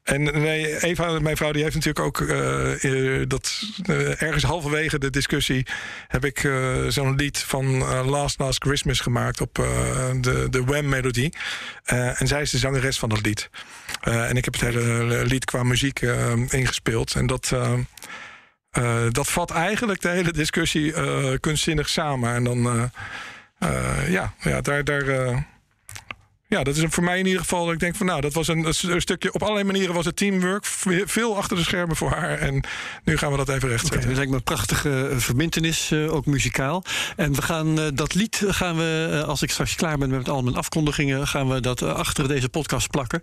en 0.03 0.22
nee, 0.22 0.82
Eva, 0.82 1.18
mijn 1.20 1.36
vrouw, 1.36 1.53
die 1.53 1.62
heeft 1.62 1.74
natuurlijk 1.74 2.07
ook 2.07 2.28
dat 3.28 3.62
ergens 4.18 4.42
halverwege 4.42 4.99
de 4.99 5.11
discussie 5.11 5.66
heb 6.09 6.24
ik 6.24 6.51
zo'n 6.88 7.14
lied 7.16 7.38
van 7.38 7.78
Last 8.05 8.38
Last 8.38 8.64
Christmas 8.64 9.01
gemaakt 9.01 9.40
op 9.40 9.55
de 10.20 10.34
de, 10.51 10.64
Wham-melodie. 10.64 11.32
Uh, 11.93 12.20
en 12.20 12.26
zij 12.26 12.41
is 12.41 12.51
de 12.51 12.59
zangeres 12.59 12.99
van 12.99 13.09
dat 13.09 13.26
lied. 13.26 13.51
Uh, 14.05 14.28
en 14.30 14.37
ik 14.37 14.45
heb 14.45 14.55
het 14.55 14.62
hele 14.62 15.24
lied 15.24 15.45
qua 15.45 15.62
muziek 15.62 16.01
ingespeeld. 16.49 17.14
En 17.14 17.26
dat, 17.26 17.53
dat 19.11 19.28
vat 19.28 19.51
eigenlijk 19.51 20.01
de 20.01 20.09
hele 20.09 20.32
discussie 20.32 20.93
kunstzinnig 21.41 21.89
samen. 21.89 22.35
En 22.35 22.45
dan, 22.45 22.91
ja, 24.09 24.35
ja, 24.39 24.61
daar. 24.61 24.85
daar 24.85 25.53
ja, 26.47 26.62
dat 26.62 26.76
is 26.76 26.84
voor 26.88 27.05
mij 27.05 27.18
in 27.18 27.26
ieder 27.26 27.40
geval. 27.40 27.72
Ik 27.72 27.78
denk 27.78 27.97
van 27.97 28.07
nou, 28.07 28.20
dat 28.20 28.32
was 28.32 28.49
een, 28.49 28.66
een, 28.66 29.01
stukje. 29.01 29.32
Op 29.32 29.42
allerlei 29.42 29.66
manieren 29.66 29.95
was 29.95 30.05
het 30.05 30.16
teamwork. 30.16 30.64
Veel 31.05 31.36
achter 31.36 31.57
de 31.57 31.62
schermen 31.62 31.97
voor 31.97 32.11
haar. 32.11 32.38
En 32.38 32.64
nu 33.05 33.16
gaan 33.16 33.30
we 33.30 33.36
dat 33.36 33.49
even 33.49 33.68
rechtzetten. 33.68 34.01
Okay, 34.01 34.07
dat 34.07 34.16
lijkt 34.16 34.30
me 34.30 34.36
een 34.36 34.42
prachtige 34.42 35.09
eh, 35.09 35.16
verbindenis, 35.16 35.90
uh, 35.90 36.14
ook 36.14 36.26
muzikaal. 36.26 36.84
En 37.16 37.34
we 37.34 37.42
gaan 37.42 37.78
uh, 37.78 37.86
dat 37.95 38.14
lied 38.14 38.42
gaan 38.47 38.76
we, 38.76 39.11
uh, 39.12 39.22
als 39.22 39.42
ik 39.42 39.51
straks 39.51 39.74
klaar 39.74 39.99
ben 39.99 40.11
met 40.11 40.28
al 40.28 40.42
mijn 40.42 40.57
afkondigingen, 40.57 41.26
gaan 41.26 41.49
we 41.49 41.61
dat 41.61 41.82
achter 41.82 42.28
deze 42.28 42.49
podcast 42.49 42.90
plakken. 42.90 43.20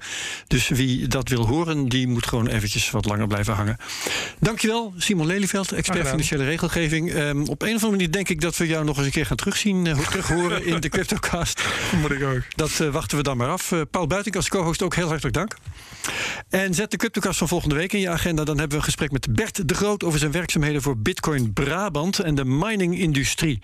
Dus 0.47 0.67
wie 0.67 1.07
dat 1.07 1.29
wil 1.29 1.47
horen, 1.47 1.89
die 1.89 2.07
moet 2.07 2.25
gewoon 2.25 2.47
eventjes 2.47 2.91
wat 2.91 3.05
langer 3.05 3.27
blijven 3.27 3.53
hangen. 3.53 3.77
Dankjewel, 4.39 4.93
Simon 4.97 5.25
Lelyveld, 5.25 5.71
expert 5.71 6.07
financiële 6.07 6.43
regelgeving. 6.43 7.13
Um, 7.13 7.47
op 7.47 7.61
een 7.61 7.67
of 7.67 7.73
andere 7.73 7.91
manier 7.91 8.11
denk 8.11 8.29
ik 8.29 8.41
dat 8.41 8.57
we 8.57 8.67
jou 8.67 8.85
nog 8.85 8.97
eens 8.97 9.05
een 9.05 9.11
keer 9.11 9.25
gaan 9.25 9.37
terugzien, 9.37 9.83
terug 9.83 10.27
horen 10.27 10.65
in 10.65 10.79
de 10.79 10.89
CryptoCast. 10.95 11.63
Moet 12.01 12.11
ik 12.11 12.23
ook. 12.23 12.41
Dat 12.55 12.71
we 13.17 13.23
dan 13.23 13.37
maar 13.37 13.49
af. 13.49 13.71
Uh, 13.71 13.81
Paul 13.91 14.07
Buiting 14.07 14.35
als 14.35 14.49
co-host 14.49 14.81
ook 14.81 14.95
heel 14.95 15.07
hartelijk 15.07 15.35
dank. 15.35 15.55
En 16.49 16.73
zet 16.73 16.91
de 16.91 16.97
CryptoCast 16.97 17.37
van 17.37 17.47
volgende 17.47 17.75
week 17.75 17.93
in 17.93 17.99
je 17.99 18.09
agenda. 18.09 18.43
Dan 18.43 18.57
hebben 18.57 18.69
we 18.69 18.77
een 18.77 18.89
gesprek 18.89 19.11
met 19.11 19.33
Bert 19.33 19.67
de 19.67 19.73
Groot 19.73 20.03
over 20.03 20.19
zijn 20.19 20.31
werkzaamheden 20.31 20.81
voor 20.81 20.97
Bitcoin 20.97 21.53
Brabant 21.53 22.19
en 22.19 22.35
de 22.35 22.45
mining-industrie. 22.45 23.59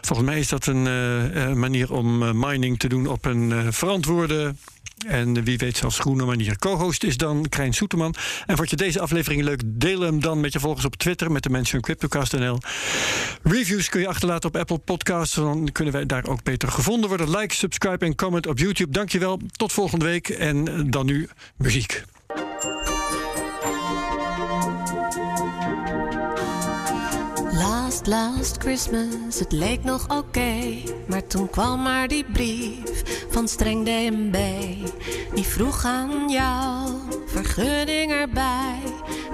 Volgens 0.00 0.28
mij 0.28 0.38
is 0.38 0.48
dat 0.48 0.66
een 0.66 0.86
uh, 0.86 1.52
manier 1.52 1.92
om 1.92 2.38
mining 2.38 2.78
te 2.78 2.88
doen 2.88 3.06
op 3.06 3.24
een 3.24 3.72
verantwoorde 3.72 4.54
en 5.06 5.44
wie 5.44 5.58
weet 5.58 5.76
zelfs 5.76 5.98
groene 5.98 6.24
manier. 6.24 6.58
Co-host 6.58 7.04
is 7.04 7.16
dan 7.16 7.48
Krijn 7.48 7.72
Soeterman. 7.72 8.14
En 8.46 8.56
vond 8.56 8.70
je 8.70 8.76
deze 8.76 9.00
aflevering 9.00 9.42
leuk? 9.42 9.62
Deel 9.66 10.00
hem 10.00 10.20
dan 10.20 10.40
met 10.40 10.52
je 10.52 10.60
volgers 10.60 10.84
op 10.84 10.96
Twitter 10.96 11.32
met 11.32 11.42
de 11.42 11.50
mensen 11.50 11.80
CryptoCast.nl. 11.80 12.58
Reviews 13.42 13.88
kun 13.88 14.00
je 14.00 14.08
achterlaten 14.08 14.48
op 14.48 14.56
Apple 14.56 14.78
Podcasts. 14.78 15.34
Dan 15.34 15.72
kunnen 15.72 15.94
wij 15.94 16.06
daar 16.06 16.26
ook 16.26 16.42
beter 16.42 16.68
gevonden 16.68 17.08
worden. 17.08 17.30
Like, 17.30 17.54
subscribe 17.54 18.04
en 18.04 18.14
comment 18.14 18.46
op 18.46 18.58
YouTube. 18.58 18.92
Dankjewel. 18.92 19.40
Tot 19.56 19.72
volgende 19.72 20.04
week. 20.04 20.28
En 20.28 20.90
dan 20.90 21.06
nu 21.06 21.28
muziek. 21.56 22.04
Last, 28.06 28.56
Christmas, 28.58 29.38
het 29.38 29.52
leek 29.52 29.84
nog 29.84 30.18
oké. 30.18 30.76
maar 31.08 31.26
toen 31.26 31.50
kwam 31.50 31.82
maar 31.82 32.08
die 32.08 32.24
brief 32.32 33.02
van 33.30 33.48
streng 33.48 33.84
DNB. 33.84 34.36
Die 35.34 35.44
vroeg 35.44 35.84
aan 35.84 36.30
jou, 36.30 36.92
vergunning 37.26 38.12
erbij. 38.12 38.78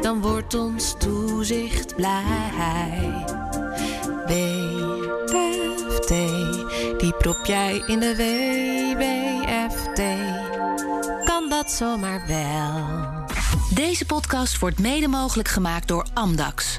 Dan 0.00 0.20
wordt 0.20 0.54
ons 0.54 0.94
toezicht 0.98 1.96
blij. 1.96 3.24
WFT, 4.26 6.08
die 6.98 7.14
prop 7.18 7.44
jij 7.44 7.82
in 7.86 8.00
de 8.00 8.16
WWFT. 8.16 10.00
Kan 11.24 11.48
dat 11.48 11.70
zomaar 11.70 12.22
wel? 12.26 12.84
Deze 13.74 14.06
podcast 14.06 14.58
wordt 14.58 14.78
mede 14.78 15.08
mogelijk 15.08 15.48
gemaakt 15.48 15.88
door 15.88 16.06
Amdax. 16.14 16.78